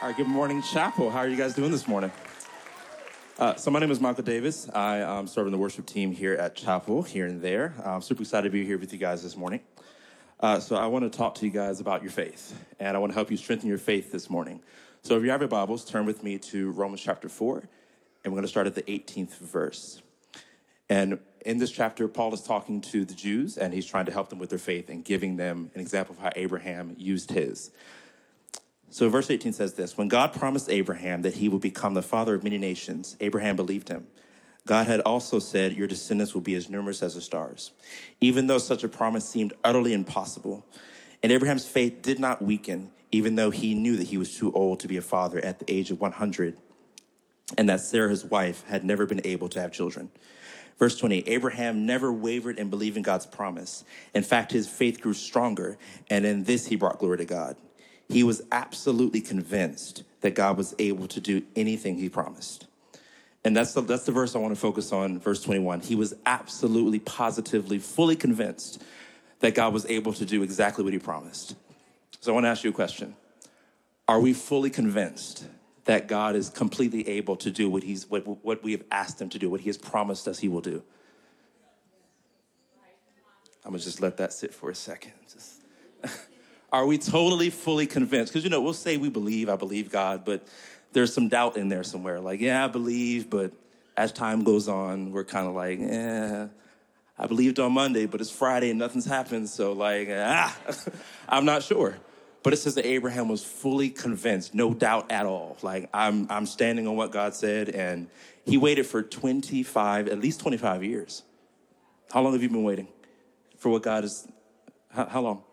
All 0.00 0.08
right, 0.08 0.16
good 0.16 0.26
morning, 0.26 0.62
Chapel. 0.62 1.10
How 1.10 1.18
are 1.18 1.28
you 1.28 1.36
guys 1.36 1.54
doing 1.54 1.70
this 1.70 1.86
morning? 1.86 2.10
Uh, 3.38 3.54
so 3.54 3.70
my 3.70 3.78
name 3.78 3.90
is 3.90 4.00
Michael 4.00 4.24
Davis. 4.24 4.68
I 4.74 4.98
am 4.98 5.26
serving 5.26 5.52
the 5.52 5.58
worship 5.58 5.86
team 5.86 6.12
here 6.12 6.34
at 6.34 6.56
Chapel, 6.56 7.02
here 7.02 7.26
and 7.26 7.40
there. 7.40 7.74
I'm 7.84 8.02
super 8.02 8.22
excited 8.22 8.48
to 8.48 8.50
be 8.50 8.64
here 8.64 8.78
with 8.78 8.92
you 8.92 8.98
guys 8.98 9.22
this 9.22 9.36
morning. 9.36 9.60
Uh, 10.42 10.58
so 10.58 10.74
I 10.74 10.86
want 10.86 11.04
to 11.04 11.16
talk 11.16 11.36
to 11.36 11.46
you 11.46 11.52
guys 11.52 11.78
about 11.78 12.02
your 12.02 12.10
faith, 12.10 12.52
and 12.80 12.96
I 12.96 13.00
want 13.00 13.12
to 13.12 13.14
help 13.14 13.30
you 13.30 13.36
strengthen 13.36 13.68
your 13.68 13.78
faith 13.78 14.10
this 14.10 14.28
morning. 14.28 14.60
So 15.02 15.16
if 15.16 15.22
you 15.22 15.30
have 15.30 15.40
your 15.40 15.46
Bibles, 15.46 15.84
turn 15.84 16.04
with 16.04 16.24
me 16.24 16.36
to 16.38 16.72
Romans 16.72 17.00
chapter 17.00 17.28
4, 17.28 17.62
and 18.24 18.32
we're 18.32 18.38
going 18.38 18.42
to 18.42 18.48
start 18.48 18.66
at 18.66 18.74
the 18.74 18.82
18th 18.82 19.38
verse. 19.38 20.02
And 20.88 21.20
in 21.46 21.58
this 21.58 21.70
chapter, 21.70 22.08
Paul 22.08 22.34
is 22.34 22.42
talking 22.42 22.80
to 22.80 23.04
the 23.04 23.14
Jews, 23.14 23.56
and 23.56 23.72
he's 23.72 23.86
trying 23.86 24.06
to 24.06 24.12
help 24.12 24.30
them 24.30 24.40
with 24.40 24.50
their 24.50 24.58
faith 24.58 24.90
and 24.90 25.04
giving 25.04 25.36
them 25.36 25.70
an 25.76 25.80
example 25.80 26.16
of 26.16 26.20
how 26.20 26.32
Abraham 26.34 26.96
used 26.98 27.30
his. 27.30 27.70
So 28.90 29.08
verse 29.08 29.30
18 29.30 29.52
says 29.52 29.74
this 29.74 29.96
When 29.96 30.08
God 30.08 30.32
promised 30.32 30.68
Abraham 30.68 31.22
that 31.22 31.34
he 31.34 31.48
would 31.48 31.62
become 31.62 31.94
the 31.94 32.02
father 32.02 32.34
of 32.34 32.42
many 32.42 32.58
nations, 32.58 33.16
Abraham 33.20 33.54
believed 33.54 33.88
him. 33.88 34.08
God 34.66 34.86
had 34.86 35.00
also 35.00 35.38
said, 35.38 35.72
Your 35.72 35.88
descendants 35.88 36.34
will 36.34 36.40
be 36.40 36.54
as 36.54 36.70
numerous 36.70 37.02
as 37.02 37.14
the 37.14 37.20
stars. 37.20 37.72
Even 38.20 38.46
though 38.46 38.58
such 38.58 38.84
a 38.84 38.88
promise 38.88 39.28
seemed 39.28 39.52
utterly 39.64 39.92
impossible, 39.92 40.64
and 41.22 41.32
Abraham's 41.32 41.66
faith 41.66 42.02
did 42.02 42.18
not 42.18 42.42
weaken, 42.42 42.90
even 43.10 43.34
though 43.34 43.50
he 43.50 43.74
knew 43.74 43.96
that 43.96 44.08
he 44.08 44.16
was 44.16 44.36
too 44.36 44.52
old 44.52 44.80
to 44.80 44.88
be 44.88 44.96
a 44.96 45.02
father 45.02 45.38
at 45.44 45.58
the 45.58 45.70
age 45.72 45.90
of 45.90 46.00
100, 46.00 46.56
and 47.58 47.68
that 47.68 47.80
Sarah, 47.80 48.10
his 48.10 48.24
wife, 48.24 48.64
had 48.68 48.84
never 48.84 49.04
been 49.04 49.20
able 49.24 49.48
to 49.50 49.60
have 49.60 49.72
children. 49.72 50.10
Verse 50.78 50.96
20 50.96 51.28
Abraham 51.28 51.84
never 51.86 52.12
wavered 52.12 52.58
in 52.58 52.70
believing 52.70 53.02
God's 53.02 53.26
promise. 53.26 53.84
In 54.14 54.22
fact, 54.22 54.52
his 54.52 54.68
faith 54.68 55.00
grew 55.00 55.14
stronger, 55.14 55.76
and 56.08 56.24
in 56.24 56.44
this 56.44 56.66
he 56.66 56.76
brought 56.76 56.98
glory 56.98 57.18
to 57.18 57.24
God. 57.24 57.56
He 58.08 58.22
was 58.22 58.42
absolutely 58.52 59.20
convinced 59.20 60.04
that 60.20 60.34
God 60.34 60.56
was 60.56 60.74
able 60.78 61.08
to 61.08 61.20
do 61.20 61.42
anything 61.56 61.96
he 61.96 62.08
promised. 62.08 62.66
And 63.44 63.56
that's 63.56 63.72
the, 63.74 63.80
that's 63.80 64.04
the 64.04 64.12
verse 64.12 64.36
I 64.36 64.38
want 64.38 64.54
to 64.54 64.60
focus 64.60 64.92
on, 64.92 65.18
verse 65.18 65.42
21. 65.42 65.80
He 65.80 65.96
was 65.96 66.14
absolutely, 66.26 67.00
positively, 67.00 67.78
fully 67.78 68.14
convinced 68.14 68.82
that 69.40 69.54
God 69.54 69.72
was 69.72 69.84
able 69.86 70.12
to 70.12 70.24
do 70.24 70.42
exactly 70.42 70.84
what 70.84 70.92
he 70.92 70.98
promised. 70.98 71.56
So 72.20 72.32
I 72.32 72.34
want 72.34 72.44
to 72.44 72.48
ask 72.48 72.62
you 72.62 72.70
a 72.70 72.72
question 72.72 73.16
Are 74.06 74.20
we 74.20 74.32
fully 74.32 74.70
convinced 74.70 75.44
that 75.84 76.06
God 76.06 76.36
is 76.36 76.48
completely 76.48 77.08
able 77.08 77.34
to 77.36 77.50
do 77.50 77.68
what, 77.68 77.82
he's, 77.82 78.08
what, 78.08 78.44
what 78.44 78.62
we 78.62 78.70
have 78.72 78.84
asked 78.92 79.20
him 79.20 79.28
to 79.30 79.38
do, 79.38 79.50
what 79.50 79.60
he 79.60 79.68
has 79.68 79.76
promised 79.76 80.28
us 80.28 80.38
he 80.38 80.46
will 80.46 80.60
do? 80.60 80.82
I'm 83.64 83.70
going 83.70 83.80
to 83.80 83.84
just 83.84 84.00
let 84.00 84.16
that 84.18 84.32
sit 84.32 84.54
for 84.54 84.70
a 84.70 84.74
second. 84.74 85.12
Just 85.32 85.62
Are 86.72 86.86
we 86.86 86.98
totally, 86.98 87.50
fully 87.50 87.86
convinced? 87.86 88.32
Because, 88.32 88.44
you 88.44 88.50
know, 88.50 88.60
we'll 88.60 88.72
say 88.72 88.96
we 88.96 89.10
believe, 89.10 89.48
I 89.48 89.56
believe 89.56 89.90
God, 89.90 90.24
but 90.24 90.46
there's 90.92 91.12
some 91.12 91.28
doubt 91.28 91.56
in 91.56 91.68
there 91.68 91.82
somewhere. 91.82 92.20
Like, 92.20 92.40
yeah, 92.40 92.64
I 92.64 92.68
believe, 92.68 93.30
but 93.30 93.52
as 93.96 94.12
time 94.12 94.44
goes 94.44 94.68
on, 94.68 95.12
we're 95.12 95.24
kind 95.24 95.46
of 95.46 95.54
like, 95.54 95.80
eh, 95.80 96.46
I 97.18 97.26
believed 97.26 97.58
on 97.58 97.72
Monday, 97.72 98.06
but 98.06 98.20
it's 98.20 98.30
Friday 98.30 98.70
and 98.70 98.78
nothing's 98.78 99.04
happened. 99.04 99.48
So, 99.48 99.72
like, 99.72 100.08
ah, 100.10 100.56
I'm 101.28 101.44
not 101.44 101.62
sure. 101.62 101.96
But 102.42 102.52
it 102.52 102.56
says 102.56 102.74
that 102.74 102.86
Abraham 102.86 103.28
was 103.28 103.44
fully 103.44 103.88
convinced, 103.88 104.54
no 104.54 104.74
doubt 104.74 105.12
at 105.12 105.26
all. 105.26 105.56
Like, 105.62 105.88
I'm, 105.94 106.26
I'm 106.30 106.46
standing 106.46 106.88
on 106.88 106.96
what 106.96 107.12
God 107.12 107.34
said. 107.34 107.68
And 107.68 108.08
he 108.44 108.56
waited 108.56 108.86
for 108.86 109.02
25, 109.02 110.08
at 110.08 110.18
least 110.18 110.40
25 110.40 110.82
years. 110.82 111.22
How 112.10 112.20
long 112.22 112.32
have 112.32 112.42
you 112.42 112.48
been 112.48 112.64
waiting 112.64 112.88
for 113.58 113.68
what 113.68 113.82
God 113.82 114.04
is? 114.04 114.26
How, 114.90 115.06
how 115.06 115.20
long? 115.20 115.44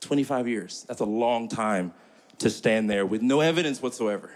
25 0.00 0.46
years. 0.46 0.84
That's 0.86 1.00
a 1.00 1.06
long 1.06 1.48
time 1.48 1.92
to 2.38 2.50
stand 2.50 2.88
there 2.88 3.04
with 3.04 3.22
no 3.22 3.40
evidence 3.40 3.82
whatsoever 3.82 4.30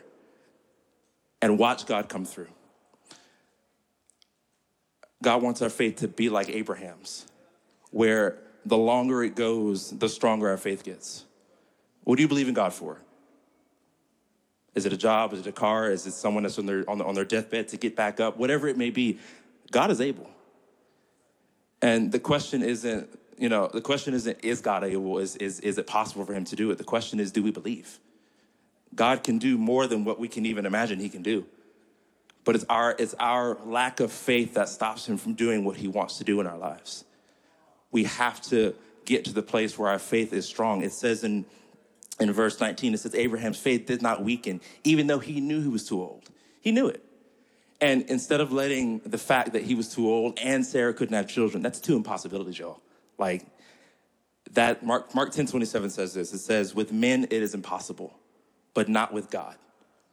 and 1.42 1.58
watch 1.58 1.86
God 1.86 2.08
come 2.08 2.24
through. 2.24 2.48
God 5.22 5.42
wants 5.42 5.62
our 5.62 5.70
faith 5.70 5.96
to 5.96 6.08
be 6.08 6.28
like 6.28 6.48
Abraham's, 6.48 7.26
where 7.90 8.38
the 8.64 8.76
longer 8.76 9.22
it 9.22 9.34
goes, 9.34 9.90
the 9.90 10.08
stronger 10.08 10.48
our 10.48 10.56
faith 10.56 10.84
gets. 10.84 11.24
What 12.04 12.16
do 12.16 12.22
you 12.22 12.28
believe 12.28 12.48
in 12.48 12.54
God 12.54 12.72
for? 12.72 13.00
Is 14.74 14.84
it 14.84 14.92
a 14.92 14.96
job? 14.96 15.32
Is 15.32 15.40
it 15.40 15.46
a 15.46 15.52
car? 15.52 15.90
Is 15.90 16.06
it 16.06 16.12
someone 16.12 16.42
that's 16.42 16.58
on 16.58 16.66
their, 16.66 16.88
on, 16.88 17.00
on 17.00 17.14
their 17.14 17.24
deathbed 17.24 17.68
to 17.68 17.76
get 17.76 17.96
back 17.96 18.20
up? 18.20 18.36
Whatever 18.36 18.68
it 18.68 18.76
may 18.76 18.90
be, 18.90 19.18
God 19.70 19.90
is 19.90 20.00
able. 20.00 20.30
And 21.80 22.12
the 22.12 22.20
question 22.20 22.62
isn't, 22.62 23.08
you 23.38 23.48
know, 23.48 23.70
the 23.72 23.80
question 23.80 24.12
isn't, 24.14 24.44
is 24.44 24.60
God 24.60 24.84
able? 24.84 25.18
Is, 25.18 25.36
is, 25.36 25.60
is 25.60 25.78
it 25.78 25.86
possible 25.86 26.24
for 26.24 26.34
him 26.34 26.44
to 26.44 26.56
do 26.56 26.70
it? 26.70 26.78
The 26.78 26.84
question 26.84 27.20
is, 27.20 27.32
do 27.32 27.42
we 27.42 27.50
believe? 27.50 27.98
God 28.96 29.22
can 29.22 29.38
do 29.38 29.56
more 29.58 29.86
than 29.86 30.04
what 30.04 30.18
we 30.18 30.26
can 30.26 30.46
even 30.46 30.66
imagine 30.66 30.98
he 30.98 31.08
can 31.08 31.22
do. 31.22 31.46
But 32.44 32.54
it's 32.54 32.64
our, 32.68 32.94
it's 32.98 33.14
our 33.20 33.58
lack 33.64 34.00
of 34.00 34.10
faith 34.10 34.54
that 34.54 34.68
stops 34.68 35.06
him 35.06 35.18
from 35.18 35.34
doing 35.34 35.64
what 35.64 35.76
he 35.76 35.88
wants 35.88 36.18
to 36.18 36.24
do 36.24 36.40
in 36.40 36.46
our 36.46 36.56
lives. 36.56 37.04
We 37.90 38.04
have 38.04 38.40
to 38.42 38.74
get 39.04 39.24
to 39.26 39.32
the 39.32 39.42
place 39.42 39.78
where 39.78 39.90
our 39.90 39.98
faith 39.98 40.32
is 40.32 40.46
strong. 40.46 40.82
It 40.82 40.92
says 40.92 41.24
in, 41.24 41.44
in 42.18 42.32
verse 42.32 42.60
19, 42.60 42.94
it 42.94 42.98
says, 42.98 43.14
Abraham's 43.14 43.58
faith 43.58 43.86
did 43.86 44.00
not 44.00 44.22
weaken, 44.22 44.60
even 44.84 45.06
though 45.06 45.18
he 45.18 45.40
knew 45.40 45.60
he 45.60 45.68
was 45.68 45.86
too 45.86 46.00
old. 46.00 46.30
He 46.60 46.72
knew 46.72 46.88
it. 46.88 47.02
And 47.80 48.02
instead 48.02 48.40
of 48.40 48.52
letting 48.52 49.00
the 49.00 49.18
fact 49.18 49.52
that 49.52 49.62
he 49.62 49.74
was 49.74 49.92
too 49.92 50.08
old 50.08 50.38
and 50.40 50.64
Sarah 50.64 50.94
couldn't 50.94 51.14
have 51.14 51.28
children, 51.28 51.62
that's 51.62 51.80
two 51.80 51.96
impossibilities, 51.96 52.58
y'all. 52.58 52.80
Like 53.18 53.44
that, 54.52 54.84
Mark, 54.84 55.14
Mark 55.14 55.32
10 55.32 55.46
27 55.46 55.90
says 55.90 56.14
this 56.14 56.32
it 56.32 56.38
says, 56.38 56.74
With 56.74 56.92
men 56.92 57.24
it 57.24 57.42
is 57.42 57.54
impossible, 57.54 58.18
but 58.76 58.90
not 58.90 59.10
with 59.10 59.30
God. 59.30 59.56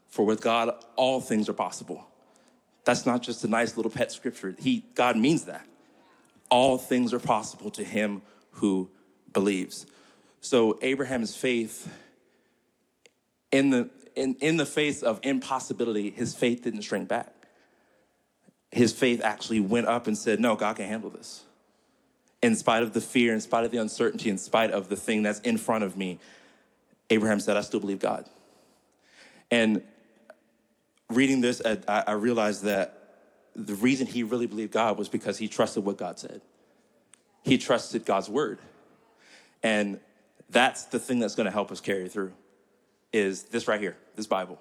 For 0.07 0.25
with 0.25 0.39
God, 0.39 0.73
all 0.95 1.19
things 1.19 1.49
are 1.49 1.53
possible. 1.53 2.07
That's 2.85 3.05
not 3.05 3.21
just 3.21 3.43
a 3.43 3.47
nice 3.49 3.75
little 3.75 3.91
pet 3.91 4.09
scripture. 4.09 4.55
He, 4.57 4.85
God 4.95 5.17
means 5.17 5.43
that. 5.45 5.67
All 6.49 6.77
things 6.77 7.13
are 7.13 7.19
possible 7.19 7.69
to 7.71 7.83
him 7.83 8.21
who 8.51 8.89
believes. 9.33 9.85
So 10.39 10.79
Abraham's 10.81 11.35
faith, 11.35 11.93
in 13.51 13.69
the, 13.69 13.89
in, 14.15 14.35
in 14.35 14.55
the 14.55 14.65
face 14.65 15.03
of 15.03 15.19
impossibility, 15.23 16.09
his 16.09 16.33
faith 16.33 16.63
didn't 16.63 16.81
shrink 16.83 17.09
back. 17.09 17.33
His 18.71 18.93
faith 18.93 19.21
actually 19.21 19.59
went 19.59 19.87
up 19.87 20.07
and 20.07 20.17
said, 20.17 20.39
No, 20.39 20.55
God 20.55 20.77
can 20.77 20.87
handle 20.87 21.09
this 21.09 21.43
in 22.41 22.55
spite 22.55 22.83
of 22.83 22.93
the 22.93 23.01
fear, 23.01 23.33
in 23.33 23.41
spite 23.41 23.65
of 23.65 23.71
the 23.71 23.77
uncertainty, 23.77 24.29
in 24.29 24.37
spite 24.37 24.71
of 24.71 24.87
the 24.87 24.95
thing 24.95 25.23
that's 25.23 25.39
in 25.39 25.57
front 25.57 25.83
of 25.83 25.97
me, 25.97 26.19
Abraham 27.09 27.39
said, 27.39 27.57
I 27.57 27.61
still 27.61 27.79
believe 27.79 27.99
God. 27.99 28.25
And 29.53 29.83
reading 31.11 31.41
this, 31.41 31.61
I, 31.87 32.13
realized 32.13 32.63
that 32.63 33.19
the 33.55 33.75
reason 33.75 34.07
he 34.07 34.23
really 34.23 34.47
believed 34.47 34.71
God 34.71 34.97
was 34.97 35.09
because 35.09 35.37
he 35.37 35.47
trusted 35.47 35.85
what 35.85 35.95
God 35.95 36.17
said. 36.17 36.41
He 37.43 37.59
trusted 37.59 38.03
God's 38.03 38.29
word. 38.29 38.57
And 39.61 39.99
that's 40.49 40.85
the 40.85 40.97
thing 40.97 41.19
that's 41.19 41.35
going 41.35 41.45
to 41.45 41.51
help 41.51 41.71
us 41.71 41.81
carry 41.81 42.09
through 42.09 42.33
is 43.11 43.43
this 43.43 43.67
right 43.67 43.79
here, 43.79 43.95
this 44.15 44.25
Bible. 44.25 44.57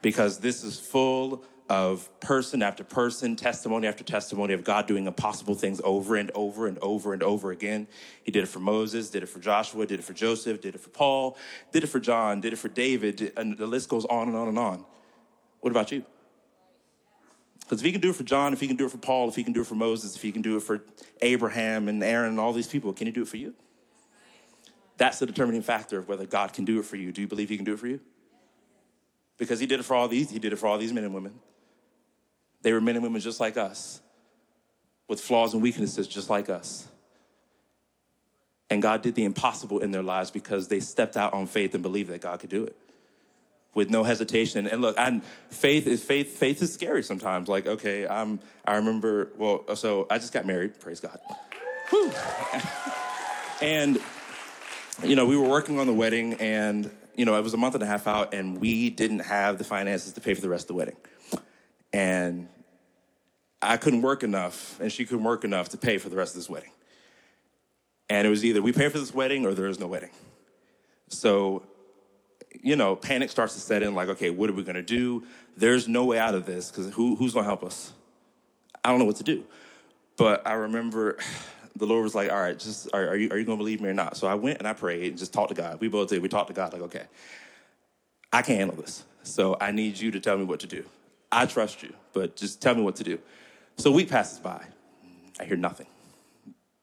Because 0.00 0.38
this 0.38 0.64
is 0.64 0.80
full 0.80 1.44
of 1.68 2.08
person 2.20 2.62
after 2.62 2.84
person, 2.84 3.36
testimony 3.36 3.86
after 3.86 4.04
testimony 4.04 4.52
of 4.52 4.64
God 4.64 4.86
doing 4.86 5.06
impossible 5.06 5.54
things 5.54 5.80
over 5.82 6.16
and 6.16 6.30
over 6.34 6.66
and 6.66 6.78
over 6.80 7.14
and 7.14 7.22
over 7.22 7.50
again. 7.52 7.86
He 8.22 8.30
did 8.30 8.42
it 8.42 8.48
for 8.48 8.60
Moses, 8.60 9.08
did 9.08 9.22
it 9.22 9.28
for 9.28 9.38
Joshua, 9.38 9.86
did 9.86 10.00
it 10.00 10.02
for 10.02 10.12
Joseph, 10.12 10.60
did 10.60 10.74
it 10.74 10.80
for 10.80 10.90
Paul, 10.90 11.38
did 11.72 11.82
it 11.82 11.86
for 11.86 12.00
John, 12.00 12.40
did 12.40 12.52
it 12.52 12.56
for 12.56 12.68
David, 12.68 13.32
and 13.36 13.56
the 13.56 13.66
list 13.66 13.88
goes 13.88 14.04
on 14.04 14.28
and 14.28 14.36
on 14.36 14.48
and 14.48 14.58
on. 14.58 14.84
What 15.60 15.70
about 15.70 15.90
you? 15.90 16.04
Because 17.60 17.80
if 17.80 17.86
he 17.86 17.92
can 17.92 18.02
do 18.02 18.10
it 18.10 18.16
for 18.16 18.24
John, 18.24 18.52
if 18.52 18.60
he 18.60 18.66
can 18.66 18.76
do 18.76 18.84
it 18.84 18.90
for 18.90 18.98
Paul, 18.98 19.30
if 19.30 19.36
he 19.36 19.42
can 19.42 19.54
do 19.54 19.62
it 19.62 19.66
for 19.66 19.74
Moses, 19.74 20.14
if 20.14 20.20
he 20.20 20.32
can 20.32 20.42
do 20.42 20.58
it 20.58 20.62
for 20.62 20.84
Abraham 21.22 21.88
and 21.88 22.04
Aaron 22.04 22.30
and 22.30 22.40
all 22.40 22.52
these 22.52 22.68
people, 22.68 22.92
can 22.92 23.06
he 23.06 23.12
do 23.12 23.22
it 23.22 23.28
for 23.28 23.38
you? 23.38 23.54
That's 24.98 25.18
the 25.18 25.24
determining 25.24 25.62
factor 25.62 25.98
of 25.98 26.08
whether 26.08 26.26
God 26.26 26.52
can 26.52 26.66
do 26.66 26.78
it 26.78 26.84
for 26.84 26.96
you. 26.96 27.10
Do 27.10 27.22
you 27.22 27.26
believe 27.26 27.48
he 27.48 27.56
can 27.56 27.64
do 27.64 27.72
it 27.72 27.78
for 27.78 27.86
you? 27.86 28.00
Because 29.38 29.58
he 29.58 29.66
did 29.66 29.80
it 29.80 29.84
for 29.84 29.94
all 29.94 30.08
these, 30.08 30.30
he 30.30 30.38
did 30.38 30.52
it 30.52 30.56
for 30.56 30.66
all 30.66 30.76
these 30.76 30.92
men 30.92 31.04
and 31.04 31.14
women. 31.14 31.40
They 32.64 32.72
were 32.72 32.80
men 32.80 32.96
and 32.96 33.04
women 33.04 33.20
just 33.20 33.40
like 33.40 33.56
us, 33.56 34.00
with 35.06 35.20
flaws 35.20 35.52
and 35.52 35.62
weaknesses 35.62 36.08
just 36.08 36.30
like 36.30 36.48
us. 36.48 36.88
And 38.70 38.80
God 38.80 39.02
did 39.02 39.14
the 39.14 39.24
impossible 39.24 39.80
in 39.80 39.90
their 39.90 40.02
lives 40.02 40.30
because 40.30 40.68
they 40.68 40.80
stepped 40.80 41.16
out 41.16 41.34
on 41.34 41.46
faith 41.46 41.74
and 41.74 41.82
believed 41.82 42.08
that 42.10 42.22
God 42.22 42.40
could 42.40 42.48
do 42.48 42.64
it 42.64 42.74
with 43.74 43.90
no 43.90 44.02
hesitation. 44.02 44.66
And 44.66 44.80
look, 44.80 44.96
and 44.98 45.22
faith 45.50 45.86
is 45.86 46.02
faith. 46.02 46.38
Faith 46.38 46.62
is 46.62 46.72
scary 46.72 47.02
sometimes. 47.02 47.48
Like, 47.48 47.66
okay, 47.66 48.06
I'm. 48.06 48.40
I 48.64 48.76
remember. 48.76 49.30
Well, 49.36 49.76
so 49.76 50.06
I 50.10 50.18
just 50.18 50.32
got 50.32 50.46
married. 50.46 50.80
Praise 50.80 51.00
God. 51.00 51.20
Whew. 51.90 52.12
and 53.62 53.98
you 55.02 55.16
know, 55.16 55.26
we 55.26 55.36
were 55.36 55.48
working 55.48 55.78
on 55.78 55.86
the 55.86 55.92
wedding, 55.92 56.34
and 56.34 56.90
you 57.14 57.26
know, 57.26 57.36
it 57.36 57.42
was 57.42 57.52
a 57.52 57.58
month 57.58 57.74
and 57.74 57.82
a 57.82 57.86
half 57.86 58.06
out, 58.06 58.32
and 58.32 58.58
we 58.58 58.88
didn't 58.88 59.20
have 59.20 59.58
the 59.58 59.64
finances 59.64 60.14
to 60.14 60.20
pay 60.22 60.32
for 60.32 60.40
the 60.40 60.48
rest 60.48 60.64
of 60.64 60.68
the 60.68 60.74
wedding. 60.74 60.96
And 61.92 62.48
I 63.64 63.76
couldn't 63.76 64.02
work 64.02 64.22
enough, 64.22 64.78
and 64.80 64.90
she 64.92 65.04
couldn't 65.04 65.24
work 65.24 65.44
enough 65.44 65.70
to 65.70 65.76
pay 65.76 65.98
for 65.98 66.08
the 66.08 66.16
rest 66.16 66.34
of 66.34 66.40
this 66.40 66.48
wedding. 66.48 66.70
And 68.08 68.26
it 68.26 68.30
was 68.30 68.44
either 68.44 68.60
we 68.60 68.72
pay 68.72 68.88
for 68.88 68.98
this 68.98 69.14
wedding 69.14 69.46
or 69.46 69.54
there 69.54 69.66
is 69.66 69.80
no 69.80 69.86
wedding. 69.86 70.10
So 71.08 71.62
you 72.64 72.76
know, 72.76 72.96
panic 72.96 73.30
starts 73.30 73.54
to 73.54 73.60
set 73.60 73.82
in 73.82 73.94
like, 73.94 74.08
okay, 74.08 74.30
what 74.30 74.48
are 74.48 74.52
we 74.52 74.64
to 74.64 74.82
do? 74.82 75.24
There's 75.56 75.88
no 75.88 76.04
way 76.04 76.18
out 76.18 76.34
of 76.34 76.46
this 76.46 76.70
because 76.70 76.92
who, 76.94 77.16
who's 77.16 77.34
to 77.34 77.42
help 77.42 77.62
us? 77.62 77.92
I 78.82 78.90
don't 78.90 78.98
know 78.98 79.04
what 79.04 79.16
to 79.16 79.24
do. 79.24 79.44
But 80.16 80.46
I 80.46 80.54
remember 80.54 81.18
the 81.76 81.86
Lord 81.86 82.04
was 82.04 82.14
like, 82.14 82.30
all 82.30 82.40
right, 82.40 82.58
just 82.58 82.88
are, 82.92 83.08
are 83.08 83.16
you, 83.16 83.28
are 83.30 83.38
you 83.38 83.44
to 83.44 83.56
believe 83.56 83.80
me 83.80 83.88
or 83.88 83.94
not? 83.94 84.16
So 84.16 84.26
I 84.26 84.34
went 84.34 84.58
and 84.58 84.68
I 84.68 84.72
prayed 84.72 85.10
and 85.10 85.18
just 85.18 85.32
talked 85.32 85.50
to 85.50 85.54
God. 85.54 85.80
We 85.80 85.88
both 85.88 86.08
did. 86.08 86.22
We 86.22 86.28
talked 86.28 86.48
to 86.48 86.54
God 86.54 86.72
like, 86.72 86.82
okay, 86.82 87.04
I 88.32 88.42
can't 88.42 88.58
handle 88.58 88.76
this. 88.76 89.04
So 89.24 89.56
I 89.60 89.70
need 89.70 89.98
you 89.98 90.10
to 90.12 90.20
tell 90.20 90.38
me 90.38 90.44
what 90.44 90.60
to 90.60 90.66
do. 90.66 90.84
I 91.32 91.46
trust 91.46 91.82
you, 91.82 91.92
but 92.12 92.36
just 92.36 92.62
tell 92.62 92.74
me 92.74 92.82
what 92.82 92.96
to 92.96 93.04
do. 93.04 93.18
So 93.76 93.90
a 93.90 93.92
week 93.92 94.08
passes 94.08 94.38
by. 94.38 94.64
I 95.40 95.44
hear 95.44 95.56
nothing. 95.56 95.86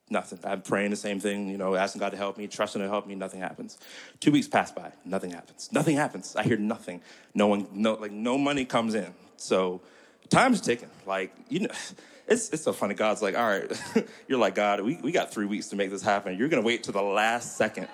Nothing. 0.09 0.39
I'm 0.43 0.61
praying 0.61 0.89
the 0.89 0.97
same 0.97 1.21
thing, 1.21 1.47
you 1.47 1.57
know, 1.57 1.73
asking 1.75 2.01
God 2.01 2.09
to 2.09 2.17
help 2.17 2.37
me, 2.37 2.45
trusting 2.47 2.81
to 2.81 2.89
help 2.89 3.07
me, 3.07 3.15
nothing 3.15 3.39
happens. 3.39 3.77
Two 4.19 4.31
weeks 4.31 4.47
pass 4.47 4.69
by, 4.69 4.91
nothing 5.05 5.31
happens. 5.31 5.69
Nothing 5.71 5.95
happens. 5.95 6.35
I 6.35 6.43
hear 6.43 6.57
nothing. 6.57 7.01
No 7.33 7.47
one, 7.47 7.67
no, 7.71 7.93
like 7.93 8.11
no 8.11 8.37
money 8.37 8.65
comes 8.65 8.93
in. 8.93 9.13
So 9.37 9.81
time's 10.29 10.59
ticking. 10.59 10.89
Like, 11.05 11.33
you 11.47 11.61
know, 11.61 11.69
it's 12.27 12.49
it's 12.49 12.63
so 12.63 12.73
funny. 12.73 12.93
God's 12.93 13.21
like, 13.21 13.37
all 13.37 13.47
right, 13.47 13.71
you're 14.27 14.39
like, 14.39 14.55
God, 14.55 14.81
we, 14.81 14.97
we 14.97 15.13
got 15.13 15.33
three 15.33 15.45
weeks 15.45 15.69
to 15.69 15.77
make 15.77 15.89
this 15.89 16.01
happen. 16.01 16.37
You're 16.37 16.49
gonna 16.49 16.61
wait 16.61 16.83
to 16.83 16.91
the 16.91 17.01
last 17.01 17.55
second. 17.55 17.87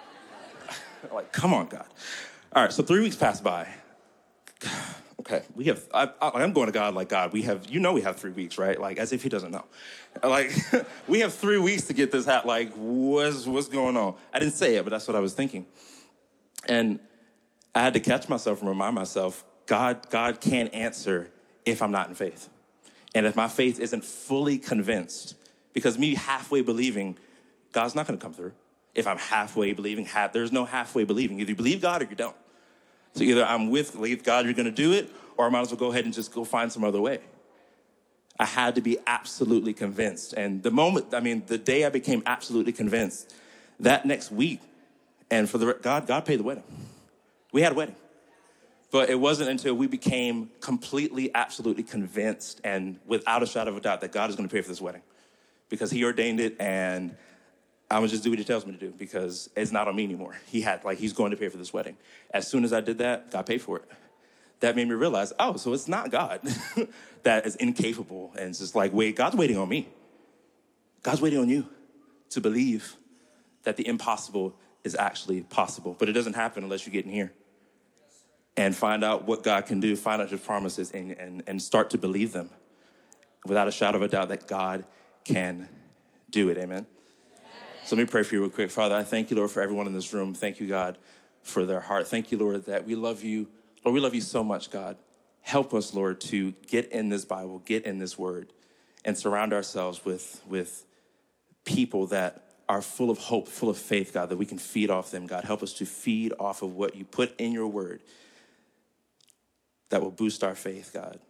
like, 1.14 1.32
come 1.32 1.54
on, 1.54 1.68
God. 1.68 1.86
All 2.52 2.64
right, 2.64 2.74
so 2.74 2.82
three 2.82 3.02
weeks 3.02 3.16
pass 3.16 3.42
by. 3.42 3.68
Okay, 5.20 5.42
we 5.56 5.66
have. 5.66 5.84
I, 5.94 6.10
am 6.22 6.54
going 6.54 6.68
to 6.68 6.72
God 6.72 6.94
like 6.94 7.10
God. 7.10 7.34
We 7.34 7.42
have. 7.44 7.70
You 7.70 7.80
know, 7.80 7.94
we 7.94 8.02
have 8.02 8.18
three 8.18 8.32
weeks, 8.32 8.58
right? 8.58 8.80
Like 8.80 8.98
as 8.98 9.14
if 9.14 9.24
He 9.24 9.30
doesn't 9.30 9.52
know. 9.52 9.66
Like 10.24 10.52
we 11.08 11.20
have 11.20 11.32
three 11.32 11.60
weeks 11.60 11.84
to 11.84 11.94
get 11.94 12.12
this 12.12 12.26
hat. 12.26 12.48
Like 12.48 12.74
what's 12.74 13.46
what's 13.46 13.68
going 13.68 13.96
on? 13.96 14.16
I 14.34 14.40
didn't 14.40 14.56
say 14.56 14.76
it, 14.76 14.84
but 14.84 14.90
that's 14.90 15.08
what 15.08 15.16
I 15.16 15.20
was 15.20 15.34
thinking. 15.34 15.68
And 16.68 17.00
I 17.76 17.84
had 17.84 17.94
to 17.94 18.00
catch 18.00 18.28
myself 18.28 18.62
and 18.62 18.68
remind 18.68 18.96
myself, 18.96 19.46
God, 19.68 20.10
God 20.10 20.42
can't 20.42 20.74
answer 20.74 21.30
if 21.66 21.84
I'm 21.84 21.92
not 21.92 22.10
in 22.10 22.16
faith, 22.16 22.50
and 23.14 23.28
if 23.28 23.36
my 23.36 23.48
faith 23.48 23.80
isn't 23.80 24.04
fully 24.04 24.58
convinced. 24.58 25.36
Because 25.74 26.00
me 26.00 26.16
halfway 26.16 26.62
believing, 26.62 27.20
God's 27.72 27.94
not 27.94 28.08
going 28.08 28.18
to 28.18 28.24
come 28.24 28.34
through. 28.34 28.54
If 28.96 29.06
I'm 29.06 29.20
halfway 29.20 29.74
believing, 29.74 30.06
half, 30.06 30.34
there's 30.34 30.52
no 30.52 30.66
halfway 30.66 31.04
believing. 31.04 31.40
Either 31.40 31.52
you 31.52 31.56
believe 31.56 31.82
God 31.82 32.02
or 32.02 32.06
you 32.06 32.16
don't. 32.16 32.36
So 33.14 33.24
either 33.24 33.46
I'm 33.46 33.70
with, 33.70 33.96
God, 34.24 34.46
you're 34.46 34.54
going 34.54 34.66
to 34.66 34.72
do 34.72 34.94
it, 34.94 35.10
or 35.38 35.48
I 35.48 35.50
might 35.50 35.62
as 35.62 35.70
well 35.70 35.78
go 35.78 35.92
ahead 35.92 36.06
and 36.06 36.14
just 36.14 36.34
go 36.34 36.44
find 36.44 36.72
some 36.72 36.84
other 36.84 37.02
way. 37.02 37.20
I 38.40 38.46
had 38.46 38.76
to 38.76 38.82
be 38.82 38.98
absolutely 39.08 39.74
convinced. 39.74 40.34
And 40.34 40.62
the 40.62 40.72
moment, 40.72 41.14
I 41.14 41.20
mean, 41.20 41.44
the 41.48 41.58
day 41.58 41.86
I 41.86 41.90
became 41.90 42.22
absolutely 42.26 42.74
convinced, 42.74 43.34
that 43.80 44.06
next 44.06 44.32
week, 44.32 44.62
and 45.30 45.50
for 45.50 45.58
the 45.58 45.74
God, 45.82 46.08
God 46.08 46.26
paid 46.26 46.40
the 46.40 46.44
wedding. 46.44 46.64
We 47.52 47.62
had 47.62 47.72
a 47.72 47.76
wedding. 47.76 47.96
But 48.90 49.10
it 49.10 49.20
wasn't 49.20 49.50
until 49.50 49.74
we 49.74 49.88
became 49.88 50.50
completely, 50.62 51.34
absolutely 51.36 51.84
convinced 51.84 52.62
and 52.64 53.00
without 53.06 53.44
a 53.44 53.46
shadow 53.46 53.72
of 53.72 53.78
a 53.78 53.82
doubt 53.82 54.02
that 54.02 54.14
God 54.14 54.30
is 54.30 54.36
going 54.36 54.48
to 54.48 54.54
pay 54.54 54.62
for 54.62 54.70
this 54.70 54.80
wedding 54.80 55.02
because 55.70 55.92
He 55.92 56.06
ordained 56.06 56.40
it 56.40 56.56
and 56.60 57.16
I'm 57.90 58.00
gonna 58.00 58.10
just 58.10 58.24
do 58.24 58.30
what 58.30 58.40
he 58.40 58.46
tells 58.46 58.66
me 58.66 58.74
to 58.74 58.78
do 58.78 58.92
because 58.98 59.50
it's 59.56 59.72
not 59.72 59.88
on 59.88 59.96
me 59.96 60.04
anymore. 60.04 60.36
He 60.48 60.62
had 60.62 60.84
like 60.84 60.98
he's 60.98 61.14
going 61.14 61.32
to 61.32 61.38
pay 61.38 61.48
for 61.50 61.58
this 61.58 61.72
wedding. 61.72 61.98
As 62.32 62.48
soon 62.48 62.64
as 62.64 62.74
I 62.74 62.82
did 62.82 62.98
that, 62.98 63.32
God 63.32 63.46
paid 63.46 63.62
for 63.62 63.78
it. 63.78 63.86
That 64.60 64.76
made 64.76 64.88
me 64.88 64.96
realize, 64.96 65.34
oh, 65.40 65.56
so 65.56 65.72
it's 65.74 65.88
not 65.88 66.12
God 66.12 66.42
that 67.24 67.46
is 67.46 67.56
incapable 67.58 68.34
and 68.38 68.50
it's 68.50 68.60
just 68.60 68.76
like, 68.76 68.92
wait, 68.92 69.16
God's 69.16 69.36
waiting 69.36 69.58
on 69.58 69.70
me. 69.70 69.88
God's 71.04 71.22
waiting 71.22 71.40
on 71.40 71.48
you 71.48 71.68
to 72.32 72.42
believe 72.42 72.98
that 73.64 73.78
the 73.78 73.88
impossible 73.88 74.56
is 74.84 74.96
actually 74.96 75.42
possible. 75.44 75.96
But 75.98 76.10
it 76.10 76.14
doesn't 76.14 76.34
happen 76.34 76.64
unless 76.64 76.86
you 76.86 76.92
get 76.92 77.06
in 77.06 77.12
here 77.12 77.32
and 78.58 78.76
find 78.76 79.04
out 79.04 79.26
what 79.26 79.44
God 79.44 79.66
can 79.66 79.80
do, 79.80 79.96
find 79.96 80.22
out 80.22 80.30
his 80.30 80.42
promises, 80.42 80.92
and, 80.92 81.12
and, 81.12 81.44
and 81.48 81.62
start 81.62 81.92
to 81.92 81.98
believe 81.98 82.34
them 82.34 82.50
without 83.46 83.68
a 83.68 83.72
shadow 83.72 83.98
of 83.98 84.02
a 84.02 84.08
doubt 84.08 84.30
that 84.30 84.48
God 84.48 84.86
can 85.24 85.70
do 86.30 86.50
it. 86.50 86.58
Amen. 86.58 86.88
So 87.88 87.96
let 87.96 88.02
me 88.02 88.12
pray 88.12 88.24
for 88.24 88.36
you 88.36 88.42
real 88.42 88.50
quick. 88.50 88.70
Father, 88.70 88.96
I 88.96 89.06
thank 89.06 89.32
you, 89.32 89.38
Lord, 89.38 89.50
for 89.50 89.62
everyone 89.62 89.88
in 89.88 89.94
this 89.94 90.12
room. 90.12 90.34
Thank 90.34 90.60
you, 90.60 90.68
God, 90.68 90.98
for 91.42 91.66
their 91.66 91.80
heart. 91.80 92.06
Thank 92.10 92.34
you, 92.34 92.38
Lord, 92.38 92.66
that 92.66 92.86
we 92.86 92.96
love 92.96 93.24
you. 93.24 93.48
Lord, 93.86 93.94
we 93.94 94.02
love 94.02 94.14
you 94.14 94.20
so 94.20 94.44
much, 94.44 94.72
God. 94.72 94.98
Help 95.40 95.74
us, 95.74 95.94
Lord, 95.94 96.20
to 96.20 96.52
get 96.68 96.92
in 96.92 97.08
this 97.08 97.24
Bible, 97.24 97.60
get 97.60 97.86
in 97.86 97.98
this 97.98 98.18
word, 98.18 98.52
and 99.06 99.18
surround 99.18 99.54
ourselves 99.54 100.04
with, 100.04 100.42
with 100.50 100.84
people 101.64 102.08
that 102.08 102.44
are 102.68 102.82
full 102.82 103.10
of 103.10 103.20
hope, 103.20 103.48
full 103.48 103.70
of 103.70 103.78
faith, 103.78 104.14
God, 104.14 104.28
that 104.28 104.38
we 104.38 104.46
can 104.46 104.58
feed 104.58 104.90
off 104.90 105.10
them, 105.10 105.26
God. 105.26 105.46
Help 105.46 105.64
us 105.64 105.72
to 105.76 105.86
feed 105.86 106.34
off 106.42 106.64
of 106.64 106.74
what 106.74 106.94
you 106.94 107.06
put 107.06 107.40
in 107.40 107.54
your 107.54 107.70
word 107.70 108.02
that 109.92 110.02
will 110.02 110.12
boost 110.12 110.44
our 110.44 110.56
faith, 110.56 110.92
God. 110.94 111.22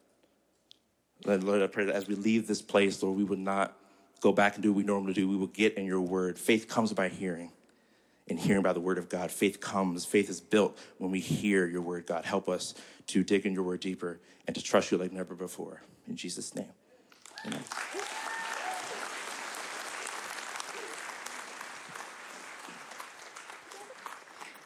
Lord, 1.24 1.62
I 1.62 1.68
pray 1.68 1.86
that 1.86 1.94
as 1.94 2.08
we 2.08 2.16
leave 2.16 2.48
this 2.48 2.64
place, 2.64 3.04
Lord, 3.04 3.16
we 3.16 3.24
would 3.24 3.38
not 3.38 3.78
go 4.22 4.32
back 4.32 4.56
and 4.56 4.64
do 4.64 4.72
what 4.72 4.78
we 4.78 4.84
normally 4.84 5.14
do. 5.14 5.28
We 5.28 5.36
will 5.36 5.48
get 5.48 5.76
in 5.76 5.86
your 5.86 6.02
word. 6.02 6.38
Faith 6.38 6.68
comes 6.68 6.94
by 6.94 7.10
hearing, 7.10 7.52
and 8.30 8.40
hearing 8.40 8.64
by 8.64 8.74
the 8.74 8.80
word 8.80 8.98
of 8.98 9.10
God. 9.10 9.32
Faith 9.32 9.60
comes, 9.60 10.06
faith 10.06 10.30
is 10.30 10.42
built 10.42 10.78
when 10.98 11.12
we 11.12 11.20
hear 11.20 11.66
your 11.66 11.82
word, 11.82 12.06
God. 12.06 12.26
Help 12.26 12.50
us 12.50 12.74
to 13.08 13.24
dig 13.24 13.46
in 13.46 13.54
your 13.54 13.64
word 13.64 13.80
deeper 13.80 14.20
and 14.46 14.56
to 14.56 14.62
trust 14.62 14.92
you 14.92 14.98
like 14.98 15.12
never 15.12 15.36
before. 15.36 15.82
In 16.08 16.16
Jesus' 16.16 16.56
name. 16.56 16.66
Amen. 17.46 17.64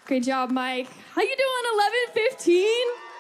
Great 0.06 0.24
job, 0.24 0.52
Mike. 0.52 0.90
How 1.14 1.22
you 1.22 1.36
doing, 1.36 1.78
1115? 2.16 3.11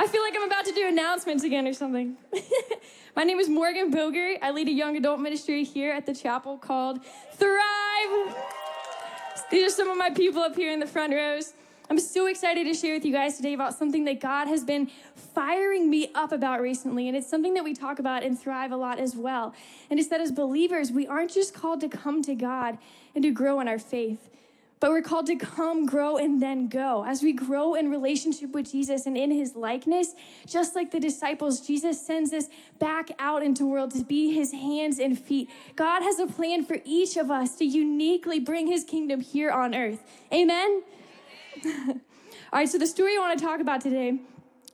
I 0.00 0.06
feel 0.06 0.22
like 0.22 0.34
I'm 0.34 0.44
about 0.44 0.64
to 0.64 0.72
do 0.72 0.88
announcements 0.88 1.44
again 1.44 1.66
or 1.66 1.74
something. 1.74 2.16
My 3.16 3.22
name 3.22 3.38
is 3.38 3.50
Morgan 3.50 3.90
Boger. 3.90 4.36
I 4.40 4.50
lead 4.50 4.66
a 4.66 4.72
young 4.72 4.96
adult 4.96 5.20
ministry 5.20 5.62
here 5.62 5.92
at 5.92 6.06
the 6.06 6.14
chapel 6.14 6.56
called 6.56 7.00
Thrive. 7.34 8.34
These 9.50 9.70
are 9.70 9.76
some 9.76 9.90
of 9.90 9.98
my 9.98 10.08
people 10.08 10.40
up 10.40 10.56
here 10.56 10.72
in 10.72 10.80
the 10.80 10.86
front 10.86 11.12
rows. 11.12 11.52
I'm 11.90 11.98
so 11.98 12.28
excited 12.28 12.64
to 12.64 12.72
share 12.72 12.94
with 12.94 13.04
you 13.04 13.12
guys 13.12 13.36
today 13.36 13.52
about 13.52 13.74
something 13.74 14.06
that 14.06 14.20
God 14.20 14.48
has 14.48 14.64
been 14.64 14.90
firing 15.34 15.90
me 15.90 16.10
up 16.14 16.32
about 16.32 16.62
recently. 16.62 17.06
And 17.06 17.14
it's 17.14 17.28
something 17.28 17.52
that 17.52 17.64
we 17.64 17.74
talk 17.74 17.98
about 17.98 18.22
in 18.22 18.38
Thrive 18.38 18.72
a 18.72 18.78
lot 18.78 18.98
as 18.98 19.14
well. 19.14 19.52
And 19.90 20.00
it's 20.00 20.08
that 20.08 20.22
as 20.22 20.32
believers, 20.32 20.90
we 20.90 21.06
aren't 21.06 21.30
just 21.30 21.52
called 21.52 21.82
to 21.82 21.90
come 21.90 22.22
to 22.22 22.34
God 22.34 22.78
and 23.14 23.22
to 23.22 23.30
grow 23.30 23.60
in 23.60 23.68
our 23.68 23.78
faith 23.78 24.30
but 24.80 24.90
we're 24.90 25.02
called 25.02 25.26
to 25.26 25.36
come, 25.36 25.84
grow, 25.84 26.16
and 26.16 26.42
then 26.42 26.66
go. 26.66 27.04
As 27.06 27.22
we 27.22 27.34
grow 27.34 27.74
in 27.74 27.90
relationship 27.90 28.52
with 28.52 28.72
Jesus 28.72 29.04
and 29.04 29.16
in 29.16 29.30
his 29.30 29.54
likeness, 29.54 30.14
just 30.46 30.74
like 30.74 30.90
the 30.90 30.98
disciples, 30.98 31.60
Jesus 31.60 32.04
sends 32.04 32.32
us 32.32 32.46
back 32.78 33.10
out 33.18 33.42
into 33.42 33.64
the 33.64 33.68
world 33.68 33.90
to 33.92 34.02
be 34.02 34.32
his 34.32 34.52
hands 34.52 34.98
and 34.98 35.18
feet. 35.18 35.50
God 35.76 36.02
has 36.02 36.18
a 36.18 36.26
plan 36.26 36.64
for 36.64 36.78
each 36.84 37.18
of 37.18 37.30
us 37.30 37.56
to 37.56 37.64
uniquely 37.64 38.40
bring 38.40 38.66
his 38.66 38.82
kingdom 38.82 39.20
here 39.20 39.50
on 39.50 39.74
earth. 39.74 40.02
Amen? 40.32 40.82
All 41.66 42.58
right, 42.58 42.68
so 42.68 42.78
the 42.78 42.86
story 42.86 43.16
I 43.16 43.20
want 43.20 43.38
to 43.38 43.44
talk 43.44 43.60
about 43.60 43.82
today 43.82 44.18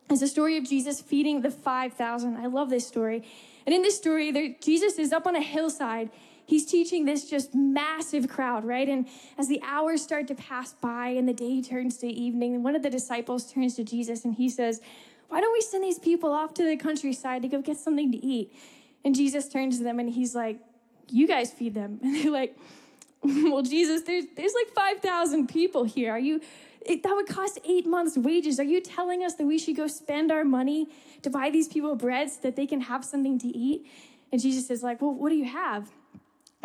is 0.09 0.21
the 0.21 0.29
story 0.29 0.57
of 0.57 0.65
Jesus 0.65 1.01
feeding 1.01 1.43
the 1.43 1.51
5,000. 1.51 2.37
I 2.37 2.47
love 2.47 2.71
this 2.71 2.87
story. 2.87 3.25
And 3.67 3.75
in 3.75 3.83
this 3.83 3.97
story, 3.97 4.31
there, 4.31 4.55
Jesus 4.63 4.99
is 4.99 5.13
up 5.13 5.27
on 5.27 5.35
a 5.35 5.43
hillside 5.43 6.11
he's 6.47 6.65
teaching 6.65 7.05
this 7.05 7.29
just 7.29 7.55
massive 7.55 8.29
crowd, 8.29 8.65
right? 8.65 8.89
And 8.89 9.07
as 9.37 9.49
the 9.49 9.61
hours 9.63 10.01
start 10.01 10.29
to 10.29 10.35
pass 10.35 10.73
by 10.73 11.09
and 11.09 11.29
the 11.29 11.35
day 11.35 11.61
turns 11.61 11.99
to 11.99 12.07
evening, 12.07 12.63
one 12.63 12.75
of 12.75 12.83
the 12.83 12.91
disciples 12.91 13.53
turns 13.53 13.75
to 13.75 13.85
Jesus 13.85 14.25
and 14.25 14.35
he 14.35 14.49
says, 14.49 14.81
Why 15.29 15.41
don't 15.41 15.53
we 15.53 15.61
send 15.61 15.85
these 15.85 15.99
people 15.99 16.33
off 16.33 16.55
to 16.55 16.65
the 16.65 16.77
countryside 16.77 17.43
to 17.43 17.49
go 17.49 17.61
get 17.61 17.77
something 17.77 18.11
to 18.13 18.25
eat? 18.25 18.57
And 19.05 19.15
Jesus 19.15 19.49
turns 19.49 19.79
to 19.79 19.85
them 19.85 19.99
and 19.99 20.09
he's 20.09 20.35
like, 20.35 20.61
You 21.09 21.27
guys 21.27 21.53
feed 21.53 21.75
them. 21.75 22.01
And 22.03 22.15
they're 22.15 22.31
like, 22.31 22.57
Well, 23.23 23.63
Jesus, 23.63 24.03
there's, 24.03 24.25
there's 24.37 24.55
like 24.55 24.73
5,000 24.75 25.49
people 25.49 25.85
here. 25.85 26.13
Are 26.13 26.19
you, 26.19 26.41
it, 26.81 27.03
that 27.03 27.13
would 27.13 27.27
cost 27.27 27.59
eight 27.69 27.87
months' 27.87 28.17
wages. 28.17 28.61
Are 28.61 28.65
you 28.65 28.81
telling 28.81 29.25
us 29.25 29.35
that 29.35 29.47
we 29.47 29.59
should 29.59 29.75
go 29.75 29.89
spend 29.89 30.31
our 30.31 30.45
money 30.45 30.89
to 31.23 31.31
buy 31.31 31.51
these 31.51 31.67
people 31.67 31.97
bread 31.97 32.31
so 32.31 32.39
that 32.43 32.55
they 32.55 32.67
can 32.67 32.83
have 32.83 33.05
something 33.05 33.39
to 33.41 33.49
eat? 33.49 33.87
And 34.31 34.41
Jesus 34.41 34.71
is 34.71 34.85
like, 34.85 35.03
Well, 35.03 35.13
what 35.13 35.31
do 35.31 35.35
you 35.35 35.47
have? 35.47 35.89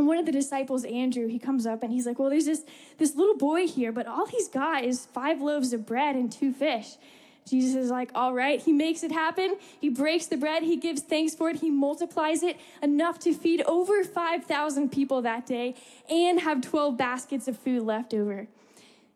And 0.02 0.08
one 0.08 0.18
of 0.18 0.26
the 0.26 0.32
disciples, 0.32 0.84
Andrew, 0.84 1.28
he 1.28 1.38
comes 1.38 1.68
up 1.68 1.84
and 1.84 1.94
he's 1.94 2.08
like, 2.08 2.18
Well, 2.18 2.32
there's 2.32 2.48
this, 2.48 2.66
this 2.98 3.16
little 3.16 3.38
boy 3.38 3.68
here, 3.68 3.92
but 3.92 4.08
all 4.08 4.26
he's 4.26 4.48
got 4.48 4.84
is 4.84 5.06
five 5.06 5.42
loaves 5.42 5.74
of 5.74 5.86
bread 5.86 6.16
and 6.16 6.32
two 6.32 6.52
fish. 6.52 6.96
Jesus 7.48 7.76
is 7.76 7.92
like, 7.92 8.10
All 8.16 8.34
right, 8.34 8.60
he 8.60 8.74
makes 8.74 9.04
it 9.04 9.12
happen. 9.12 9.58
He 9.80 9.90
breaks 9.90 10.26
the 10.26 10.38
bread, 10.38 10.64
he 10.64 10.76
gives 10.76 11.04
thanks 11.04 11.36
for 11.36 11.52
it, 11.52 11.58
he 11.58 11.70
multiplies 11.70 12.42
it 12.42 12.58
enough 12.82 13.20
to 13.20 13.32
feed 13.32 13.62
over 13.68 14.04
5,000 14.04 14.92
people 14.92 15.22
that 15.22 15.46
day 15.46 15.76
and 16.10 16.40
have 16.40 16.62
12 16.62 16.98
baskets 16.98 17.48
of 17.48 17.56
food 17.56 17.84
left 17.84 18.16
over. 18.16 18.48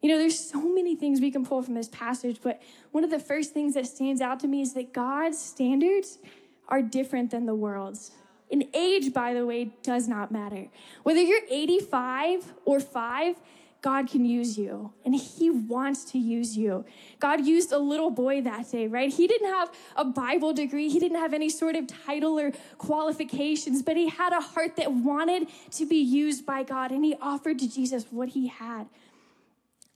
You 0.03 0.09
know, 0.09 0.19
there's 0.19 0.39
so 0.39 0.61
many 0.61 0.95
things 0.95 1.19
we 1.19 1.31
can 1.31 1.43
pull 1.43 1.63
from 1.63 1.73
this 1.73 1.87
passage, 1.87 2.41
but 2.43 2.61
one 2.91 3.03
of 3.03 3.09
the 3.09 3.17
first 3.17 3.55
things 3.55 3.73
that 3.73 3.87
stands 3.87 4.21
out 4.21 4.39
to 4.41 4.47
me 4.47 4.61
is 4.61 4.75
that 4.75 4.93
God's 4.93 5.39
standards 5.39 6.19
are 6.67 6.83
different 6.83 7.31
than 7.31 7.47
the 7.47 7.55
world's. 7.55 8.11
And 8.55 8.63
age, 8.73 9.11
by 9.11 9.33
the 9.33 9.45
way, 9.45 9.71
does 9.83 10.07
not 10.07 10.31
matter. 10.31 10.67
Whether 11.03 11.19
you're 11.19 11.41
85 11.51 12.53
or 12.63 12.79
5, 12.79 13.35
God 13.81 14.09
can 14.09 14.23
use 14.23 14.57
you 14.57 14.93
and 15.03 15.13
He 15.13 15.49
wants 15.49 16.05
to 16.13 16.17
use 16.17 16.55
you. 16.55 16.85
God 17.19 17.45
used 17.45 17.73
a 17.73 17.77
little 17.77 18.09
boy 18.09 18.39
that 18.43 18.71
day, 18.71 18.87
right? 18.87 19.11
He 19.11 19.27
didn't 19.27 19.49
have 19.49 19.73
a 19.97 20.05
Bible 20.05 20.53
degree, 20.53 20.87
he 20.87 20.99
didn't 20.99 21.17
have 21.17 21.33
any 21.33 21.49
sort 21.49 21.75
of 21.75 21.87
title 22.05 22.39
or 22.39 22.53
qualifications, 22.77 23.83
but 23.83 23.97
he 23.97 24.07
had 24.07 24.31
a 24.31 24.39
heart 24.39 24.77
that 24.77 24.93
wanted 24.93 25.49
to 25.71 25.85
be 25.85 25.97
used 25.97 26.45
by 26.45 26.63
God 26.63 26.91
and 26.91 27.03
he 27.03 27.13
offered 27.21 27.59
to 27.59 27.69
Jesus 27.69 28.05
what 28.09 28.29
he 28.29 28.47
had. 28.47 28.87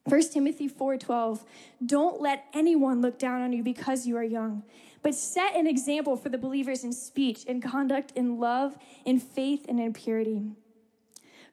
1 0.10 0.34
Timothy 0.34 0.68
4:12 0.68 1.46
Don't 1.86 2.20
let 2.20 2.46
anyone 2.54 3.02
look 3.02 3.20
down 3.20 3.42
on 3.42 3.54
you 3.54 3.62
because 3.62 4.08
you 4.08 4.18
are 4.18 4.24
young, 4.24 4.64
but 5.04 5.14
set 5.14 5.56
an 5.56 5.68
example 5.68 6.18
for 6.18 6.30
the 6.30 6.38
believers 6.38 6.84
in 6.84 6.92
speech, 6.92 7.44
in 7.46 7.62
conduct, 7.62 8.12
in 8.16 8.40
love, 8.40 8.78
in 9.06 9.20
faith, 9.20 9.66
and 9.70 9.80
in 9.80 9.94
purity. 9.94 10.42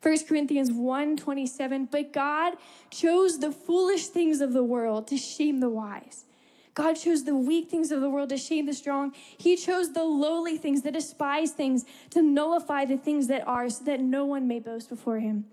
1 0.02 0.18
Corinthians 0.26 0.72
1 0.72 1.16
27, 1.16 1.88
but 1.90 2.12
God 2.12 2.54
chose 2.90 3.40
the 3.40 3.52
foolish 3.52 4.06
things 4.06 4.40
of 4.40 4.52
the 4.52 4.64
world 4.64 5.06
to 5.08 5.16
shame 5.16 5.60
the 5.60 5.68
wise. 5.68 6.24
God 6.74 6.94
chose 6.94 7.24
the 7.24 7.34
weak 7.34 7.70
things 7.70 7.90
of 7.90 8.02
the 8.02 8.10
world 8.10 8.28
to 8.28 8.36
shame 8.36 8.66
the 8.66 8.74
strong. 8.74 9.14
He 9.38 9.56
chose 9.56 9.94
the 9.94 10.04
lowly 10.04 10.58
things, 10.58 10.82
the 10.82 10.92
despised 10.92 11.54
things, 11.54 11.86
to 12.10 12.20
nullify 12.20 12.84
the 12.84 12.98
things 12.98 13.28
that 13.28 13.46
are, 13.48 13.68
so 13.70 13.84
that 13.84 14.00
no 14.00 14.26
one 14.26 14.46
may 14.46 14.60
boast 14.60 14.90
before 14.90 15.18
him. 15.18 15.46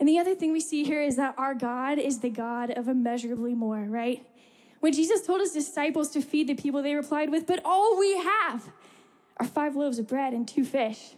And 0.00 0.08
the 0.08 0.18
other 0.18 0.34
thing 0.34 0.52
we 0.52 0.60
see 0.60 0.84
here 0.84 1.02
is 1.02 1.16
that 1.16 1.34
our 1.36 1.54
God 1.54 1.98
is 1.98 2.20
the 2.20 2.30
God 2.30 2.70
of 2.70 2.88
immeasurably 2.88 3.54
more, 3.54 3.80
right? 3.80 4.24
When 4.80 4.92
Jesus 4.92 5.26
told 5.26 5.40
his 5.40 5.52
disciples 5.52 6.10
to 6.10 6.20
feed 6.20 6.46
the 6.46 6.54
people, 6.54 6.82
they 6.82 6.94
replied 6.94 7.30
with, 7.30 7.46
But 7.46 7.60
all 7.64 7.98
we 7.98 8.16
have 8.18 8.70
are 9.38 9.46
five 9.46 9.74
loaves 9.74 9.98
of 9.98 10.06
bread 10.06 10.32
and 10.32 10.46
two 10.46 10.64
fish. 10.64 11.14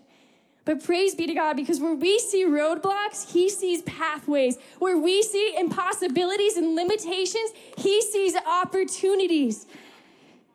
But 0.64 0.84
praise 0.84 1.14
be 1.14 1.26
to 1.26 1.34
God, 1.34 1.56
because 1.56 1.80
where 1.80 1.94
we 1.94 2.18
see 2.18 2.44
roadblocks, 2.44 3.32
He 3.32 3.48
sees 3.48 3.82
pathways. 3.82 4.58
Where 4.78 4.96
we 4.96 5.22
see 5.22 5.54
impossibilities 5.58 6.56
and 6.56 6.74
limitations, 6.74 7.50
He 7.76 8.02
sees 8.02 8.36
opportunities. 8.36 9.66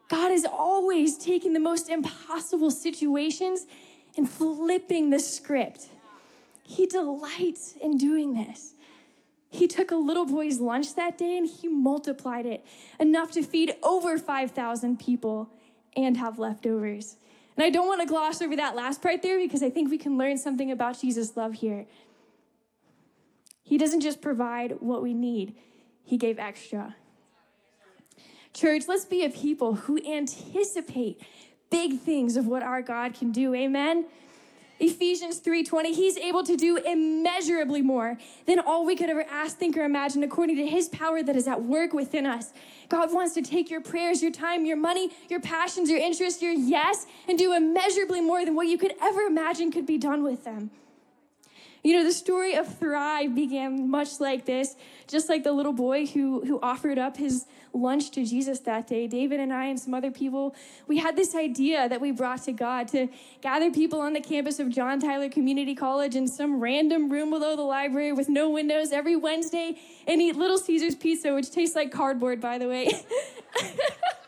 God 0.07 0.31
is 0.31 0.45
always 0.45 1.17
taking 1.17 1.53
the 1.53 1.59
most 1.59 1.89
impossible 1.89 2.69
situations 2.69 3.65
and 4.15 4.29
flipping 4.29 5.09
the 5.09 5.19
script. 5.19 5.89
He 6.67 6.87
delights 6.87 7.75
in 7.79 7.97
doing 7.97 8.33
this. 8.33 8.73
He 9.49 9.67
took 9.67 9.91
a 9.91 9.95
little 9.95 10.25
boy's 10.25 10.59
lunch 10.59 10.95
that 10.95 11.17
day 11.17 11.37
and 11.37 11.47
he 11.47 11.67
multiplied 11.67 12.45
it 12.45 12.65
enough 12.99 13.31
to 13.33 13.43
feed 13.43 13.75
over 13.83 14.17
5,000 14.17 14.99
people 14.99 15.49
and 15.95 16.17
have 16.17 16.39
leftovers. 16.39 17.17
And 17.55 17.63
I 17.63 17.69
don't 17.69 17.87
want 17.87 18.01
to 18.01 18.07
gloss 18.07 18.41
over 18.41 18.55
that 18.55 18.75
last 18.75 19.01
part 19.01 19.21
there 19.21 19.37
because 19.37 19.61
I 19.61 19.69
think 19.69 19.89
we 19.89 19.99
can 19.99 20.17
learn 20.17 20.37
something 20.37 20.71
about 20.71 20.99
Jesus' 20.99 21.37
love 21.37 21.53
here. 21.53 21.85
He 23.63 23.77
doesn't 23.77 24.01
just 24.01 24.19
provide 24.19 24.77
what 24.81 25.03
we 25.03 25.13
need, 25.13 25.55
He 26.03 26.17
gave 26.17 26.39
extra. 26.39 26.95
Church, 28.53 28.83
let's 28.87 29.05
be 29.05 29.23
a 29.23 29.29
people 29.29 29.75
who 29.75 29.99
anticipate 30.05 31.21
big 31.69 31.99
things 31.99 32.37
of 32.37 32.47
what 32.47 32.63
our 32.63 32.81
God 32.81 33.13
can 33.13 33.31
do. 33.31 33.53
Amen. 33.53 34.05
Ephesians 34.79 35.39
3:20 35.39 35.93
he's 35.93 36.17
able 36.17 36.43
to 36.43 36.57
do 36.57 36.77
immeasurably 36.77 37.81
more 37.81 38.17
than 38.45 38.59
all 38.59 38.85
we 38.85 38.95
could 38.95 39.09
ever 39.09 39.25
ask 39.29 39.57
think 39.57 39.77
or 39.77 39.83
imagine 39.83 40.21
according 40.21 40.57
to 40.57 40.67
his 40.67 40.89
power 40.89 41.23
that 41.23 41.35
is 41.35 41.47
at 41.47 41.63
work 41.63 41.93
within 41.93 42.25
us. 42.25 42.51
God 42.89 43.13
wants 43.13 43.33
to 43.35 43.41
take 43.41 43.69
your 43.69 43.81
prayers, 43.81 44.21
your 44.21 44.31
time, 44.31 44.65
your 44.65 44.77
money, 44.77 45.11
your 45.29 45.39
passions, 45.39 45.89
your 45.89 45.99
interests, 45.99 46.41
your 46.41 46.51
yes 46.51 47.05
and 47.27 47.37
do 47.37 47.53
immeasurably 47.53 48.21
more 48.21 48.43
than 48.43 48.55
what 48.55 48.67
you 48.67 48.77
could 48.77 48.93
ever 49.01 49.21
imagine 49.21 49.71
could 49.71 49.85
be 49.85 49.97
done 49.97 50.23
with 50.23 50.43
them. 50.43 50.71
You 51.85 51.93
know, 51.93 52.03
the 52.03 52.13
story 52.13 52.55
of 52.55 52.79
Thrive 52.79 53.35
began 53.35 53.91
much 53.91 54.19
like 54.19 54.45
this, 54.45 54.75
just 55.07 55.29
like 55.29 55.43
the 55.43 55.51
little 55.51 55.71
boy 55.71 56.07
who, 56.07 56.43
who 56.43 56.59
offered 56.59 56.97
up 56.97 57.15
his 57.15 57.45
lunch 57.75 58.11
to 58.11 58.25
Jesus 58.25 58.59
that 58.61 58.87
day. 58.87 59.07
David 59.07 59.39
and 59.39 59.53
I 59.53 59.65
and 59.65 59.79
some 59.79 59.93
other 59.93 60.11
people, 60.11 60.55
we 60.87 60.97
had 60.97 61.15
this 61.15 61.35
idea 61.35 61.87
that 61.89 62.01
we 62.01 62.11
brought 62.11 62.43
to 62.43 62.51
God 62.51 62.87
to 62.89 63.07
gather 63.41 63.71
people 63.71 63.99
on 63.99 64.13
the 64.13 64.21
campus 64.21 64.59
of 64.59 64.69
John 64.69 64.99
Tyler 64.99 65.29
Community 65.29 65.75
College 65.75 66.15
in 66.15 66.27
some 66.27 66.59
random 66.59 67.11
room 67.11 67.29
below 67.29 67.55
the 67.55 67.61
library 67.61 68.13
with 68.13 68.29
no 68.29 68.49
windows 68.49 68.91
every 68.91 69.15
Wednesday 69.15 69.77
and 70.07 70.21
eat 70.21 70.35
Little 70.35 70.57
Caesars 70.57 70.95
pizza, 70.95 71.33
which 71.33 71.51
tastes 71.51 71.75
like 71.75 71.91
cardboard, 71.91 72.39
by 72.41 72.57
the 72.57 72.67
way. 72.67 72.91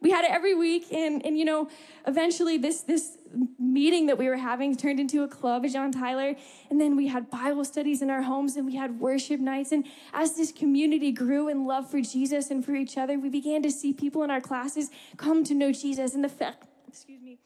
we 0.00 0.10
had 0.10 0.24
it 0.24 0.30
every 0.30 0.54
week, 0.54 0.92
and, 0.92 1.24
and 1.24 1.38
you 1.38 1.44
know, 1.44 1.68
eventually 2.06 2.58
this 2.58 2.82
this 2.82 3.18
meeting 3.58 4.06
that 4.06 4.18
we 4.18 4.28
were 4.28 4.36
having 4.36 4.76
turned 4.76 5.00
into 5.00 5.22
a 5.22 5.28
club 5.28 5.64
at 5.64 5.72
John 5.72 5.92
Tyler. 5.92 6.34
And 6.70 6.80
then 6.80 6.96
we 6.96 7.08
had 7.08 7.30
Bible 7.30 7.64
studies 7.64 8.02
in 8.02 8.10
our 8.10 8.22
homes 8.22 8.56
and 8.56 8.66
we 8.66 8.76
had 8.76 9.00
worship 9.00 9.40
nights. 9.40 9.72
And 9.72 9.86
as 10.12 10.36
this 10.36 10.52
community 10.52 11.12
grew 11.12 11.48
in 11.48 11.66
love 11.66 11.90
for 11.90 12.00
Jesus 12.00 12.50
and 12.50 12.64
for 12.64 12.74
each 12.74 12.96
other, 12.96 13.18
we 13.18 13.28
began 13.28 13.62
to 13.62 13.70
see 13.70 13.92
people 13.92 14.22
in 14.22 14.30
our 14.30 14.40
classes 14.40 14.90
come 15.16 15.44
to 15.44 15.54
know 15.54 15.72
Jesus 15.72 16.14
and 16.14 16.24
the 16.24 16.28
fact, 16.28 16.66
excuse 16.88 17.20
me. 17.20 17.38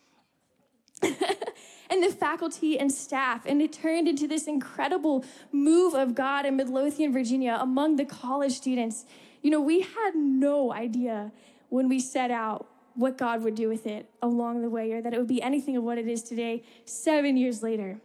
and 1.02 2.02
the 2.02 2.10
faculty 2.10 2.78
and 2.78 2.92
staff. 2.92 3.46
And 3.46 3.62
it 3.62 3.72
turned 3.72 4.06
into 4.06 4.28
this 4.28 4.46
incredible 4.46 5.24
move 5.50 5.94
of 5.94 6.14
God 6.14 6.44
in 6.44 6.56
Midlothian, 6.56 7.12
Virginia, 7.12 7.58
among 7.60 7.96
the 7.96 8.04
college 8.04 8.52
students. 8.52 9.06
You 9.42 9.50
know, 9.50 9.60
we 9.60 9.80
had 9.80 10.14
no 10.14 10.72
idea 10.72 11.32
when 11.70 11.88
we 11.88 11.98
set 11.98 12.30
out 12.30 12.68
what 12.94 13.16
God 13.16 13.42
would 13.42 13.54
do 13.54 13.68
with 13.68 13.86
it 13.86 14.10
along 14.20 14.62
the 14.62 14.68
way, 14.68 14.92
or 14.92 15.00
that 15.00 15.14
it 15.14 15.18
would 15.18 15.28
be 15.28 15.40
anything 15.40 15.76
of 15.76 15.82
what 15.82 15.96
it 15.96 16.06
is 16.06 16.22
today, 16.22 16.62
seven 16.84 17.36
years 17.36 17.62
later. 17.62 18.00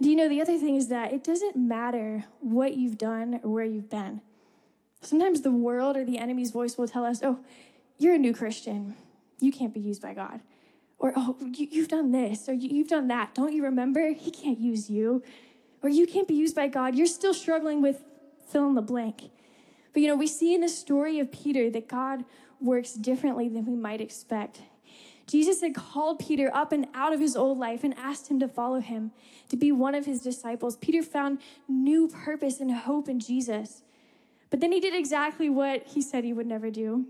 Do 0.00 0.08
you 0.08 0.16
know 0.16 0.28
the 0.28 0.40
other 0.40 0.58
thing 0.58 0.76
is 0.76 0.88
that 0.88 1.12
it 1.12 1.22
doesn't 1.22 1.54
matter 1.54 2.24
what 2.40 2.76
you've 2.76 2.98
done 2.98 3.40
or 3.44 3.50
where 3.50 3.64
you've 3.64 3.90
been. 3.90 4.20
Sometimes 5.00 5.42
the 5.42 5.50
world 5.50 5.96
or 5.96 6.04
the 6.04 6.18
enemy's 6.18 6.50
voice 6.50 6.78
will 6.78 6.88
tell 6.88 7.04
us, 7.04 7.20
oh, 7.22 7.40
you're 7.98 8.14
a 8.14 8.18
new 8.18 8.32
Christian. 8.32 8.96
You 9.40 9.52
can't 9.52 9.74
be 9.74 9.80
used 9.80 10.02
by 10.02 10.14
God. 10.14 10.40
Or, 10.98 11.12
oh, 11.16 11.36
you, 11.40 11.80
have 11.80 11.88
done 11.88 12.12
this 12.12 12.48
or 12.48 12.52
you, 12.52 12.68
you've 12.70 12.88
done 12.88 13.08
that. 13.08 13.34
Don't 13.34 13.52
you 13.52 13.64
remember? 13.64 14.12
He 14.12 14.30
can't 14.30 14.58
use 14.58 14.88
you. 14.88 15.22
Or 15.82 15.88
you 15.88 16.06
can't 16.06 16.28
be 16.28 16.34
used 16.34 16.54
by 16.54 16.68
God. 16.68 16.94
You're 16.94 17.06
still 17.06 17.34
struggling 17.34 17.82
with 17.82 18.04
fill 18.48 18.68
in 18.68 18.74
the 18.74 18.82
blank. 18.82 19.30
But 19.92 20.02
you 20.02 20.08
know, 20.08 20.16
we 20.16 20.26
see 20.26 20.54
in 20.54 20.60
the 20.60 20.68
story 20.68 21.18
of 21.18 21.30
Peter 21.30 21.70
that 21.70 21.88
God 21.88 22.24
works 22.60 22.94
differently 22.94 23.48
than 23.48 23.66
we 23.66 23.76
might 23.76 24.00
expect. 24.00 24.60
Jesus 25.26 25.60
had 25.60 25.74
called 25.74 26.18
Peter 26.18 26.50
up 26.54 26.72
and 26.72 26.86
out 26.94 27.12
of 27.12 27.20
his 27.20 27.36
old 27.36 27.58
life 27.58 27.84
and 27.84 27.94
asked 27.96 28.28
him 28.28 28.40
to 28.40 28.48
follow 28.48 28.80
him, 28.80 29.12
to 29.48 29.56
be 29.56 29.70
one 29.70 29.94
of 29.94 30.06
his 30.06 30.20
disciples. 30.20 30.76
Peter 30.76 31.02
found 31.02 31.40
new 31.68 32.08
purpose 32.08 32.60
and 32.60 32.72
hope 32.72 33.08
in 33.08 33.20
Jesus. 33.20 33.82
But 34.50 34.60
then 34.60 34.72
he 34.72 34.80
did 34.80 34.94
exactly 34.94 35.48
what 35.48 35.86
he 35.86 36.02
said 36.02 36.24
he 36.24 36.32
would 36.32 36.46
never 36.46 36.70
do. 36.70 37.06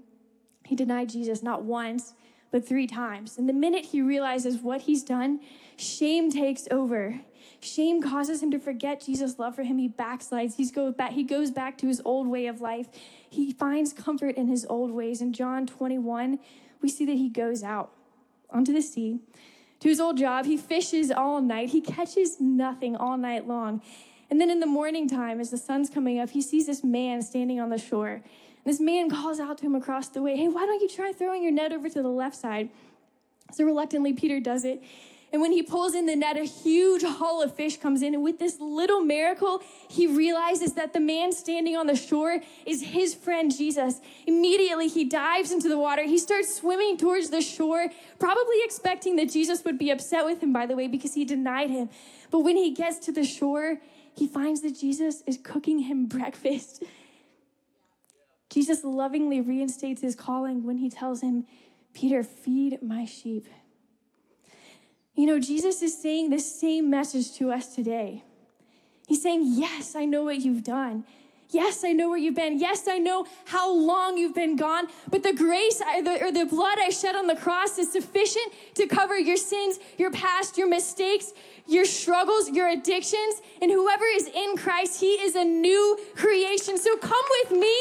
He 0.65 0.77
denied 0.77 1.09
Jesus 1.09 1.43
not 1.43 1.65
once, 1.65 2.15
but 2.51 2.67
three 2.67 2.87
times. 2.87 3.39
And 3.39 3.49
the 3.49 3.53
minute 3.53 3.87
he 3.87 4.03
realizes 4.03 4.59
what 4.59 4.83
he's 4.83 5.03
done, 5.03 5.41
shame 5.77 6.31
takes 6.31 6.69
over. 6.71 7.21
Shame 7.63 8.03
causes 8.03 8.43
him 8.43 8.51
to 8.51 8.59
forget 8.59 9.01
Jesus' 9.01 9.39
love 9.39 9.55
for 9.55 9.63
him. 9.63 9.79
He 9.79 9.89
backslides. 9.89 10.57
He's 10.57 10.73
go 10.73 10.91
back, 10.91 11.13
he 11.13 11.23
goes 11.23 11.53
back 11.53 11.79
to 11.79 11.87
his 11.87 12.03
old 12.05 12.27
way 12.27 12.47
of 12.47 12.61
life. 12.61 12.89
He 13.31 13.53
finds 13.53 13.93
comfort 13.93 14.37
in 14.37 14.49
his 14.49 14.67
old 14.69 14.91
ways. 14.91 15.23
In 15.23 15.33
John 15.33 15.67
21, 15.67 16.41
we 16.81 16.89
see 16.89 17.07
that 17.07 17.17
he 17.17 17.29
goes 17.29 17.63
out 17.63 17.93
onto 18.51 18.73
the 18.73 18.83
sea 18.83 19.21
to 19.79 19.89
his 19.89 20.01
old 20.01 20.19
job. 20.19 20.45
He 20.45 20.57
fishes 20.57 21.13
all 21.13 21.41
night. 21.41 21.71
He 21.71 21.81
catches 21.81 22.41
nothing 22.41 22.97
all 22.97 23.17
night 23.17 23.47
long. 23.47 23.81
And 24.29 24.41
then 24.41 24.51
in 24.51 24.61
the 24.61 24.67
morning 24.67 25.09
time, 25.09 25.41
as 25.41 25.51
the 25.51 25.59
sun's 25.59 25.89
coming 25.89 26.19
up, 26.19 26.31
he 26.31 26.43
sees 26.43 26.67
this 26.67 26.83
man 26.83 27.23
standing 27.23 27.61
on 27.61 27.71
the 27.71 27.79
shore. 27.79 28.23
This 28.65 28.81
man 28.81 29.09
calls 29.09 29.39
out 29.39 29.59
to 29.59 29.67
him 29.67 29.75
across 29.75 30.09
the 30.09 30.23
way, 30.23 30.37
Hey, 30.37 30.49
why 30.49 30.67
don't 30.67 30.81
you 30.81 30.89
try 30.89 31.13
throwing 31.13 31.43
your 31.43 31.53
net 31.53 31.73
over 31.73 31.89
to 31.89 32.03
the 32.03 32.09
left 32.09 32.35
side? 32.35 32.71
So 33.53 33.65
reluctantly, 33.65 34.15
Peter 34.15 34.41
does 34.41 34.65
it. 34.65 34.83
And 35.33 35.41
when 35.41 35.53
he 35.53 35.63
pulls 35.63 35.95
in 35.95 36.05
the 36.05 36.15
net, 36.15 36.37
a 36.37 36.45
huge 36.45 37.03
haul 37.03 37.43
of 37.43 37.55
fish 37.55 37.79
comes 37.79 38.03
in. 38.03 38.13
And 38.13 38.23
with 38.23 38.39
this 38.39 38.61
little 38.61 39.01
miracle, 39.01 39.63
he 39.89 40.07
realizes 40.07 40.75
that 40.75 40.93
the 40.93 41.01
man 41.01 41.33
standing 41.33 41.75
on 41.75 41.87
the 41.87 41.97
shore 41.97 42.41
is 42.67 42.83
his 42.83 43.15
friend 43.15 43.55
Jesus. 43.55 44.03
Immediately, 44.27 44.89
he 44.89 45.05
dives 45.05 45.51
into 45.51 45.71
the 45.71 45.79
water. 45.79 46.03
He 46.03 46.19
starts 46.19 46.55
swimming 46.55 46.99
towards 46.99 47.31
the 47.31 47.41
shore, 47.41 47.89
probably 48.19 48.57
expecting 48.63 49.17
that 49.17 49.31
Jesus 49.31 49.65
would 49.65 49.79
be 49.79 49.91
upset 49.91 50.27
with 50.27 50.43
him, 50.43 50.53
by 50.53 50.67
the 50.67 50.77
way, 50.77 50.87
because 50.87 51.15
he 51.15 51.25
denied 51.25 51.71
him. 51.71 51.89
But 52.31 52.41
when 52.41 52.59
he 52.59 52.71
gets 52.71 52.99
to 53.07 53.13
the 53.13 53.25
shore, 53.25 53.79
he 54.15 54.27
finds 54.27 54.61
that 54.61 54.79
Jesus 54.79 55.23
is 55.27 55.39
cooking 55.43 55.79
him 55.79 56.07
breakfast. 56.09 56.85
Jesus 58.51 58.85
lovingly 58.85 59.41
reinstates 59.41 60.03
his 60.03 60.15
calling 60.15 60.65
when 60.65 60.77
he 60.77 60.91
tells 60.91 61.23
him, 61.23 61.47
Peter, 61.95 62.23
feed 62.23 62.83
my 62.83 63.07
sheep. 63.07 63.47
You 65.15 65.27
know, 65.27 65.39
Jesus 65.39 65.83
is 65.83 66.01
saying 66.01 66.31
the 66.31 66.39
same 66.39 66.89
message 66.89 67.35
to 67.35 67.53
us 67.53 67.75
today. 67.75 68.25
He's 69.07 69.23
saying, 69.23 69.45
Yes, 69.47 69.95
I 69.95 70.05
know 70.07 70.25
what 70.25 70.39
you've 70.41 70.65
done. 70.65 71.05
Yes, 71.51 71.85
I 71.85 71.93
know 71.93 72.09
where 72.09 72.19
you've 72.19 72.35
been. 72.35 72.59
Yes, 72.59 72.89
I 72.89 72.97
know 72.97 73.27
how 73.45 73.71
long 73.71 74.17
you've 74.17 74.35
been 74.35 74.57
gone. 74.57 74.87
But 75.11 75.23
the 75.23 75.35
grace 75.35 75.83
I- 75.85 76.01
the- 76.01 76.25
or 76.25 76.33
the 76.33 76.47
blood 76.47 76.79
I 76.81 76.89
shed 76.89 77.15
on 77.15 77.27
the 77.27 77.37
cross 77.37 77.79
is 77.79 77.93
sufficient 77.93 78.55
to 78.75 78.87
cover 78.87 79.19
your 79.19 79.37
sins, 79.37 79.79
your 79.99 80.11
past, 80.11 80.57
your 80.57 80.67
mistakes, 80.67 81.35
your 81.67 81.85
struggles, 81.85 82.49
your 82.49 82.69
addictions. 82.69 83.43
And 83.61 83.71
whoever 83.71 84.07
is 84.07 84.29
in 84.29 84.57
Christ, 84.57 84.99
he 85.01 85.13
is 85.21 85.37
a 85.37 85.45
new 85.45 85.99
creation. 86.17 86.79
So 86.79 86.97
come 86.97 87.27
with 87.43 87.61
me 87.61 87.77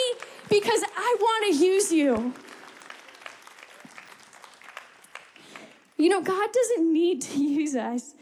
because 0.50 0.84
I 0.98 1.16
want 1.22 1.54
to 1.56 1.66
use 1.66 1.94
you. 1.94 2.34
You 6.02 6.10
know, 6.10 6.22
God 6.22 6.50
doesn't 6.52 6.92
need 6.92 7.22
to 7.24 7.40
use 7.44 7.76
us. 7.76 8.16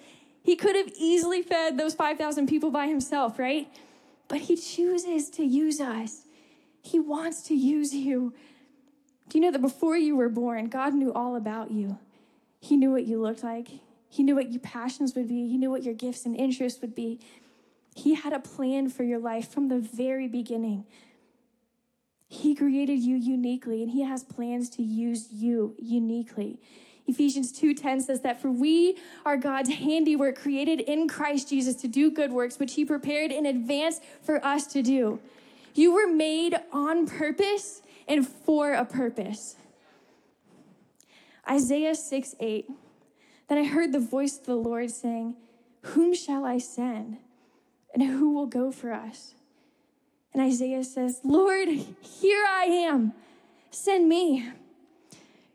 He 0.43 0.55
could 0.55 0.75
have 0.75 0.89
easily 0.97 1.41
fed 1.41 1.77
those 1.77 1.95
5,000 1.95 2.47
people 2.47 2.71
by 2.71 2.87
himself, 2.87 3.39
right? 3.39 3.67
But 4.27 4.41
he 4.41 4.57
chooses 4.57 5.29
to 5.31 5.43
use 5.43 5.79
us. 5.79 6.23
He 6.81 6.99
wants 6.99 7.41
to 7.43 7.55
use 7.55 7.93
you. 7.93 8.33
Do 9.29 9.37
you 9.37 9.43
know 9.43 9.51
that 9.51 9.61
before 9.61 9.95
you 9.95 10.15
were 10.15 10.29
born, 10.29 10.67
God 10.67 10.93
knew 10.93 11.13
all 11.13 11.35
about 11.35 11.71
you? 11.71 11.97
He 12.59 12.75
knew 12.75 12.91
what 12.91 13.05
you 13.05 13.21
looked 13.21 13.43
like, 13.43 13.69
He 14.09 14.23
knew 14.23 14.35
what 14.35 14.51
your 14.51 14.59
passions 14.59 15.15
would 15.15 15.27
be, 15.27 15.47
He 15.47 15.57
knew 15.57 15.69
what 15.69 15.83
your 15.83 15.93
gifts 15.93 16.25
and 16.25 16.35
interests 16.35 16.81
would 16.81 16.95
be. 16.95 17.19
He 17.95 18.15
had 18.15 18.33
a 18.33 18.39
plan 18.39 18.89
for 18.89 19.03
your 19.03 19.19
life 19.19 19.49
from 19.49 19.69
the 19.69 19.79
very 19.79 20.27
beginning. 20.27 20.85
He 22.27 22.55
created 22.55 22.99
you 22.99 23.15
uniquely, 23.15 23.81
and 23.81 23.91
He 23.91 24.01
has 24.01 24.23
plans 24.23 24.69
to 24.71 24.83
use 24.83 25.31
you 25.31 25.75
uniquely. 25.77 26.59
Ephesians 27.09 27.51
2:10 27.51 28.01
says 28.01 28.21
that 28.21 28.41
for 28.41 28.51
we 28.51 28.97
are 29.25 29.37
God's 29.37 29.69
handiwork 29.69 30.37
created 30.37 30.81
in 30.81 31.07
Christ 31.07 31.49
Jesus 31.49 31.75
to 31.75 31.87
do 31.87 32.11
good 32.11 32.31
works 32.31 32.59
which 32.59 32.75
he 32.75 32.85
prepared 32.85 33.31
in 33.31 33.45
advance 33.45 33.99
for 34.21 34.43
us 34.45 34.67
to 34.67 34.81
do. 34.81 35.19
You 35.73 35.93
were 35.93 36.07
made 36.07 36.55
on 36.71 37.05
purpose 37.05 37.81
and 38.07 38.27
for 38.27 38.73
a 38.73 38.85
purpose. 38.85 39.55
Isaiah 41.49 41.95
6 41.95 42.35
8. 42.39 42.69
Then 43.47 43.57
I 43.57 43.63
heard 43.65 43.91
the 43.91 43.99
voice 43.99 44.37
of 44.37 44.45
the 44.45 44.55
Lord 44.55 44.91
saying, 44.91 45.35
Whom 45.81 46.13
shall 46.13 46.45
I 46.45 46.59
send? 46.59 47.17
And 47.93 48.03
who 48.03 48.33
will 48.33 48.45
go 48.45 48.71
for 48.71 48.93
us? 48.93 49.33
And 50.33 50.43
Isaiah 50.43 50.83
says, 50.83 51.21
Lord, 51.23 51.67
here 51.67 52.45
I 52.47 52.65
am. 52.65 53.13
Send 53.71 54.07
me. 54.07 54.47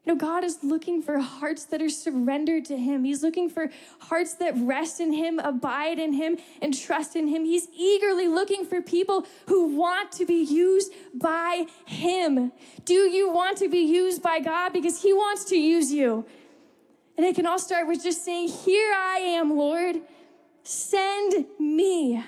Know, 0.07 0.15
God 0.15 0.45
is 0.45 0.59
looking 0.63 1.01
for 1.01 1.19
hearts 1.19 1.65
that 1.67 1.81
are 1.81 1.89
surrendered 1.89 2.67
to 2.67 2.77
Him. 2.77 3.05
He's 3.05 3.23
looking 3.23 3.49
for 3.49 3.71
hearts 4.01 4.35
that 4.35 4.55
rest 4.57 5.01
in 5.01 5.15
Him, 5.15 5.39
abide 5.39 5.99
in 5.99 6.13
Him, 6.13 6.37
and 6.61 6.79
trust 6.79 7.17
in 7.17 7.29
Him. 7.29 7.47
He's 7.47 7.69
eagerly 7.75 8.29
looking 8.29 8.67
for 8.67 8.83
people 8.83 9.27
who 9.47 9.77
want 9.77 10.13
to 10.13 10.27
be 10.27 10.43
used 10.43 10.93
by 11.15 11.67
Him. 11.87 12.53
Do 12.85 12.95
you 12.95 13.31
want 13.31 13.57
to 13.59 13.69
be 13.69 13.79
used 13.79 14.23
by 14.23 14.41
God? 14.41 14.75
Because 14.75 15.03
He 15.03 15.15
wants 15.15 15.45
to 15.47 15.57
use 15.57 15.91
you. 15.91 16.27
And 17.17 17.25
it 17.25 17.35
can 17.35 17.47
all 17.47 17.59
start 17.59 17.87
with 17.87 18.03
just 18.03 18.25
saying, 18.25 18.49
Here 18.49 18.93
I 18.95 19.19
am, 19.19 19.57
Lord. 19.57 19.97
Send 20.65 21.47
me. 21.59 22.23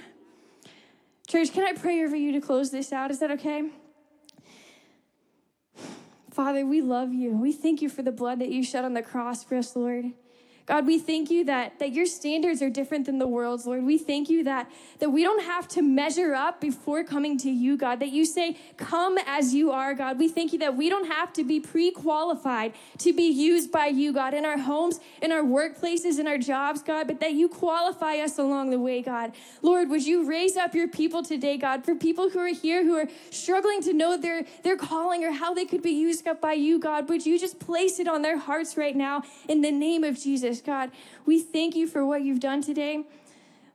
Church, 1.27 1.53
can 1.53 1.65
I 1.65 1.73
pray 1.73 2.05
over 2.05 2.17
you 2.17 2.33
to 2.33 2.41
close 2.41 2.71
this 2.71 2.93
out? 2.93 3.11
Is 3.11 3.19
that 3.19 3.31
okay? 3.33 3.71
Father, 6.37 6.67
we 6.67 6.83
love 6.83 7.15
you. 7.15 7.31
We 7.31 7.51
thank 7.51 7.81
you 7.81 7.89
for 7.89 8.03
the 8.03 8.13
blood 8.13 8.41
that 8.41 8.51
you 8.51 8.63
shed 8.63 8.85
on 8.85 8.93
the 8.93 9.01
cross 9.01 9.43
for 9.43 9.57
us, 9.57 9.75
Lord. 9.75 10.13
God, 10.67 10.85
we 10.85 10.99
thank 10.99 11.31
you 11.31 11.45
that, 11.45 11.79
that 11.79 11.93
your 11.93 12.07
standards 12.07 12.61
are 12.61 12.69
different 12.69 13.07
than 13.07 13.21
the 13.21 13.27
world's, 13.29 13.69
Lord. 13.69 13.85
We 13.85 13.99
thank 13.99 14.29
you 14.29 14.43
that, 14.45 14.69
that 14.99 15.11
we 15.11 15.23
don't 15.23 15.45
have 15.45 15.69
to 15.69 15.83
measure 15.83 16.35
up 16.35 16.61
before 16.61 17.05
coming 17.05 17.39
to 17.39 17.51
you, 17.51 17.77
God, 17.77 18.01
that 18.01 18.09
you 18.09 18.27
say, 18.27 18.59
come 18.77 19.17
as 19.27 19.55
you 19.55 19.71
are, 19.71 19.95
God. 19.95 20.19
We 20.19 20.29
thank 20.29 20.53
you 20.53 20.59
that 20.59 20.77
we 20.77 20.91
don't 20.91 21.07
have 21.07 21.33
to 21.35 21.45
be 21.45 21.61
pre 21.61 21.93
qualified 21.93 22.75
to 22.99 23.13
be 23.13 23.29
used 23.29 23.71
by 23.71 23.87
you, 23.87 24.13
God, 24.13 24.35
in 24.35 24.45
our 24.45 24.59
homes, 24.59 24.99
in 25.23 25.31
our 25.31 25.43
workplaces, 25.43 26.19
in 26.19 26.27
our 26.27 26.37
jobs, 26.37 26.83
God, 26.83 27.07
but 27.07 27.21
that 27.21 27.35
you 27.35 27.49
qualify 27.49 28.17
us 28.17 28.37
along 28.37 28.71
the 28.71 28.81
way, 28.81 29.03
God. 29.03 29.33
Lord, 29.63 29.89
would 29.89 30.05
you 30.05 30.29
raise 30.29 30.57
up 30.57 30.75
your 30.75 30.89
people 30.89 31.23
today, 31.23 31.59
God, 31.59 31.85
for 31.85 31.95
people 31.95 32.29
who 32.29 32.41
are 32.41 32.53
here 32.53 32.83
who 32.83 32.97
are 32.97 33.09
struggling 33.31 33.83
to 33.83 33.93
know 33.93 34.17
their, 34.17 34.45
their 34.65 34.77
calling 34.77 35.25
or 35.25 35.31
how 35.31 35.55
they 35.55 35.65
could 35.65 35.83
be 35.83 35.93
used 35.93 36.27
up 36.27 36.41
by 36.41 36.55
you, 36.55 36.81
God? 36.81 37.09
Would 37.09 37.25
you 37.25 37.39
just 37.39 37.61
place 37.61 38.01
it 38.01 38.09
on 38.09 38.23
their 38.23 38.39
hearts 38.39 38.77
right 38.77 38.97
now 38.97 39.23
in 39.49 39.61
the 39.61 39.71
name 39.71 40.03
of 40.03 40.19
Jesus? 40.19 40.56
God, 40.61 40.91
we 41.25 41.41
thank 41.41 41.75
you 41.77 41.87
for 41.87 42.05
what 42.05 42.23
you've 42.23 42.41
done 42.41 42.63
today. 42.63 43.05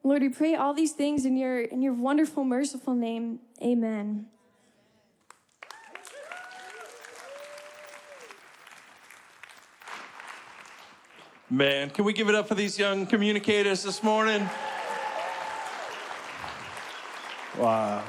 Lord, 0.04 0.22
we 0.22 0.30
pray 0.30 0.56
all 0.56 0.74
these 0.74 0.94
things 0.94 1.26
in 1.26 1.38
your 1.38 1.62
in 1.62 1.82
your 1.82 1.94
wonderful, 1.94 2.44
merciful 2.44 2.96
name. 2.96 3.40
Amen. 3.62 4.26
Man, 11.50 11.90
can 11.90 12.06
we 12.06 12.14
give 12.14 12.30
it 12.30 12.36
up 12.36 12.48
for 12.48 12.56
these 12.56 12.80
young 12.80 13.06
communicators 13.06 13.84
this 13.84 14.02
morning? 14.02 14.50
Wow. 17.58 18.04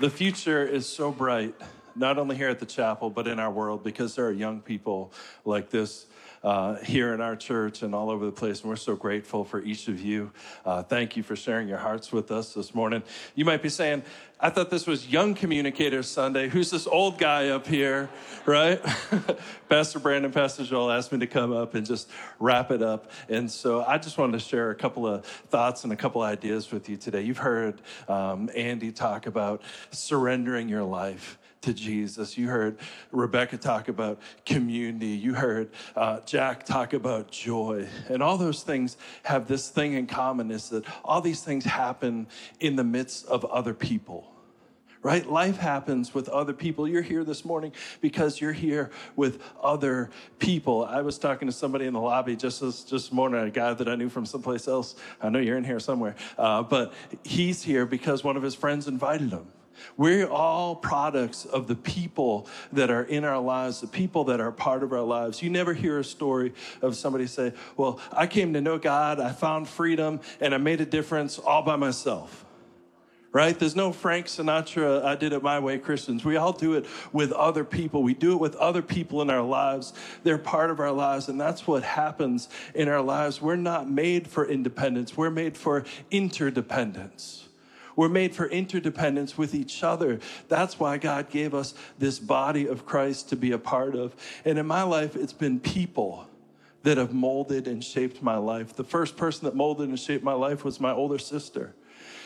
The 0.00 0.08
future 0.08 0.66
is 0.66 0.88
so 0.88 1.12
bright, 1.12 1.54
not 1.94 2.16
only 2.16 2.36
here 2.36 2.48
at 2.48 2.58
the 2.58 2.64
chapel, 2.64 3.10
but 3.10 3.28
in 3.28 3.38
our 3.38 3.50
world, 3.50 3.84
because 3.84 4.14
there 4.14 4.26
are 4.26 4.32
young 4.32 4.62
people 4.62 5.12
like 5.44 5.68
this 5.68 6.06
uh, 6.42 6.76
here 6.76 7.12
in 7.12 7.20
our 7.20 7.36
church 7.36 7.82
and 7.82 7.94
all 7.94 8.10
over 8.10 8.24
the 8.24 8.32
place. 8.32 8.60
And 8.60 8.70
we're 8.70 8.76
so 8.76 8.96
grateful 8.96 9.44
for 9.44 9.60
each 9.62 9.88
of 9.88 10.00
you. 10.00 10.30
Uh, 10.64 10.82
thank 10.82 11.16
you 11.16 11.22
for 11.22 11.36
sharing 11.36 11.68
your 11.68 11.78
hearts 11.78 12.12
with 12.12 12.30
us 12.30 12.54
this 12.54 12.74
morning. 12.74 13.02
You 13.34 13.44
might 13.44 13.62
be 13.62 13.68
saying, 13.68 14.02
I 14.42 14.48
thought 14.48 14.70
this 14.70 14.86
was 14.86 15.06
Young 15.06 15.34
Communicator 15.34 16.02
Sunday. 16.02 16.48
Who's 16.48 16.70
this 16.70 16.86
old 16.86 17.18
guy 17.18 17.48
up 17.48 17.66
here, 17.66 18.08
right? 18.46 18.80
Pastor 19.68 19.98
Brandon, 19.98 20.32
Pastor 20.32 20.64
Joel 20.64 20.90
asked 20.90 21.12
me 21.12 21.18
to 21.18 21.26
come 21.26 21.52
up 21.52 21.74
and 21.74 21.84
just 21.84 22.08
wrap 22.38 22.70
it 22.70 22.82
up. 22.82 23.10
And 23.28 23.50
so 23.50 23.84
I 23.84 23.98
just 23.98 24.16
wanted 24.16 24.32
to 24.32 24.38
share 24.38 24.70
a 24.70 24.74
couple 24.74 25.06
of 25.06 25.26
thoughts 25.26 25.84
and 25.84 25.92
a 25.92 25.96
couple 25.96 26.22
of 26.22 26.30
ideas 26.30 26.70
with 26.72 26.88
you 26.88 26.96
today. 26.96 27.20
You've 27.20 27.36
heard 27.36 27.82
um, 28.08 28.48
Andy 28.56 28.92
talk 28.92 29.26
about 29.26 29.60
surrendering 29.90 30.70
your 30.70 30.84
life 30.84 31.38
to 31.62 31.74
Jesus. 31.74 32.38
You 32.38 32.48
heard 32.48 32.78
Rebecca 33.12 33.56
talk 33.56 33.88
about 33.88 34.20
community. 34.46 35.08
You 35.08 35.34
heard 35.34 35.70
uh, 35.94 36.20
Jack 36.20 36.64
talk 36.64 36.92
about 36.92 37.30
joy. 37.30 37.86
And 38.08 38.22
all 38.22 38.38
those 38.38 38.62
things 38.62 38.96
have 39.24 39.46
this 39.46 39.68
thing 39.68 39.94
in 39.94 40.06
common 40.06 40.50
is 40.50 40.70
that 40.70 40.84
all 41.04 41.20
these 41.20 41.42
things 41.42 41.64
happen 41.64 42.26
in 42.60 42.76
the 42.76 42.84
midst 42.84 43.26
of 43.26 43.44
other 43.44 43.74
people 43.74 44.30
right? 45.02 45.26
Life 45.26 45.56
happens 45.56 46.14
with 46.14 46.28
other 46.28 46.52
people. 46.52 46.86
You're 46.86 47.02
here 47.02 47.24
this 47.24 47.44
morning 47.44 47.72
because 48.00 48.40
you're 48.40 48.52
here 48.52 48.90
with 49.16 49.42
other 49.62 50.10
people. 50.38 50.84
I 50.84 51.00
was 51.00 51.18
talking 51.18 51.48
to 51.48 51.52
somebody 51.52 51.86
in 51.86 51.94
the 51.94 52.00
lobby 52.00 52.36
just 52.36 52.60
this, 52.60 52.84
just 52.84 53.12
morning, 53.12 53.40
a 53.40 53.50
guy 53.50 53.72
that 53.72 53.88
I 53.88 53.94
knew 53.94 54.10
from 54.10 54.26
someplace 54.26 54.68
else. 54.68 54.96
I 55.22 55.30
know 55.30 55.38
you're 55.38 55.56
in 55.56 55.64
here 55.64 55.80
somewhere, 55.80 56.16
uh, 56.36 56.62
but 56.62 56.92
he's 57.24 57.62
here 57.62 57.86
because 57.86 58.22
one 58.22 58.36
of 58.36 58.42
his 58.42 58.54
friends 58.54 58.88
invited 58.88 59.30
him. 59.30 59.46
We're 59.96 60.28
all 60.28 60.76
products 60.76 61.44
of 61.44 61.66
the 61.66 61.76
people 61.76 62.46
that 62.72 62.90
are 62.90 63.04
in 63.04 63.24
our 63.24 63.40
lives, 63.40 63.80
the 63.80 63.86
people 63.86 64.24
that 64.24 64.40
are 64.40 64.52
part 64.52 64.82
of 64.82 64.92
our 64.92 65.02
lives. 65.02 65.42
You 65.42 65.50
never 65.50 65.74
hear 65.74 65.98
a 65.98 66.04
story 66.04 66.52
of 66.82 66.96
somebody 66.96 67.26
say, 67.26 67.52
Well, 67.76 68.00
I 68.12 68.26
came 68.26 68.52
to 68.54 68.60
know 68.60 68.78
God, 68.78 69.20
I 69.20 69.32
found 69.32 69.68
freedom, 69.68 70.20
and 70.40 70.54
I 70.54 70.58
made 70.58 70.80
a 70.80 70.86
difference 70.86 71.38
all 71.38 71.62
by 71.62 71.76
myself 71.76 72.44
right? 73.32 73.56
There's 73.58 73.76
no 73.76 73.92
Frank 73.92 74.26
Sinatra, 74.26 75.04
I 75.04 75.14
did 75.14 75.32
it 75.32 75.42
my 75.42 75.58
way 75.58 75.78
Christians. 75.78 76.24
We 76.24 76.36
all 76.36 76.52
do 76.52 76.74
it 76.74 76.86
with 77.12 77.32
other 77.32 77.64
people. 77.64 78.02
We 78.02 78.14
do 78.14 78.32
it 78.32 78.40
with 78.40 78.56
other 78.56 78.82
people 78.82 79.22
in 79.22 79.30
our 79.30 79.42
lives. 79.42 79.92
They're 80.24 80.38
part 80.38 80.70
of 80.70 80.80
our 80.80 80.92
lives, 80.92 81.28
and 81.28 81.40
that's 81.40 81.66
what 81.66 81.82
happens 81.82 82.48
in 82.74 82.88
our 82.88 83.02
lives. 83.02 83.40
We're 83.40 83.56
not 83.56 83.88
made 83.88 84.26
for 84.26 84.46
independence, 84.46 85.16
we're 85.16 85.30
made 85.30 85.56
for 85.56 85.84
interdependence. 86.10 87.48
We're 87.96 88.08
made 88.08 88.34
for 88.34 88.46
interdependence 88.46 89.36
with 89.36 89.54
each 89.54 89.82
other. 89.82 90.20
That's 90.48 90.78
why 90.78 90.98
God 90.98 91.30
gave 91.30 91.54
us 91.54 91.74
this 91.98 92.18
body 92.18 92.66
of 92.66 92.86
Christ 92.86 93.28
to 93.30 93.36
be 93.36 93.52
a 93.52 93.58
part 93.58 93.94
of. 93.94 94.14
And 94.44 94.58
in 94.58 94.66
my 94.66 94.82
life, 94.82 95.16
it's 95.16 95.32
been 95.32 95.60
people 95.60 96.26
that 96.82 96.96
have 96.96 97.12
molded 97.12 97.68
and 97.68 97.84
shaped 97.84 98.22
my 98.22 98.36
life. 98.36 98.74
The 98.74 98.84
first 98.84 99.16
person 99.16 99.44
that 99.44 99.54
molded 99.54 99.88
and 99.88 99.98
shaped 99.98 100.24
my 100.24 100.32
life 100.32 100.64
was 100.64 100.80
my 100.80 100.92
older 100.92 101.18
sister. 101.18 101.74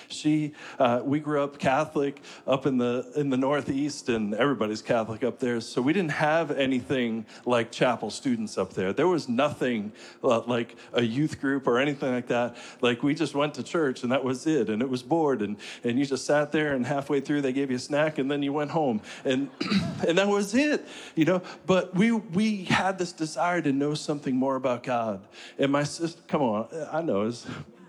She, 0.09 0.53
uh, 0.79 1.01
we 1.05 1.21
grew 1.21 1.43
up 1.43 1.59
Catholic 1.59 2.23
up 2.47 2.67
in 2.67 2.79
the 2.79 3.11
in 3.17 3.31
the 3.31 3.37
Northeast, 3.37 4.09
and 4.09 4.35
everybody's 4.35 4.83
Catholic 4.83 5.25
up 5.25 5.39
there. 5.39 5.61
So 5.61 5.83
we 5.83 5.93
didn't 5.93 6.13
have 6.13 6.51
anything 6.51 7.27
like 7.45 7.71
chapel 7.71 8.11
students 8.11 8.59
up 8.59 8.75
there. 8.75 8.93
There 8.93 9.09
was 9.09 9.29
nothing 9.29 9.93
uh, 10.23 10.41
like 10.41 10.77
a 10.93 11.03
youth 11.03 11.41
group 11.41 11.67
or 11.67 11.79
anything 11.79 12.13
like 12.13 12.29
that. 12.29 12.57
Like 12.81 13.03
we 13.03 13.15
just 13.15 13.35
went 13.35 13.55
to 13.55 13.63
church, 13.63 14.03
and 14.03 14.13
that 14.13 14.25
was 14.25 14.47
it. 14.47 14.69
And 14.69 14.83
it 14.83 14.89
was 14.89 15.03
bored, 15.03 15.43
and 15.43 15.57
and 15.83 15.99
you 15.99 16.05
just 16.05 16.25
sat 16.27 16.53
there, 16.53 16.75
and 16.75 16.87
halfway 16.87 17.21
through 17.21 17.43
they 17.43 17.53
gave 17.53 17.71
you 17.71 17.77
a 17.77 17.81
snack, 17.81 18.19
and 18.19 18.31
then 18.31 18.43
you 18.43 18.53
went 18.53 18.71
home, 18.71 19.01
and 19.25 19.51
and 20.07 20.19
that 20.19 20.29
was 20.29 20.55
it. 20.55 20.87
You 21.15 21.25
know. 21.25 21.43
But 21.67 21.95
we 21.95 22.13
we 22.13 22.65
had 22.65 22.99
this 22.99 23.13
desire 23.13 23.63
to 23.63 23.73
know 23.73 23.95
something 23.95 24.37
more 24.37 24.57
about 24.57 24.83
God. 24.83 25.27
And 25.59 25.73
my 25.73 25.85
sister, 25.85 26.21
come 26.29 26.43
on, 26.43 26.69
I 26.93 27.03
know 27.03 27.23
it's 27.23 27.47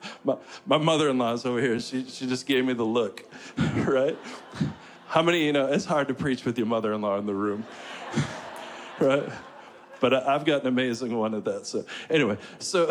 my, 0.24 0.36
my 0.66 0.78
mother-in-law's 0.78 1.46
over 1.46 1.62
here. 1.62 1.80
She, 1.80 2.06
she 2.08 2.28
just 2.28 2.46
gave 2.46 2.66
me 2.66 2.74
the 2.74 2.84
look, 2.84 3.24
right? 3.58 4.18
How 5.08 5.22
many, 5.22 5.46
you 5.46 5.54
know, 5.54 5.68
it's 5.68 5.86
hard 5.86 6.08
to 6.08 6.14
preach 6.14 6.46
with 6.46 6.58
your 6.58 6.68
mother-in-law 6.68 7.18
in 7.20 7.26
the 7.26 7.34
room, 7.34 7.66
right? 9.00 9.24
But 10.00 10.14
I- 10.14 10.36
I've 10.36 10.46
got 10.46 10.62
an 10.62 10.68
amazing 10.68 11.16
one 11.16 11.34
at 11.34 11.46
that. 11.46 11.66
So 11.68 11.86
anyway, 12.10 12.38
so 12.60 12.90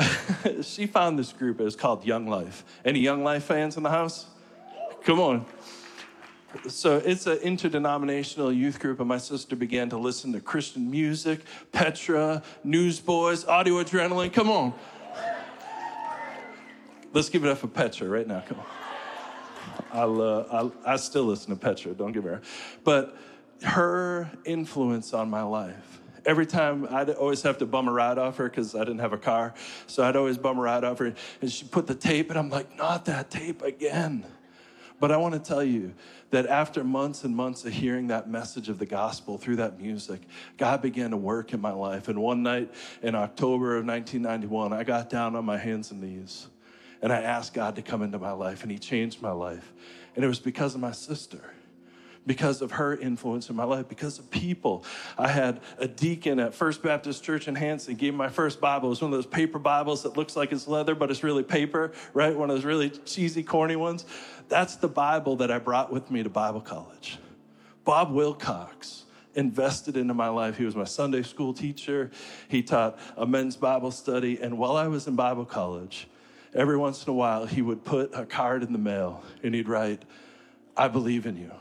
she 0.62 0.86
found 0.86 1.18
this 1.18 1.32
group. 1.32 1.60
It 1.60 1.64
was 1.64 1.76
called 1.76 2.04
Young 2.04 2.26
Life. 2.26 2.64
Any 2.84 3.00
Young 3.00 3.22
Life 3.24 3.44
fans 3.44 3.76
in 3.76 3.82
the 3.82 3.90
house? 3.90 4.26
Come 5.04 5.20
on. 5.20 5.46
So 6.68 6.98
it's 6.98 7.26
an 7.26 7.38
interdenominational 7.38 8.52
youth 8.52 8.78
group, 8.78 9.00
and 9.00 9.08
my 9.08 9.18
sister 9.18 9.56
began 9.56 9.90
to 9.90 9.98
listen 9.98 10.32
to 10.32 10.40
Christian 10.40 10.88
music, 10.88 11.40
Petra, 11.72 12.42
Newsboys, 12.62 13.44
Audio 13.44 13.82
Adrenaline. 13.82 14.32
Come 14.32 14.50
on. 14.50 14.72
Let's 17.14 17.28
give 17.28 17.44
it 17.44 17.48
up 17.48 17.58
for 17.58 17.68
Petra 17.68 18.08
right 18.08 18.26
now. 18.26 18.42
Come 18.44 18.58
on. 18.58 18.66
I, 19.92 20.02
love, 20.02 20.74
I, 20.84 20.94
I 20.94 20.96
still 20.96 21.22
listen 21.22 21.50
to 21.50 21.56
Petra, 21.56 21.92
don't 21.92 22.10
get 22.10 22.24
me 22.24 22.30
wrong. 22.30 22.40
But 22.82 23.16
her 23.62 24.28
influence 24.44 25.14
on 25.14 25.30
my 25.30 25.42
life, 25.42 26.00
every 26.26 26.44
time 26.44 26.88
I'd 26.90 27.10
always 27.10 27.42
have 27.42 27.58
to 27.58 27.66
bum 27.66 27.86
a 27.86 27.92
ride 27.92 28.18
off 28.18 28.38
her 28.38 28.48
because 28.48 28.74
I 28.74 28.80
didn't 28.80 28.98
have 28.98 29.12
a 29.12 29.18
car. 29.18 29.54
So 29.86 30.02
I'd 30.02 30.16
always 30.16 30.38
bum 30.38 30.58
a 30.58 30.62
ride 30.62 30.82
off 30.82 30.98
her. 30.98 31.14
And 31.40 31.52
she'd 31.52 31.70
put 31.70 31.86
the 31.86 31.94
tape, 31.94 32.30
and 32.30 32.38
I'm 32.38 32.50
like, 32.50 32.76
not 32.76 33.04
that 33.04 33.30
tape 33.30 33.62
again. 33.62 34.26
But 34.98 35.12
I 35.12 35.16
want 35.16 35.34
to 35.34 35.40
tell 35.40 35.62
you 35.62 35.94
that 36.30 36.48
after 36.48 36.82
months 36.82 37.22
and 37.22 37.36
months 37.36 37.64
of 37.64 37.72
hearing 37.72 38.08
that 38.08 38.28
message 38.28 38.68
of 38.68 38.80
the 38.80 38.86
gospel 38.86 39.38
through 39.38 39.56
that 39.56 39.80
music, 39.80 40.22
God 40.56 40.82
began 40.82 41.12
to 41.12 41.16
work 41.16 41.52
in 41.52 41.60
my 41.60 41.72
life. 41.72 42.08
And 42.08 42.20
one 42.20 42.42
night 42.42 42.74
in 43.02 43.14
October 43.14 43.76
of 43.76 43.86
1991, 43.86 44.72
I 44.72 44.82
got 44.82 45.08
down 45.10 45.36
on 45.36 45.44
my 45.44 45.58
hands 45.58 45.92
and 45.92 46.00
knees 46.00 46.48
and 47.04 47.12
I 47.12 47.20
asked 47.20 47.52
God 47.52 47.76
to 47.76 47.82
come 47.82 48.00
into 48.00 48.18
my 48.18 48.32
life, 48.32 48.62
and 48.62 48.72
He 48.72 48.78
changed 48.78 49.20
my 49.20 49.30
life. 49.30 49.74
And 50.16 50.24
it 50.24 50.28
was 50.28 50.38
because 50.38 50.74
of 50.74 50.80
my 50.80 50.92
sister 50.92 51.52
because 52.26 52.62
of 52.62 52.72
her 52.72 52.96
influence 52.96 53.50
in 53.50 53.56
my 53.56 53.64
life, 53.64 53.86
because 53.86 54.18
of 54.18 54.30
people. 54.30 54.82
I 55.18 55.28
had 55.28 55.60
a 55.76 55.86
deacon 55.86 56.38
at 56.38 56.54
First 56.54 56.82
Baptist 56.82 57.22
Church 57.22 57.48
in 57.48 57.54
Hanson 57.54 57.96
gave 57.96 58.14
me 58.14 58.16
my 58.16 58.30
first 58.30 58.62
Bible. 58.62 58.88
It 58.88 58.90
was 58.90 59.02
one 59.02 59.12
of 59.12 59.18
those 59.18 59.26
paper 59.26 59.58
Bibles 59.58 60.04
that 60.04 60.16
looks 60.16 60.34
like 60.34 60.50
it's 60.50 60.66
leather, 60.66 60.94
but 60.94 61.10
it's 61.10 61.22
really 61.22 61.42
paper, 61.42 61.92
right? 62.14 62.34
One 62.34 62.48
of 62.48 62.56
those 62.56 62.64
really 62.64 62.88
cheesy, 62.88 63.42
corny 63.42 63.76
ones. 63.76 64.06
That's 64.48 64.76
the 64.76 64.88
Bible 64.88 65.36
that 65.36 65.50
I 65.50 65.58
brought 65.58 65.92
with 65.92 66.10
me 66.10 66.22
to 66.22 66.30
Bible 66.30 66.62
college. 66.62 67.18
Bob 67.84 68.10
Wilcox 68.10 69.04
invested 69.34 69.98
into 69.98 70.14
my 70.14 70.28
life. 70.28 70.56
He 70.56 70.64
was 70.64 70.74
my 70.74 70.84
Sunday 70.84 71.22
school 71.22 71.52
teacher. 71.52 72.10
He 72.48 72.62
taught 72.62 72.98
a 73.16 73.26
men's 73.26 73.56
Bible 73.56 73.90
study. 73.90 74.40
And 74.40 74.56
while 74.56 74.76
I 74.76 74.86
was 74.86 75.06
in 75.06 75.16
Bible 75.16 75.44
college, 75.44 76.08
every 76.54 76.76
once 76.76 77.04
in 77.04 77.10
a 77.10 77.14
while, 77.14 77.46
he 77.46 77.62
would 77.62 77.84
put 77.84 78.14
a 78.14 78.24
card 78.24 78.62
in 78.62 78.72
the 78.72 78.78
mail 78.78 79.22
and 79.42 79.54
he'd 79.54 79.68
write, 79.68 80.02
I 80.76 80.88
believe 80.88 81.26
in 81.26 81.36
you. 81.36 81.52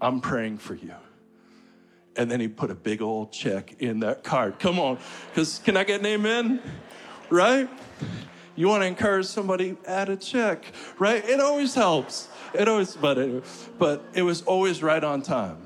I'm 0.00 0.20
praying 0.20 0.58
for 0.58 0.74
you. 0.74 0.94
And 2.16 2.30
then 2.30 2.40
he 2.40 2.48
put 2.48 2.70
a 2.70 2.74
big 2.74 3.02
old 3.02 3.32
check 3.32 3.80
in 3.80 4.00
that 4.00 4.22
card. 4.22 4.58
Come 4.58 4.78
on, 4.78 4.98
because 5.30 5.60
can 5.64 5.76
I 5.76 5.84
get 5.84 6.00
an 6.00 6.06
amen? 6.06 6.62
Right? 7.30 7.68
You 8.56 8.68
want 8.68 8.82
to 8.82 8.86
encourage 8.86 9.26
somebody, 9.26 9.76
add 9.86 10.08
a 10.08 10.16
check, 10.16 10.64
right? 10.98 11.28
It 11.28 11.40
always 11.40 11.74
helps. 11.74 12.28
It 12.52 12.68
always, 12.68 12.94
but 12.94 13.18
it, 13.18 13.44
but 13.78 14.04
it 14.14 14.22
was 14.22 14.42
always 14.42 14.80
right 14.82 15.02
on 15.02 15.22
time. 15.22 15.63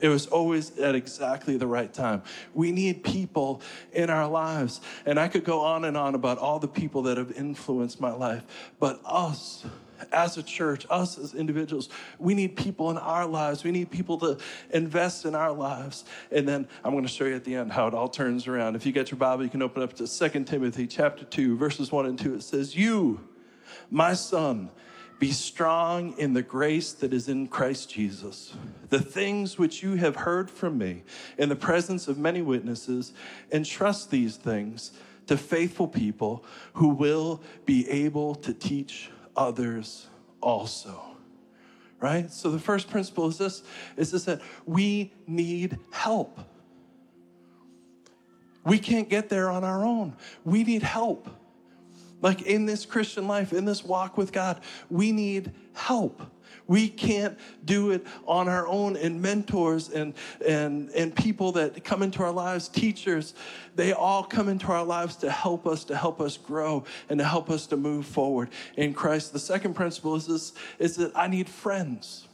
It 0.00 0.08
was 0.08 0.26
always 0.26 0.78
at 0.78 0.94
exactly 0.94 1.56
the 1.56 1.66
right 1.66 1.92
time. 1.92 2.22
We 2.54 2.72
need 2.72 3.04
people 3.04 3.62
in 3.92 4.10
our 4.10 4.28
lives. 4.28 4.80
And 5.04 5.18
I 5.18 5.28
could 5.28 5.44
go 5.44 5.60
on 5.60 5.84
and 5.84 5.96
on 5.96 6.14
about 6.14 6.38
all 6.38 6.58
the 6.58 6.68
people 6.68 7.02
that 7.02 7.16
have 7.18 7.32
influenced 7.32 8.00
my 8.00 8.12
life, 8.12 8.44
but 8.78 9.00
us, 9.04 9.64
as 10.12 10.36
a 10.36 10.42
church, 10.42 10.86
us 10.90 11.18
as 11.18 11.34
individuals, 11.34 11.88
we 12.18 12.34
need 12.34 12.56
people 12.56 12.90
in 12.90 12.98
our 12.98 13.26
lives. 13.26 13.64
We 13.64 13.70
need 13.70 13.90
people 13.90 14.18
to 14.18 14.38
invest 14.70 15.24
in 15.24 15.34
our 15.34 15.52
lives. 15.52 16.04
And 16.30 16.46
then 16.46 16.68
I'm 16.84 16.92
going 16.92 17.04
to 17.04 17.10
show 17.10 17.24
you 17.24 17.34
at 17.34 17.44
the 17.44 17.54
end 17.54 17.72
how 17.72 17.86
it 17.88 17.94
all 17.94 18.08
turns 18.08 18.46
around. 18.46 18.76
If 18.76 18.84
you 18.86 18.92
get 18.92 19.10
your 19.10 19.18
Bible, 19.18 19.44
you 19.44 19.50
can 19.50 19.62
open 19.62 19.82
up 19.82 19.94
to 19.94 20.06
2 20.06 20.44
Timothy 20.44 20.86
chapter 20.86 21.24
2, 21.24 21.56
verses 21.56 21.90
1 21.90 22.06
and 22.06 22.18
2. 22.18 22.34
It 22.34 22.42
says, 22.42 22.76
You, 22.76 23.20
my 23.90 24.14
son, 24.14 24.70
be 25.18 25.32
strong 25.32 26.16
in 26.18 26.34
the 26.34 26.42
grace 26.42 26.92
that 26.92 27.12
is 27.12 27.28
in 27.28 27.48
Christ 27.48 27.90
Jesus. 27.90 28.54
The 28.90 29.00
things 29.00 29.58
which 29.58 29.82
you 29.82 29.94
have 29.94 30.16
heard 30.16 30.50
from 30.50 30.76
me 30.76 31.04
in 31.38 31.48
the 31.48 31.56
presence 31.56 32.06
of 32.06 32.18
many 32.18 32.42
witnesses, 32.42 33.12
entrust 33.50 34.10
these 34.10 34.36
things 34.36 34.92
to 35.26 35.36
faithful 35.36 35.88
people 35.88 36.44
who 36.74 36.88
will 36.88 37.40
be 37.64 37.88
able 37.88 38.34
to 38.36 38.52
teach 38.52 39.10
others 39.36 40.06
also. 40.40 41.00
Right? 41.98 42.30
So 42.30 42.50
the 42.50 42.58
first 42.58 42.90
principle 42.90 43.28
is 43.28 43.38
this 43.38 43.62
is 43.96 44.10
this 44.10 44.24
that 44.24 44.42
we 44.66 45.12
need 45.26 45.78
help. 45.90 46.38
We 48.64 48.78
can't 48.78 49.08
get 49.08 49.28
there 49.28 49.50
on 49.50 49.64
our 49.64 49.84
own. 49.84 50.14
We 50.44 50.62
need 50.62 50.82
help. 50.82 51.28
Like 52.22 52.42
in 52.42 52.66
this 52.66 52.86
Christian 52.86 53.28
life, 53.28 53.52
in 53.52 53.64
this 53.64 53.84
walk 53.84 54.16
with 54.16 54.32
God, 54.32 54.60
we 54.90 55.12
need 55.12 55.52
help. 55.74 56.22
We 56.68 56.88
can't 56.88 57.38
do 57.64 57.90
it 57.92 58.04
on 58.26 58.48
our 58.48 58.66
own. 58.66 58.96
And 58.96 59.22
mentors 59.22 59.88
and, 59.90 60.14
and, 60.44 60.90
and 60.90 61.14
people 61.14 61.52
that 61.52 61.84
come 61.84 62.02
into 62.02 62.22
our 62.22 62.32
lives, 62.32 62.68
teachers, 62.68 63.34
they 63.76 63.92
all 63.92 64.24
come 64.24 64.48
into 64.48 64.68
our 64.72 64.84
lives 64.84 65.16
to 65.16 65.30
help 65.30 65.66
us, 65.66 65.84
to 65.84 65.96
help 65.96 66.20
us 66.20 66.36
grow, 66.36 66.84
and 67.08 67.18
to 67.18 67.24
help 67.24 67.50
us 67.50 67.66
to 67.68 67.76
move 67.76 68.06
forward 68.06 68.48
in 68.76 68.94
Christ. 68.94 69.32
The 69.32 69.38
second 69.38 69.74
principle 69.74 70.16
is 70.16 70.26
this 70.26 70.52
is 70.78 70.96
that 70.96 71.12
I 71.16 71.28
need 71.28 71.48
friends. 71.48 72.26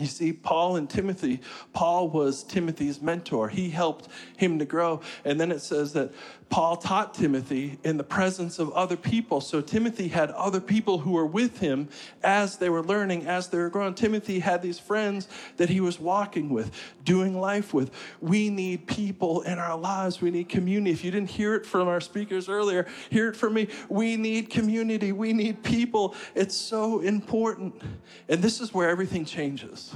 You 0.00 0.06
see, 0.06 0.32
Paul 0.32 0.74
and 0.74 0.90
Timothy, 0.90 1.40
Paul 1.72 2.08
was 2.08 2.42
Timothy's 2.42 3.00
mentor. 3.00 3.48
He 3.48 3.70
helped 3.70 4.08
him 4.36 4.58
to 4.58 4.64
grow. 4.64 5.00
And 5.24 5.40
then 5.40 5.52
it 5.52 5.60
says 5.60 5.92
that 5.92 6.12
Paul 6.54 6.76
taught 6.76 7.14
Timothy 7.14 7.80
in 7.82 7.96
the 7.96 8.04
presence 8.04 8.60
of 8.60 8.70
other 8.74 8.96
people. 8.96 9.40
So 9.40 9.60
Timothy 9.60 10.06
had 10.06 10.30
other 10.30 10.60
people 10.60 10.98
who 10.98 11.10
were 11.10 11.26
with 11.26 11.58
him 11.58 11.88
as 12.22 12.58
they 12.58 12.68
were 12.68 12.84
learning, 12.84 13.26
as 13.26 13.48
they 13.48 13.58
were 13.58 13.68
growing. 13.68 13.92
Timothy 13.92 14.38
had 14.38 14.62
these 14.62 14.78
friends 14.78 15.26
that 15.56 15.68
he 15.68 15.80
was 15.80 15.98
walking 15.98 16.50
with, 16.50 16.70
doing 17.02 17.40
life 17.40 17.74
with. 17.74 17.90
We 18.20 18.50
need 18.50 18.86
people 18.86 19.42
in 19.42 19.58
our 19.58 19.76
lives. 19.76 20.20
We 20.20 20.30
need 20.30 20.48
community. 20.48 20.92
If 20.92 21.02
you 21.02 21.10
didn't 21.10 21.30
hear 21.30 21.56
it 21.56 21.66
from 21.66 21.88
our 21.88 22.00
speakers 22.00 22.48
earlier, 22.48 22.86
hear 23.10 23.26
it 23.26 23.34
from 23.34 23.54
me. 23.54 23.66
We 23.88 24.16
need 24.16 24.48
community. 24.48 25.10
We 25.10 25.32
need 25.32 25.64
people. 25.64 26.14
It's 26.36 26.54
so 26.54 27.00
important. 27.00 27.82
And 28.28 28.40
this 28.40 28.60
is 28.60 28.72
where 28.72 28.88
everything 28.88 29.24
changes. 29.24 29.92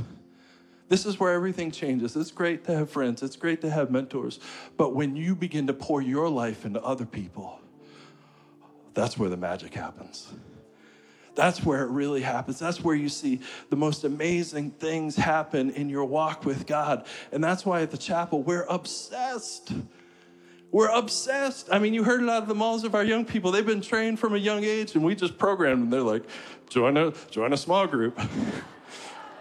This 0.89 1.05
is 1.05 1.21
where 1.21 1.33
everything 1.33 1.71
changes. 1.71 2.17
It's 2.17 2.31
great 2.31 2.65
to 2.65 2.75
have 2.75 2.91
friends, 2.91 3.23
it's 3.23 3.37
great 3.37 3.61
to 3.61 3.71
have 3.71 3.91
mentors. 3.91 4.41
But 4.77 4.95
when 4.95 5.17
you 5.17 5.35
begin 5.35 5.67
to 5.67 5.75
pour 5.75 6.01
your 6.01 6.29
life 6.29 6.65
into 6.65 6.83
other 6.83 7.07
people, 7.07 7.61
that's 8.95 9.19
where 9.19 9.29
the 9.29 9.37
magic 9.37 9.75
happens. 9.75 10.29
That's 11.35 11.65
where 11.65 11.85
it 11.85 11.91
really 11.91 12.23
happens. 12.23 12.59
That's 12.59 12.83
where 12.83 12.97
you 12.97 13.09
see 13.09 13.41
the 13.71 13.77
most 13.77 14.03
amazing 14.03 14.73
things 14.73 15.15
happen 15.15 15.71
in 15.71 15.89
your 15.89 16.05
walk 16.05 16.45
with 16.45 16.67
God. 16.67 17.07
And 17.31 17.45
that's 17.45 17.65
why 17.65 17.83
at 17.83 17.93
the 17.93 17.97
chapel, 17.97 18.43
we're 18.43 18.67
obsessed. 18.69 19.73
We're 20.73 20.91
obsessed. 20.91 21.69
I 21.71 21.79
mean, 21.79 21.95
you 21.95 22.03
heard 22.03 22.25
it 22.25 22.29
out 22.29 22.43
of 22.43 22.49
the 22.49 22.57
mouths 22.57 22.83
of 22.83 22.97
our 22.97 23.05
young 23.05 23.25
people. 23.25 23.53
They've 23.53 23.65
been 23.65 23.81
trained 23.81 24.19
from 24.19 24.35
a 24.35 24.39
young 24.39 24.65
age, 24.65 24.97
and 24.97 25.05
we 25.05 25.15
just 25.15 25.39
program 25.39 25.79
them. 25.79 25.91
They're 25.91 26.01
like, 26.01 26.25
join 26.69 26.97
a, 26.97 27.13
join 27.31 27.53
a 27.53 27.57
small 27.57 27.87
group. 27.87 28.21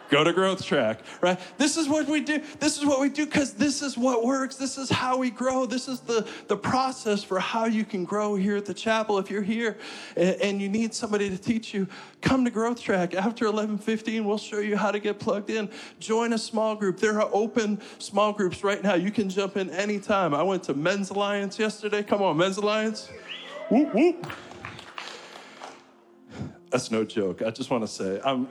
go 0.09 0.23
to 0.23 0.33
growth 0.33 0.63
track 0.63 1.01
right? 1.21 1.39
This 1.57 1.77
is 1.77 1.87
what 1.87 2.07
we 2.07 2.21
do. 2.21 2.41
This 2.59 2.77
is 2.77 2.85
what 2.85 2.99
we 2.99 3.09
do 3.09 3.25
because 3.25 3.53
this 3.53 3.81
is 3.81 3.97
what 3.97 4.23
works. 4.23 4.55
This 4.55 4.77
is 4.77 4.89
how 4.89 5.17
we 5.17 5.29
grow. 5.29 5.65
This 5.65 5.87
is 5.87 5.99
the, 6.01 6.27
the 6.47 6.57
process 6.57 7.23
for 7.23 7.39
how 7.39 7.65
you 7.65 7.85
can 7.85 8.05
grow 8.05 8.35
here 8.35 8.57
at 8.57 8.65
the 8.65 8.73
chapel. 8.73 9.17
If 9.17 9.29
you're 9.29 9.41
here 9.41 9.77
and, 10.15 10.41
and 10.41 10.61
you 10.61 10.69
need 10.69 10.93
somebody 10.93 11.29
to 11.29 11.37
teach 11.37 11.73
you 11.73 11.87
come 12.21 12.45
to 12.45 12.51
growth 12.51 12.81
track. 12.81 13.13
After 13.13 13.45
11.15 13.45 14.25
we'll 14.25 14.37
show 14.37 14.59
you 14.59 14.77
how 14.77 14.91
to 14.91 14.99
get 14.99 15.19
plugged 15.19 15.49
in. 15.49 15.69
Join 15.99 16.33
a 16.33 16.37
small 16.37 16.75
group. 16.75 16.99
There 16.99 17.19
are 17.21 17.29
open 17.33 17.81
small 17.99 18.33
groups 18.33 18.63
right 18.63 18.81
now. 18.83 18.95
You 18.95 19.11
can 19.11 19.29
jump 19.29 19.57
in 19.57 19.69
anytime. 19.71 20.33
I 20.33 20.43
went 20.43 20.63
to 20.63 20.73
men's 20.73 21.09
alliance 21.09 21.59
yesterday. 21.59 22.03
Come 22.03 22.21
on 22.21 22.37
men's 22.37 22.57
alliance. 22.57 23.09
Whoop, 23.69 23.93
whoop. 23.93 24.27
that's 26.69 26.89
no 26.91 27.03
joke. 27.03 27.41
I 27.41 27.51
just 27.51 27.69
want 27.69 27.83
to 27.83 27.87
say 27.87 28.21
i'm 28.23 28.47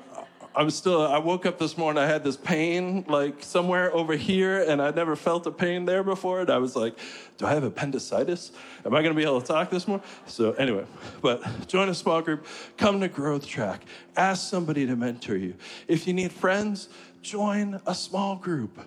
I'm 0.57 0.71
still, 0.71 1.07
I 1.07 1.19
woke 1.19 1.45
up 1.45 1.59
this 1.59 1.77
morning, 1.77 2.03
I 2.03 2.07
had 2.07 2.25
this 2.25 2.39
pain 2.39 3.05
like 3.09 3.43
somewhere 3.43 3.95
over 3.95 4.17
here, 4.17 4.63
and 4.63 4.81
I'd 4.81 4.97
never 4.97 5.15
felt 5.15 5.47
a 5.47 5.51
pain 5.51 5.85
there 5.85 6.03
before. 6.03 6.41
And 6.41 6.49
I 6.49 6.57
was 6.57 6.75
like, 6.75 6.99
do 7.37 7.45
I 7.45 7.53
have 7.53 7.63
appendicitis? 7.63 8.53
Am 8.87 8.95
I 8.95 9.03
gonna 9.03 9.15
be 9.15 9.23
able 9.23 9.43
to 9.43 9.47
talk 9.47 9.69
this 9.69 9.87
morning? 9.87 10.07
So, 10.25 10.53
anyway, 10.53 10.87
but 11.21 11.69
join 11.69 11.91
a 11.91 11.95
small 11.95 12.23
group, 12.23 12.47
come 12.79 13.01
to 13.01 13.09
Growth 13.09 13.47
Track, 13.47 13.83
ask 14.17 14.49
somebody 14.49 14.87
to 14.87 14.97
mentor 14.97 15.37
you. 15.37 15.57
If 15.89 16.07
you 16.07 16.15
need 16.15 16.33
friends, 16.33 16.89
join 17.21 17.79
a 17.87 17.95
small 17.95 18.37
group 18.37 18.81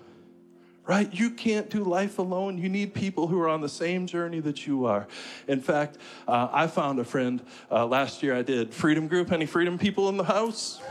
right? 0.88 1.14
You 1.14 1.30
can't 1.30 1.70
do 1.70 1.84
life 1.84 2.18
alone. 2.18 2.58
You 2.58 2.68
need 2.68 2.96
people 2.96 3.28
who 3.28 3.40
are 3.40 3.48
on 3.48 3.62
the 3.62 3.70
same 3.70 4.08
journey 4.08 4.40
that 4.40 4.66
you 4.66 4.88
are. 4.88 5.08
In 5.48 5.62
fact, 5.62 6.00
uh, 6.28 6.48
I 6.52 6.66
found 6.66 6.98
a 6.98 7.04
friend 7.04 7.44
uh, 7.70 7.86
last 7.86 8.24
year. 8.24 8.36
I 8.36 8.42
did 8.42 8.74
Freedom 8.74 9.08
Group. 9.08 9.32
Any 9.32 9.46
Freedom 9.46 9.78
people 9.78 10.10
in 10.10 10.18
the 10.18 10.24
house? 10.24 10.82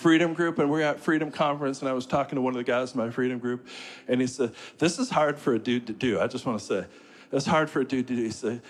Freedom 0.00 0.32
Group, 0.32 0.58
and 0.58 0.70
we 0.70 0.82
are 0.82 0.86
at 0.86 1.00
Freedom 1.00 1.30
Conference, 1.30 1.80
and 1.80 1.88
I 1.88 1.92
was 1.92 2.06
talking 2.06 2.36
to 2.36 2.40
one 2.40 2.54
of 2.54 2.56
the 2.56 2.64
guys 2.64 2.94
in 2.94 2.98
my 2.98 3.10
Freedom 3.10 3.38
Group, 3.38 3.68
and 4.08 4.18
he 4.18 4.26
said, 4.26 4.54
This 4.78 4.98
is 4.98 5.10
hard 5.10 5.38
for 5.38 5.52
a 5.52 5.58
dude 5.58 5.86
to 5.88 5.92
do. 5.92 6.18
I 6.18 6.26
just 6.26 6.46
want 6.46 6.58
to 6.58 6.64
say, 6.64 6.86
it's 7.30 7.44
hard 7.44 7.68
for 7.68 7.80
a 7.80 7.84
dude 7.84 8.08
to 8.08 8.16
do. 8.16 8.22
He 8.22 8.30
said, 8.30 8.62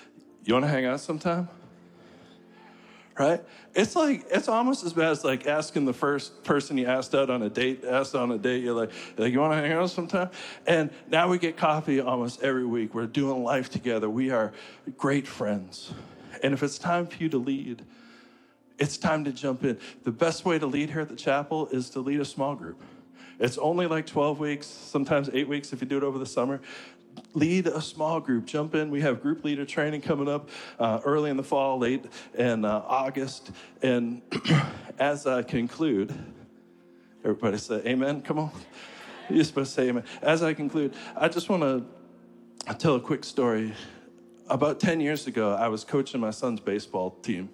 You 0.45 0.55
want 0.55 0.65
to 0.65 0.69
hang 0.69 0.87
out 0.87 0.99
sometime? 0.99 1.49
right? 3.21 3.45
It's 3.75 3.95
like 3.95 4.25
it's 4.31 4.49
almost 4.49 4.83
as 4.83 4.95
bad 4.95 5.11
as 5.11 5.25
like 5.25 5.47
asking 5.47 5.85
the 5.85 5.93
first 5.93 6.43
person 6.43 6.79
you 6.79 6.87
asked 6.87 7.15
out 7.15 7.29
on 7.29 7.43
a 7.43 7.51
date, 7.51 7.85
asked 7.85 8.15
on 8.15 8.33
a 8.33 8.39
date, 8.39 8.65
you're 8.65 8.75
like, 8.75 8.91
like 9.19 9.31
you 9.31 9.39
want 9.41 9.53
to 9.53 9.57
hang 9.57 9.73
out 9.73 9.91
sometime? 9.91 10.31
And 10.67 10.91
now 11.09 11.29
we 11.29 11.39
get 11.39 11.57
coffee 11.57 12.01
almost 12.01 12.43
every 12.43 12.65
week. 12.65 12.95
We're 12.95 13.07
doing 13.07 13.45
life 13.45 13.69
together. 13.69 14.09
We 14.09 14.31
are 14.31 14.53
great 14.97 15.29
friends. 15.29 15.93
And 16.43 16.55
if 16.55 16.63
it's 16.63 16.79
time 16.79 17.07
for 17.07 17.23
you 17.23 17.29
to 17.29 17.39
lead, 17.39 17.83
it's 18.81 18.97
time 18.97 19.25
to 19.25 19.33
jump 19.33 19.63
in. 19.63 19.79
The 20.05 20.11
best 20.11 20.45
way 20.45 20.59
to 20.59 20.67
lead 20.67 20.91
here 20.91 21.01
at 21.01 21.09
the 21.09 21.17
chapel 21.17 21.69
is 21.69 21.91
to 21.91 22.01
lead 22.01 22.21
a 22.21 22.25
small 22.25 22.57
group. 22.57 22.83
It's 23.39 23.59
only 23.59 23.87
like 23.87 24.07
12 24.07 24.41
weeks, 24.41 24.67
sometimes 24.67 25.31
eight 25.33 25.49
weeks 25.49 25.73
if 25.73 25.81
you 25.81 25.87
do 25.87 25.97
it 25.97 26.03
over 26.03 26.19
the 26.19 26.27
summer 26.27 26.61
lead 27.35 27.67
a 27.67 27.81
small 27.81 28.21
group. 28.21 28.47
Jump 28.47 28.75
in. 28.75 28.91
We 28.91 29.01
have 29.03 29.23
group 29.23 29.45
leader 29.45 29.65
training 29.65 30.03
coming 30.03 30.29
up 30.29 30.49
uh, 30.79 31.01
early 31.05 31.31
in 31.31 31.37
the 31.37 31.43
fall, 31.43 31.79
late 31.79 32.05
in 32.35 32.65
uh, 32.65 32.83
August. 32.87 33.51
And 33.83 34.23
as 34.99 35.27
I 35.27 35.43
conclude, 35.43 36.13
everybody 37.25 37.59
say 37.59 37.83
amen. 37.87 38.23
Come 38.23 38.39
on. 38.39 38.51
You're 39.29 39.45
supposed 39.45 39.75
to 39.75 39.81
say 39.83 39.89
amen. 39.89 40.05
As 40.23 40.43
I 40.43 40.55
conclude, 40.55 40.95
I 41.17 41.29
just 41.29 41.49
want 41.49 41.63
to 41.63 42.75
tell 42.75 42.97
a 42.97 43.01
quick 43.01 43.25
story. 43.25 43.75
About 44.49 44.81
10 44.81 45.01
years 45.01 45.29
ago, 45.29 45.55
I 45.55 45.69
was 45.69 45.85
coaching 45.85 46.21
my 46.21 46.33
son's 46.33 46.59
baseball 46.59 47.13
team. 47.23 47.49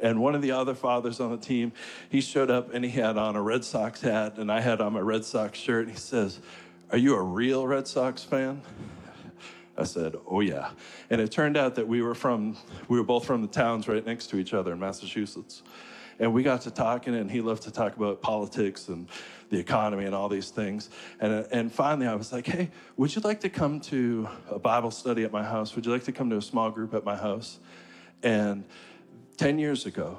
And 0.00 0.20
one 0.20 0.34
of 0.34 0.42
the 0.42 0.50
other 0.50 0.74
fathers 0.74 1.20
on 1.20 1.30
the 1.30 1.38
team, 1.38 1.72
he 2.08 2.20
showed 2.20 2.50
up 2.50 2.74
and 2.74 2.84
he 2.84 2.90
had 2.90 3.16
on 3.16 3.34
a 3.34 3.42
Red 3.42 3.64
Sox 3.64 4.02
hat, 4.02 4.36
and 4.36 4.52
I 4.52 4.60
had 4.60 4.80
on 4.80 4.92
my 4.92 5.00
Red 5.00 5.24
Sox 5.24 5.58
shirt. 5.58 5.86
And 5.86 5.92
he 5.92 5.98
says, 5.98 6.40
are 6.90 6.98
you 6.98 7.16
a 7.16 7.22
real 7.22 7.66
Red 7.66 7.88
Sox 7.88 8.22
fan? 8.22 8.62
I 9.76 9.84
said, 9.84 10.14
Oh, 10.26 10.40
yeah. 10.40 10.70
And 11.10 11.20
it 11.20 11.32
turned 11.32 11.56
out 11.56 11.74
that 11.74 11.86
we 11.86 12.00
were 12.00 12.14
from, 12.14 12.56
we 12.88 12.96
were 12.96 13.04
both 13.04 13.24
from 13.24 13.42
the 13.42 13.48
towns 13.48 13.88
right 13.88 14.04
next 14.06 14.28
to 14.28 14.38
each 14.38 14.54
other 14.54 14.72
in 14.72 14.78
Massachusetts. 14.78 15.62
And 16.18 16.32
we 16.32 16.42
got 16.42 16.62
to 16.62 16.70
talking, 16.70 17.14
and 17.14 17.30
he 17.30 17.40
loved 17.40 17.64
to 17.64 17.70
talk 17.70 17.96
about 17.96 18.22
politics 18.22 18.88
and 18.88 19.08
the 19.50 19.58
economy 19.58 20.06
and 20.06 20.14
all 20.14 20.28
these 20.28 20.48
things. 20.48 20.88
And, 21.20 21.46
and 21.50 21.70
finally, 21.70 22.06
I 22.06 22.14
was 22.14 22.32
like, 22.32 22.46
Hey, 22.46 22.70
would 22.96 23.14
you 23.14 23.20
like 23.22 23.40
to 23.40 23.48
come 23.48 23.80
to 23.80 24.28
a 24.48 24.58
Bible 24.58 24.92
study 24.92 25.24
at 25.24 25.32
my 25.32 25.42
house? 25.42 25.74
Would 25.74 25.86
you 25.86 25.92
like 25.92 26.04
to 26.04 26.12
come 26.12 26.30
to 26.30 26.36
a 26.36 26.42
small 26.42 26.70
group 26.70 26.94
at 26.94 27.04
my 27.04 27.16
house? 27.16 27.58
And 28.22 28.64
10 29.36 29.58
years 29.58 29.86
ago, 29.86 30.18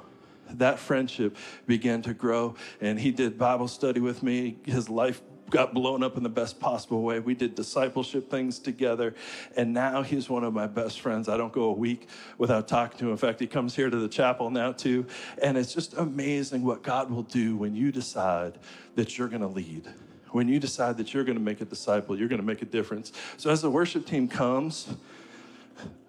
that 0.50 0.78
friendship 0.78 1.36
began 1.66 2.02
to 2.02 2.14
grow, 2.14 2.54
and 2.80 2.98
he 2.98 3.10
did 3.10 3.38
Bible 3.38 3.68
study 3.68 4.00
with 4.00 4.22
me. 4.22 4.56
His 4.64 4.88
life 4.88 5.20
got 5.50 5.72
blown 5.72 6.02
up 6.02 6.16
in 6.16 6.22
the 6.22 6.28
best 6.28 6.60
possible 6.60 7.02
way. 7.02 7.20
We 7.20 7.34
did 7.34 7.54
discipleship 7.54 8.30
things 8.30 8.58
together, 8.58 9.14
and 9.56 9.72
now 9.72 10.02
he's 10.02 10.28
one 10.28 10.44
of 10.44 10.52
my 10.52 10.66
best 10.66 11.00
friends. 11.00 11.28
I 11.28 11.36
don't 11.36 11.52
go 11.52 11.64
a 11.64 11.72
week 11.72 12.08
without 12.36 12.68
talking 12.68 12.98
to 12.98 13.06
him. 13.06 13.12
In 13.12 13.16
fact, 13.16 13.40
he 13.40 13.46
comes 13.46 13.74
here 13.74 13.90
to 13.90 13.96
the 13.96 14.08
chapel 14.08 14.50
now 14.50 14.72
too, 14.72 15.06
and 15.42 15.56
it's 15.56 15.72
just 15.72 15.94
amazing 15.94 16.64
what 16.64 16.82
God 16.82 17.10
will 17.10 17.22
do 17.22 17.56
when 17.56 17.74
you 17.74 17.92
decide 17.92 18.58
that 18.94 19.16
you're 19.16 19.28
going 19.28 19.42
to 19.42 19.48
lead. 19.48 19.88
When 20.30 20.48
you 20.48 20.60
decide 20.60 20.98
that 20.98 21.14
you're 21.14 21.24
going 21.24 21.38
to 21.38 21.44
make 21.44 21.62
a 21.62 21.64
disciple, 21.64 22.18
you're 22.18 22.28
going 22.28 22.40
to 22.40 22.46
make 22.46 22.60
a 22.60 22.66
difference. 22.66 23.12
So 23.38 23.50
as 23.50 23.62
the 23.62 23.70
worship 23.70 24.06
team 24.06 24.28
comes, 24.28 24.94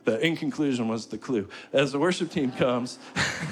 the 0.05 0.19
in 0.25 0.35
conclusion 0.35 0.87
was 0.87 1.07
the 1.07 1.17
clue. 1.17 1.47
As 1.73 1.91
the 1.91 1.99
worship 1.99 2.31
team 2.31 2.51
comes, 2.51 2.99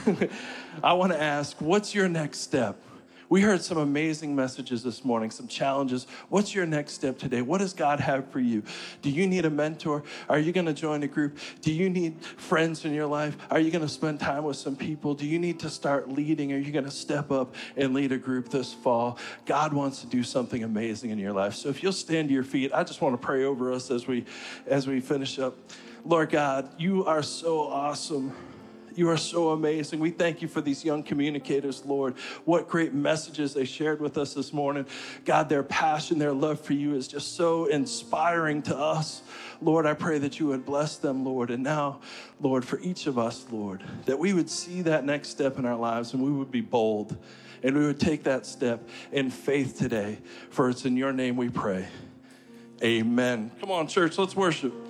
I 0.84 0.94
want 0.94 1.12
to 1.12 1.22
ask, 1.22 1.60
what's 1.60 1.94
your 1.94 2.08
next 2.08 2.40
step? 2.40 2.78
We 3.30 3.42
heard 3.42 3.62
some 3.62 3.78
amazing 3.78 4.36
messages 4.36 4.84
this 4.84 5.04
morning, 5.04 5.32
some 5.32 5.50
challenges. 5.50 6.08
What's 6.30 6.56
your 6.56 6.66
next 6.66 6.94
step 6.94 7.18
today? 7.20 7.42
What 7.42 7.58
does 7.58 7.74
God 7.74 8.00
have 8.00 8.30
for 8.30 8.40
you? 8.40 8.64
Do 9.02 9.10
you 9.10 9.28
need 9.28 9.44
a 9.44 9.50
mentor? 9.50 10.04
Are 10.30 10.40
you 10.40 10.54
going 10.54 10.66
to 10.66 10.74
join 10.74 11.04
a 11.04 11.08
group? 11.08 11.38
Do 11.62 11.74
you 11.74 11.90
need 11.90 12.24
friends 12.24 12.86
in 12.86 12.94
your 12.94 13.06
life? 13.06 13.36
Are 13.52 13.60
you 13.60 13.70
going 13.70 13.82
to 13.82 13.90
spend 13.90 14.22
time 14.22 14.46
with 14.46 14.56
some 14.56 14.78
people? 14.78 15.14
Do 15.14 15.26
you 15.26 15.40
need 15.40 15.60
to 15.60 15.70
start 15.70 16.10
leading? 16.10 16.54
Are 16.54 16.58
you 16.58 16.72
going 16.72 16.86
to 16.86 16.92
step 16.92 17.30
up 17.30 17.54
and 17.76 17.94
lead 17.94 18.14
a 18.14 18.18
group 18.18 18.48
this 18.48 18.74
fall? 18.74 19.20
God 19.46 19.74
wants 19.74 20.00
to 20.02 20.08
do 20.08 20.24
something 20.24 20.64
amazing 20.64 21.10
in 21.10 21.20
your 21.20 21.34
life. 21.34 21.56
So 21.56 21.68
if 21.68 21.84
you'll 21.84 21.92
stand 21.92 22.30
to 22.30 22.34
your 22.34 22.44
feet, 22.44 22.72
I 22.74 22.86
just 22.86 23.02
want 23.02 23.20
to 23.20 23.26
pray 23.26 23.44
over 23.44 23.74
us 23.74 23.92
as 23.92 24.08
we 24.08 24.24
as 24.68 24.88
we 24.88 25.02
finish 25.02 25.38
up. 25.38 25.58
Lord 26.08 26.30
God, 26.30 26.70
you 26.78 27.04
are 27.04 27.22
so 27.22 27.60
awesome. 27.60 28.34
You 28.96 29.10
are 29.10 29.18
so 29.18 29.50
amazing. 29.50 30.00
We 30.00 30.10
thank 30.10 30.42
you 30.42 30.48
for 30.48 30.62
these 30.62 30.86
young 30.86 31.04
communicators, 31.04 31.86
Lord. 31.86 32.16
What 32.46 32.70
great 32.70 32.94
messages 32.94 33.54
they 33.54 33.66
shared 33.66 34.00
with 34.00 34.18
us 34.18 34.34
this 34.34 34.54
morning. 34.54 34.86
God, 35.26 35.50
their 35.50 35.64
passion, 35.64 36.18
their 36.18 36.32
love 36.32 36.62
for 36.62 36.72
you 36.72 36.96
is 36.96 37.10
just 37.10 37.36
so 37.36 37.66
inspiring 37.66 38.62
to 38.64 38.78
us. 38.78 39.22
Lord, 39.62 39.86
I 39.86 39.96
pray 39.96 40.18
that 40.20 40.40
you 40.40 40.48
would 40.48 40.66
bless 40.66 40.96
them, 40.96 41.26
Lord. 41.26 41.52
And 41.52 41.62
now, 41.62 42.00
Lord, 42.40 42.64
for 42.64 42.80
each 42.80 43.06
of 43.06 43.20
us, 43.20 43.46
Lord, 43.52 43.84
that 44.06 44.18
we 44.18 44.32
would 44.32 44.50
see 44.50 44.84
that 44.84 45.04
next 45.04 45.28
step 45.28 45.60
in 45.60 45.66
our 45.66 45.76
lives 45.76 46.14
and 46.14 46.24
we 46.24 46.32
would 46.32 46.52
be 46.52 46.62
bold 46.62 47.18
and 47.64 47.78
we 47.78 47.86
would 47.86 48.00
take 48.00 48.24
that 48.24 48.46
step 48.46 48.88
in 49.12 49.30
faith 49.30 49.78
today. 49.78 50.20
For 50.52 50.70
it's 50.70 50.86
in 50.86 50.96
your 50.96 51.12
name 51.12 51.36
we 51.36 51.50
pray. 51.50 51.86
Amen. 52.82 53.52
Come 53.60 53.72
on, 53.72 53.88
church, 53.88 54.18
let's 54.18 54.38
worship. 54.38 54.87